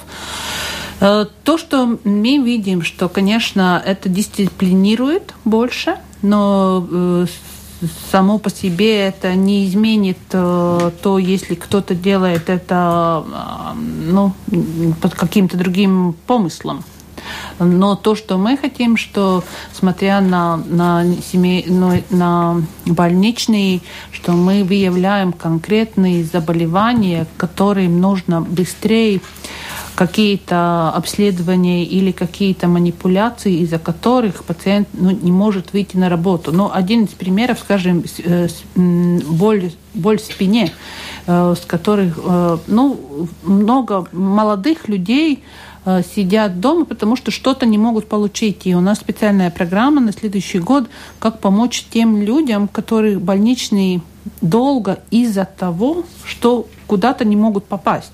Э, 1.04 1.26
то, 1.44 1.58
что 1.58 2.00
мы 2.06 2.38
видим, 2.38 2.82
что, 2.82 3.10
конечно, 3.10 3.82
это 3.86 4.08
дисциплинирует 4.08 5.34
больше, 5.44 5.98
но 6.22 6.88
э, 6.90 7.26
само 8.10 8.40
по 8.40 8.50
себе 8.50 9.08
это 9.08 9.36
не 9.36 9.66
изменит 9.66 10.18
э, 10.32 10.92
то, 11.02 11.20
если 11.20 11.56
кто-то 11.56 11.94
делает 11.94 12.50
это 12.50 13.26
ну, 13.76 14.32
под 15.02 15.14
каким-то 15.14 15.58
другим 15.58 16.16
помыслом. 16.26 16.86
Но 17.60 17.96
то, 17.96 18.16
что 18.16 18.38
мы 18.38 18.58
хотим, 18.58 18.96
что 18.96 19.44
смотря 19.74 20.22
на, 20.22 20.58
на, 20.58 21.06
семей, 21.32 21.66
ну, 21.68 22.02
на 22.10 22.62
больничные, 22.86 23.82
что 24.12 24.32
мы 24.32 24.64
выявляем 24.64 25.34
конкретные 25.34 26.24
заболевания, 26.24 27.28
которым 27.38 28.00
нужно 28.00 28.42
быстрее 28.42 29.22
какие-то 29.96 30.90
обследования 30.90 31.84
или 31.84 32.12
какие-то 32.12 32.68
манипуляции, 32.68 33.60
из-за 33.60 33.80
которых 33.80 34.44
пациент 34.44 34.88
ну, 34.94 35.12
не 35.12 35.32
может 35.32 35.74
выйти 35.74 35.98
на 35.98 36.10
работу. 36.10 36.52
Но 36.52 36.72
один 36.74 37.04
из 37.06 37.10
примеров, 37.10 37.60
скажем, 37.60 38.04
э, 38.24 38.48
боль, 38.76 39.72
боль 39.94 40.18
в 40.18 40.22
спине, 40.22 40.72
э, 41.28 41.56
с 41.56 41.66
которых 41.66 42.20
э, 42.24 42.58
ну, 42.68 43.30
много 43.44 44.08
молодых 44.12 44.88
людей 44.88 45.44
сидят 46.16 46.62
дома, 46.62 46.86
потому 46.86 47.18
что 47.18 47.30
что-то 47.30 47.66
не 47.66 47.78
могут 47.78 48.08
получить. 48.08 48.66
И 48.66 48.74
у 48.74 48.80
нас 48.80 49.00
специальная 49.00 49.52
программа 49.52 50.00
на 50.00 50.14
следующий 50.14 50.60
год, 50.60 50.86
как 51.20 51.42
помочь 51.42 51.86
тем 51.92 52.22
людям, 52.22 52.70
которые 52.70 53.20
больничные 53.20 54.02
долго 54.40 55.00
из-за 55.12 55.44
того, 55.44 56.06
что 56.24 56.68
куда-то 56.88 57.26
не 57.26 57.36
могут 57.36 57.66
попасть. 57.66 58.14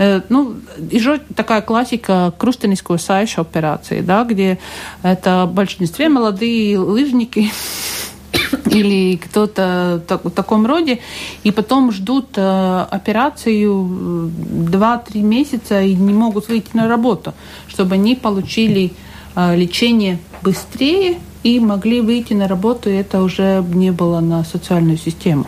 Э, 0.00 0.22
ну, 0.30 0.54
еще 0.90 1.18
такая 1.36 1.60
классика 1.60 2.32
крустенискую 2.38 2.98
сайшу 2.98 3.42
операции, 3.42 4.00
да, 4.00 4.24
где 4.24 4.58
это 5.02 5.46
большинстве 5.46 6.08
молодые 6.08 6.78
лыжники, 6.78 7.52
или 8.70 9.16
кто-то 9.16 10.02
так, 10.08 10.24
в 10.24 10.30
таком 10.30 10.64
роде, 10.64 11.00
и 11.44 11.50
потом 11.50 11.92
ждут 11.92 12.28
э, 12.36 12.86
операцию 12.90 14.30
2-3 14.72 15.20
месяца 15.20 15.82
и 15.82 15.94
не 15.94 16.14
могут 16.14 16.48
выйти 16.48 16.70
на 16.72 16.88
работу, 16.88 17.34
чтобы 17.68 17.96
они 17.96 18.16
получили 18.16 18.94
э, 19.36 19.54
лечение 19.54 20.18
быстрее 20.40 21.18
и 21.42 21.60
могли 21.60 22.00
выйти 22.00 22.32
на 22.32 22.48
работу, 22.48 22.88
и 22.88 22.94
это 22.94 23.22
уже 23.22 23.62
не 23.74 23.90
было 23.90 24.20
на 24.20 24.44
социальную 24.44 24.96
систему. 24.96 25.46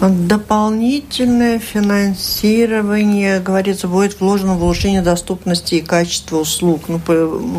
Дополнительное 0.00 1.58
финансирование, 1.58 3.40
говорится, 3.40 3.88
будет 3.88 4.20
вложено 4.20 4.54
в 4.54 4.62
улучшение 4.62 5.00
доступности 5.00 5.76
и 5.76 5.80
качества 5.80 6.36
услуг. 6.36 6.82
Ну, 6.88 7.00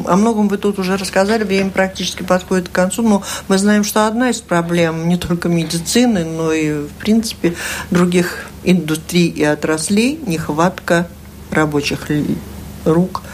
о 0.06 0.16
многом 0.16 0.48
вы 0.48 0.60
тут 0.60 0.78
уже 0.78 0.98
рассказали, 0.98 1.44
время 1.44 1.72
практически 1.72 2.22
подходит 2.22 2.70
к 2.70 2.72
концу, 2.72 3.02
но 3.02 3.24
мы 3.48 3.58
знаем, 3.58 3.84
что 3.84 4.06
одна 4.06 4.30
из 4.30 4.40
проблем 4.42 5.10
не 5.10 5.18
только 5.18 5.50
медицины, 5.50 6.26
но 6.26 6.54
и, 6.54 6.86
в 6.86 6.94
принципе, 7.00 7.56
других 7.90 8.46
индустрий 8.64 9.30
и 9.30 9.44
отраслей– 9.44 10.20
нехватка 10.28 11.08
рабочих 11.50 12.08
рук– 12.86 13.24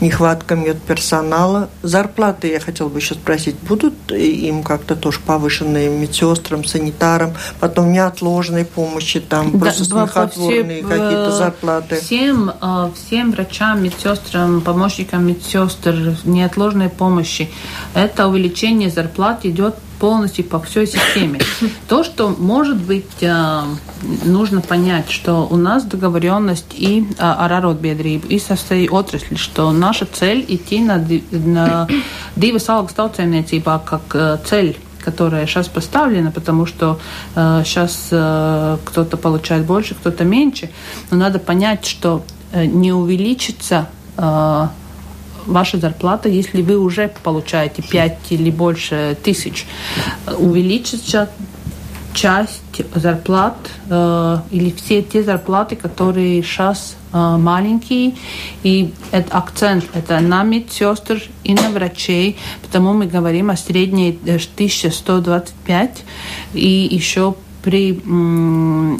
нехватка 0.00 0.56
медперсонала. 0.56 1.68
Зарплаты, 1.82 2.48
я 2.48 2.60
хотела 2.60 2.88
бы 2.88 2.98
еще 2.98 3.14
спросить, 3.14 3.56
будут 3.60 3.94
им 4.10 4.62
как-то 4.62 4.96
тоже 4.96 5.20
повышенные 5.20 5.88
медсестрам, 5.88 6.64
санитарам, 6.64 7.34
потом 7.60 7.92
неотложной 7.92 8.64
помощи, 8.64 9.20
там 9.20 9.52
да, 9.52 9.58
просто 9.58 9.84
смехотворные 9.84 10.82
какие-то 10.82 11.32
зарплаты? 11.32 12.00
Всем, 12.00 12.50
э, 12.50 12.90
всем 12.94 13.32
врачам, 13.32 13.82
медсестрам, 13.82 14.60
помощникам 14.60 15.26
медсестр 15.26 16.16
неотложной 16.24 16.88
помощи 16.88 17.50
это 17.94 18.28
увеличение 18.28 18.90
зарплат 18.90 19.44
идет 19.44 19.74
полностью 20.00 20.44
по 20.44 20.58
всей 20.58 20.86
системе. 20.86 21.40
То, 21.88 22.02
что 22.02 22.30
может 22.30 22.78
быть 22.78 23.20
э, 23.20 23.62
нужно 24.24 24.62
понять, 24.62 25.10
что 25.10 25.46
у 25.48 25.56
нас 25.56 25.84
договоренность 25.84 26.74
и 26.74 27.06
араротbiedrība, 27.18 28.26
и 28.26 28.38
со 28.38 28.56
всей 28.56 28.88
отрасли, 28.88 29.36
что 29.36 29.70
наша 29.70 30.06
цель 30.06 30.44
идти 30.48 30.80
на, 30.80 30.96
на 31.30 31.86
divas 32.34 32.66
algas 32.66 32.96
tautsēmniecībā 32.96 33.80
как 33.84 34.02
э, 34.14 34.38
цель 34.44 34.76
которая 35.04 35.46
сейчас 35.46 35.66
поставлена, 35.68 36.30
потому 36.30 36.66
что 36.66 36.98
э, 37.34 37.62
сейчас 37.64 38.08
э, 38.10 38.76
кто-то 38.84 39.16
получает 39.16 39.64
больше, 39.64 39.94
кто-то 39.94 40.24
меньше. 40.24 40.70
Но 41.10 41.16
надо 41.16 41.38
понять, 41.38 41.86
что 41.86 42.22
э, 42.52 42.66
не 42.66 42.92
увеличится 42.92 43.88
э, 44.18 44.66
ваша 45.50 45.78
зарплата, 45.78 46.28
если 46.28 46.62
вы 46.62 46.78
уже 46.78 47.12
получаете 47.22 47.82
5 47.82 48.18
или 48.30 48.50
больше 48.50 49.16
тысяч, 49.22 49.66
увеличится 50.38 51.28
часть 52.12 52.82
зарплат 52.94 53.56
э, 53.88 54.38
или 54.50 54.70
все 54.70 55.02
те 55.02 55.22
зарплаты, 55.22 55.76
которые 55.76 56.42
сейчас 56.42 56.96
э, 57.12 57.16
маленькие, 57.18 58.14
и 58.62 58.92
этот 59.12 59.34
акцент 59.34 59.84
это 59.94 60.20
на 60.20 60.42
медсестр 60.42 61.22
и 61.44 61.54
на 61.54 61.70
врачей, 61.70 62.36
потому 62.62 62.92
мы 62.92 63.06
говорим 63.06 63.50
о 63.50 63.56
средней 63.56 64.18
1125 64.22 65.90
э, 66.54 66.58
и 66.58 66.88
еще 66.90 67.34
при 67.62 67.92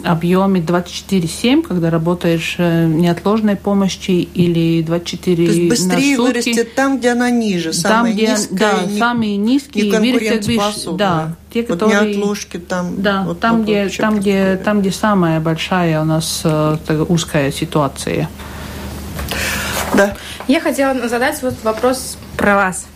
объеме 0.04 0.60
24-7, 0.60 1.62
когда 1.62 1.90
работаешь 1.90 2.56
э, 2.58 2.86
неотложной 2.86 3.56
помощи 3.56 4.28
или 4.34 4.82
24 4.82 5.36
То 5.36 5.52
есть 5.52 5.68
быстрее 5.68 6.16
на 6.18 6.24
сутки, 6.24 6.32
вырастет 6.32 6.74
там, 6.74 6.98
где 6.98 7.10
она 7.10 7.30
ниже, 7.30 7.72
самая 7.72 8.02
там, 8.02 8.12
где, 8.12 8.28
низкая, 8.28 8.58
да, 8.58 8.82
не, 8.86 8.98
самые 8.98 9.36
низкие 9.36 9.90
не 9.90 10.12
вырастет 10.12 10.46
выше. 10.46 10.92
Да, 10.92 11.36
те, 11.52 11.62
которые... 11.62 11.98
Вот 11.98 12.06
неотложки 12.08 12.56
там. 12.58 13.02
Да, 13.02 13.22
вот, 13.24 13.40
там, 13.40 13.58
вот, 13.58 13.64
где, 13.64 13.88
там, 13.88 14.20
где, 14.20 14.56
там, 14.56 14.80
где 14.80 14.90
самая 14.90 15.40
большая 15.40 16.02
у 16.02 16.04
нас 16.04 16.42
э, 16.44 17.04
узкая 17.08 17.50
ситуация. 17.52 18.28
Да. 19.94 20.16
Я 20.48 20.60
хотела 20.60 21.08
задать 21.08 21.40
вот 21.42 21.54
вопрос 21.62 22.18
про 22.36 22.56
вас 22.56 22.86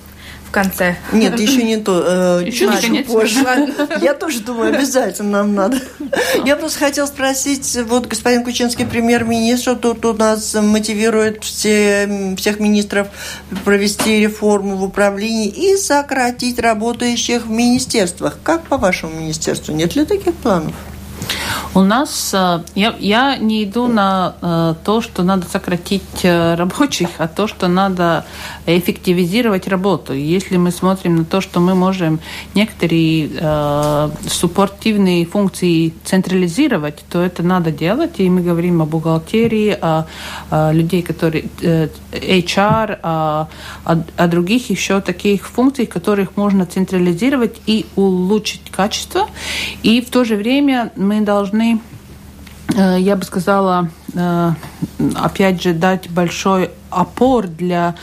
конце. 0.54 0.96
Нет, 1.12 1.38
еще 1.38 1.64
не 1.64 1.76
то. 1.76 2.40
Э, 2.40 2.46
еще 2.46 2.70
чуть 2.80 3.06
позже. 3.06 3.44
Я 4.00 4.14
тоже 4.14 4.40
думаю, 4.40 4.74
обязательно 4.74 5.42
нам 5.42 5.54
надо. 5.54 5.80
Я 6.44 6.56
просто 6.56 6.78
хотела 6.78 7.06
спросить, 7.06 7.76
вот 7.86 8.06
господин 8.06 8.44
Кучинский 8.44 8.86
премьер-министр 8.86 9.74
тут 9.74 10.04
у 10.04 10.14
нас 10.14 10.54
мотивирует 10.54 11.42
все, 11.42 12.34
всех 12.38 12.60
министров 12.60 13.08
провести 13.64 14.20
реформу 14.20 14.76
в 14.76 14.84
управлении 14.84 15.48
и 15.48 15.76
сократить 15.76 16.58
работающих 16.60 17.46
в 17.46 17.50
министерствах. 17.50 18.38
Как 18.42 18.62
по 18.62 18.76
вашему 18.76 19.20
министерству? 19.20 19.74
Нет 19.74 19.96
ли 19.96 20.04
таких 20.04 20.34
планов? 20.34 20.74
У 21.74 21.80
нас, 21.82 22.30
э, 22.32 22.60
я, 22.74 22.94
я 23.00 23.36
не 23.36 23.64
иду 23.64 23.88
на 23.88 24.34
э, 24.40 24.74
то, 24.84 25.00
что 25.00 25.22
надо 25.22 25.46
сократить 25.48 26.02
э, 26.22 26.54
рабочих, 26.54 27.08
а 27.18 27.26
то, 27.26 27.48
что 27.48 27.66
надо 27.68 28.24
эффективизировать 28.66 29.66
работу. 29.66 30.12
Если 30.12 30.56
мы 30.56 30.70
смотрим 30.70 31.16
на 31.16 31.24
то, 31.24 31.40
что 31.40 31.60
мы 31.60 31.74
можем 31.74 32.20
некоторые 32.54 33.30
э, 33.34 34.10
суппортивные 34.28 35.26
функции 35.26 35.92
централизировать, 36.04 37.04
то 37.10 37.20
это 37.20 37.42
надо 37.42 37.72
делать. 37.72 38.20
И 38.20 38.30
мы 38.30 38.42
говорим 38.42 38.80
о 38.80 38.86
бухгалтерии, 38.86 39.76
о, 39.80 40.06
о 40.50 40.72
людей, 40.72 41.02
которые 41.02 41.44
HR, 42.12 42.98
о, 43.02 43.48
о, 43.84 44.04
о 44.16 44.28
других 44.28 44.70
еще 44.70 45.00
таких 45.00 45.48
функциях, 45.48 45.88
которых 45.88 46.36
можно 46.36 46.66
централизировать 46.66 47.60
и 47.66 47.86
улучшить 47.96 48.70
качество. 48.70 49.28
И 49.82 50.00
в 50.00 50.10
то 50.10 50.24
же 50.24 50.36
время 50.36 50.92
мы 50.96 51.13
должны 51.20 51.80
э, 52.74 52.96
я 53.00 53.16
бы 53.16 53.24
сказала, 53.24 53.90
э, 54.14 54.52
опять 55.16 55.62
же, 55.62 55.72
дать 55.72 56.10
большой 56.10 56.70
опор 56.90 57.46
для 57.46 57.94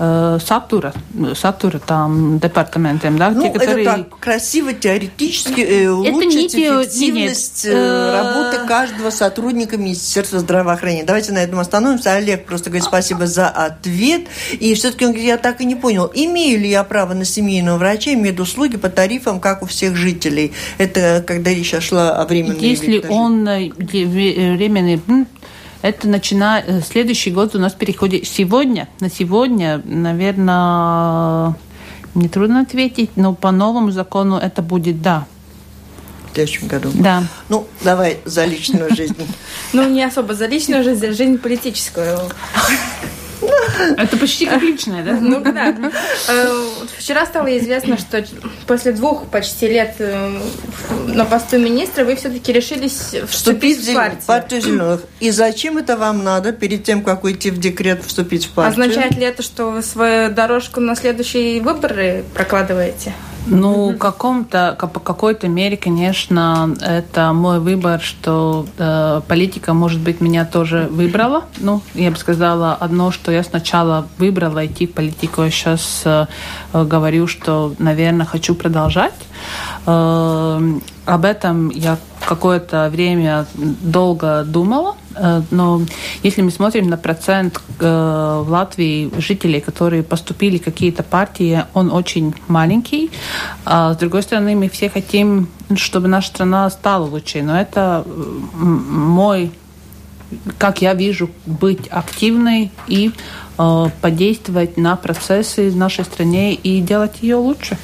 сатура, 0.00 0.94
сатура 1.34 1.78
там 1.78 2.38
департаментам, 2.38 3.18
да, 3.18 3.30
ну, 3.30 3.42
те, 3.42 3.50
которые... 3.50 3.84
это 3.84 3.96
так 3.96 4.18
красиво 4.18 4.72
теоретически 4.72 5.60
э, 5.60 5.90
улучшить 5.90 6.54
не 6.54 6.64
эффективность 6.64 7.64
нет, 7.64 7.74
э, 7.74 8.12
работы 8.12 8.66
каждого 8.66 9.10
сотрудника 9.10 9.76
Министерства 9.76 10.38
здравоохранения. 10.38 11.04
Давайте 11.04 11.32
на 11.32 11.38
этом 11.38 11.58
остановимся. 11.58 12.14
Олег 12.14 12.46
просто 12.46 12.70
говорит 12.70 12.84
спасибо 12.84 13.26
за 13.26 13.48
ответ. 13.48 14.22
И 14.52 14.72
все-таки 14.74 15.04
он 15.04 15.10
говорит, 15.10 15.28
я 15.28 15.36
так 15.36 15.60
и 15.60 15.66
не 15.66 15.74
понял, 15.74 16.10
имею 16.14 16.58
ли 16.60 16.70
я 16.70 16.82
право 16.84 17.12
на 17.12 17.26
семейного 17.26 17.76
врача, 17.76 18.14
медуслуги 18.14 18.78
по 18.78 18.88
тарифам, 18.88 19.38
как 19.38 19.62
у 19.62 19.66
всех 19.66 19.96
жителей? 19.96 20.52
Это 20.78 21.22
когда 21.26 21.50
речь 21.50 21.74
шла 21.80 22.16
о 22.16 22.24
временной 22.24 22.58
Если 22.58 23.04
он 23.06 23.46
э, 23.46 23.68
временный 23.68 25.00
это 25.82 26.08
начиная 26.08 26.62
э, 26.66 26.80
следующий 26.82 27.30
год 27.30 27.54
у 27.54 27.58
нас 27.58 27.72
переходит 27.72 28.26
сегодня. 28.26 28.88
На 29.00 29.10
сегодня, 29.10 29.80
наверное, 29.84 31.54
не 32.14 32.28
трудно 32.28 32.60
ответить, 32.60 33.10
но 33.16 33.34
по 33.34 33.50
новому 33.50 33.90
закону 33.90 34.36
это 34.36 34.62
будет 34.62 35.00
да. 35.00 35.26
В 36.30 36.34
следующем 36.34 36.68
году. 36.68 36.90
Да. 36.94 37.24
Ну, 37.48 37.66
давай 37.82 38.18
за 38.24 38.44
личную 38.44 38.94
жизнь. 38.94 39.16
Ну, 39.72 39.88
не 39.88 40.02
особо 40.02 40.34
за 40.34 40.46
личную 40.46 40.82
жизнь, 40.82 40.98
за 40.98 41.12
жизнь 41.12 41.38
политическую. 41.38 42.18
Это 43.96 44.16
почти 44.16 44.46
как 44.46 44.62
личное, 44.62 45.02
да? 45.02 45.18
Ну 45.20 45.40
да. 45.40 45.74
Э, 46.28 46.68
вчера 46.98 47.26
стало 47.26 47.56
известно, 47.58 47.98
что 47.98 48.24
после 48.66 48.92
двух 48.92 49.26
почти 49.26 49.68
лет 49.68 49.96
э, 49.98 50.38
на 51.06 51.24
посту 51.24 51.58
министра 51.58 52.04
вы 52.04 52.16
все-таки 52.16 52.52
решились 52.52 53.14
вступить 53.28 53.78
в 53.78 53.94
партию. 53.94 54.22
партию 54.26 54.60
зеленых. 54.60 55.00
И 55.20 55.30
зачем 55.30 55.78
это 55.78 55.96
вам 55.96 56.22
надо 56.24 56.52
перед 56.52 56.84
тем, 56.84 57.02
как 57.02 57.24
уйти 57.24 57.50
в 57.50 57.58
декрет, 57.58 58.04
вступить 58.04 58.46
в 58.46 58.50
партию? 58.50 58.84
Означает 58.84 59.16
ли 59.16 59.24
это, 59.24 59.42
что 59.42 59.70
вы 59.70 59.82
свою 59.82 60.30
дорожку 60.30 60.80
на 60.80 60.94
следующие 60.94 61.60
выборы 61.60 62.24
прокладываете? 62.34 63.14
Ну, 63.46 63.94
каком-то, 63.98 64.76
по 64.80 65.00
какой-то 65.00 65.48
мере, 65.48 65.76
конечно, 65.76 66.74
это 66.80 67.32
мой 67.32 67.58
выбор, 67.58 68.00
что 68.00 68.66
э, 68.78 69.20
политика, 69.26 69.72
может 69.72 70.00
быть, 70.00 70.20
меня 70.20 70.44
тоже 70.44 70.88
выбрала. 70.90 71.44
Ну, 71.58 71.82
я 71.94 72.10
бы 72.10 72.16
сказала 72.16 72.74
одно, 72.74 73.10
что 73.10 73.32
я 73.32 73.42
сначала 73.42 74.06
выбрала 74.18 74.66
идти 74.66 74.86
в 74.86 74.92
политику, 74.92 75.42
а 75.42 75.50
сейчас 75.50 76.02
э, 76.04 76.26
говорю, 76.72 77.26
что, 77.26 77.74
наверное, 77.78 78.26
хочу 78.26 78.54
продолжать. 78.54 79.14
Э, 79.86 80.78
об 81.06 81.24
этом 81.24 81.70
я 81.70 81.98
какое-то 82.26 82.88
время 82.90 83.46
долго 83.54 84.44
думала, 84.44 84.94
но 85.50 85.82
если 86.22 86.42
мы 86.42 86.50
смотрим 86.50 86.88
на 86.88 86.96
процент 86.96 87.60
э, 87.80 88.42
в 88.44 88.50
Латвии 88.50 89.10
жителей, 89.18 89.60
которые 89.60 90.02
поступили 90.02 90.58
в 90.58 90.62
какие-то 90.62 91.02
партии, 91.02 91.64
он 91.74 91.90
очень 91.90 92.34
маленький. 92.48 93.10
А 93.64 93.94
с 93.94 93.96
другой 93.96 94.22
стороны, 94.22 94.54
мы 94.54 94.68
все 94.68 94.88
хотим, 94.88 95.48
чтобы 95.76 96.08
наша 96.08 96.28
страна 96.28 96.70
стала 96.70 97.04
лучше, 97.04 97.42
но 97.42 97.60
это 97.60 98.04
мой 98.54 99.50
как 100.58 100.82
я 100.82 100.94
вижу, 100.94 101.28
быть 101.46 101.88
активной 101.90 102.70
и 102.86 103.08
э, 103.08 103.10
подействовать 104.00 104.76
на 104.76 104.96
процессы 104.96 105.70
в 105.70 105.76
нашей 105.76 106.04
стране 106.04 106.54
и 106.54 106.80
делать 106.80 107.18
ее 107.20 107.36
лучше. 107.36 107.76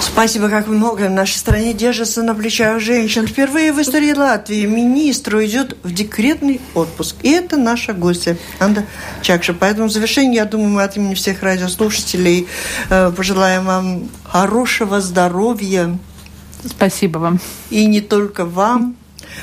Спасибо, 0.00 0.48
как 0.48 0.66
много 0.66 1.02
в 1.06 1.10
нашей 1.10 1.36
стране 1.36 1.72
держится 1.72 2.22
на 2.22 2.34
плечах 2.34 2.80
женщин. 2.80 3.26
Впервые 3.26 3.72
в 3.72 3.80
истории 3.80 4.12
Латвии 4.12 4.66
министр 4.66 5.36
уйдет 5.36 5.76
в 5.82 5.92
декретный 5.92 6.60
отпуск. 6.74 7.16
И 7.22 7.30
это 7.30 7.56
наша 7.56 7.92
гостья 7.92 8.36
Анда 8.58 8.84
Чакша. 9.22 9.54
Поэтому 9.54 9.88
в 9.88 9.92
завершении, 9.92 10.36
я 10.36 10.44
думаю, 10.44 10.70
мы 10.70 10.82
от 10.82 10.96
имени 10.96 11.14
всех 11.14 11.42
радиослушателей 11.42 12.46
э, 12.90 13.12
пожелаем 13.16 13.64
вам 13.64 14.08
хорошего 14.24 15.00
здоровья. 15.00 15.98
Спасибо 16.64 17.18
вам. 17.18 17.40
И 17.70 17.86
не 17.86 18.00
только 18.00 18.44
вам 18.44 18.96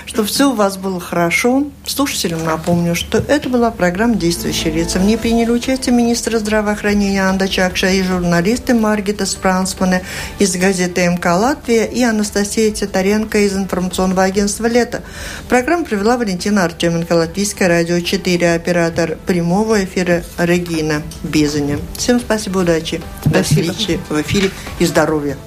чтобы 0.05 0.27
все 0.27 0.51
у 0.51 0.55
вас 0.55 0.77
было 0.77 0.99
хорошо. 0.99 1.65
Слушателям 1.85 2.43
напомню, 2.43 2.95
что 2.95 3.17
это 3.17 3.49
была 3.49 3.71
программа 3.71 4.15
«Действующие 4.15 4.73
лица». 4.73 4.99
В 4.99 5.03
ней 5.03 5.17
приняли 5.17 5.51
участие 5.51 5.93
министр 5.95 6.37
здравоохранения 6.37 7.27
Анда 7.27 7.47
Чакша 7.47 7.89
и 7.89 8.03
журналисты 8.03 8.73
Маргита 8.73 9.25
Спрансмана 9.25 10.01
из 10.39 10.55
газеты 10.55 11.07
МК 11.07 11.35
«Латвия» 11.35 11.85
и 11.85 12.03
Анастасия 12.03 12.71
Титаренко 12.71 13.39
из 13.39 13.55
информационного 13.55 14.23
агентства 14.23 14.67
«Лето». 14.67 15.03
Программу 15.47 15.85
провела 15.85 16.17
Валентина 16.17 16.63
Артеменко, 16.65 17.13
Латвийское 17.13 17.67
радио 17.67 17.99
4, 17.99 18.53
оператор 18.53 19.17
прямого 19.25 19.83
эфира 19.83 20.23
Регина 20.37 21.01
Бизаня. 21.23 21.79
Всем 21.97 22.19
спасибо, 22.19 22.59
удачи. 22.59 23.01
Спасибо. 23.21 23.67
До 23.67 23.73
встречи 23.73 23.99
в 24.09 24.21
эфире 24.21 24.51
и 24.79 24.85
здоровья. 24.85 25.37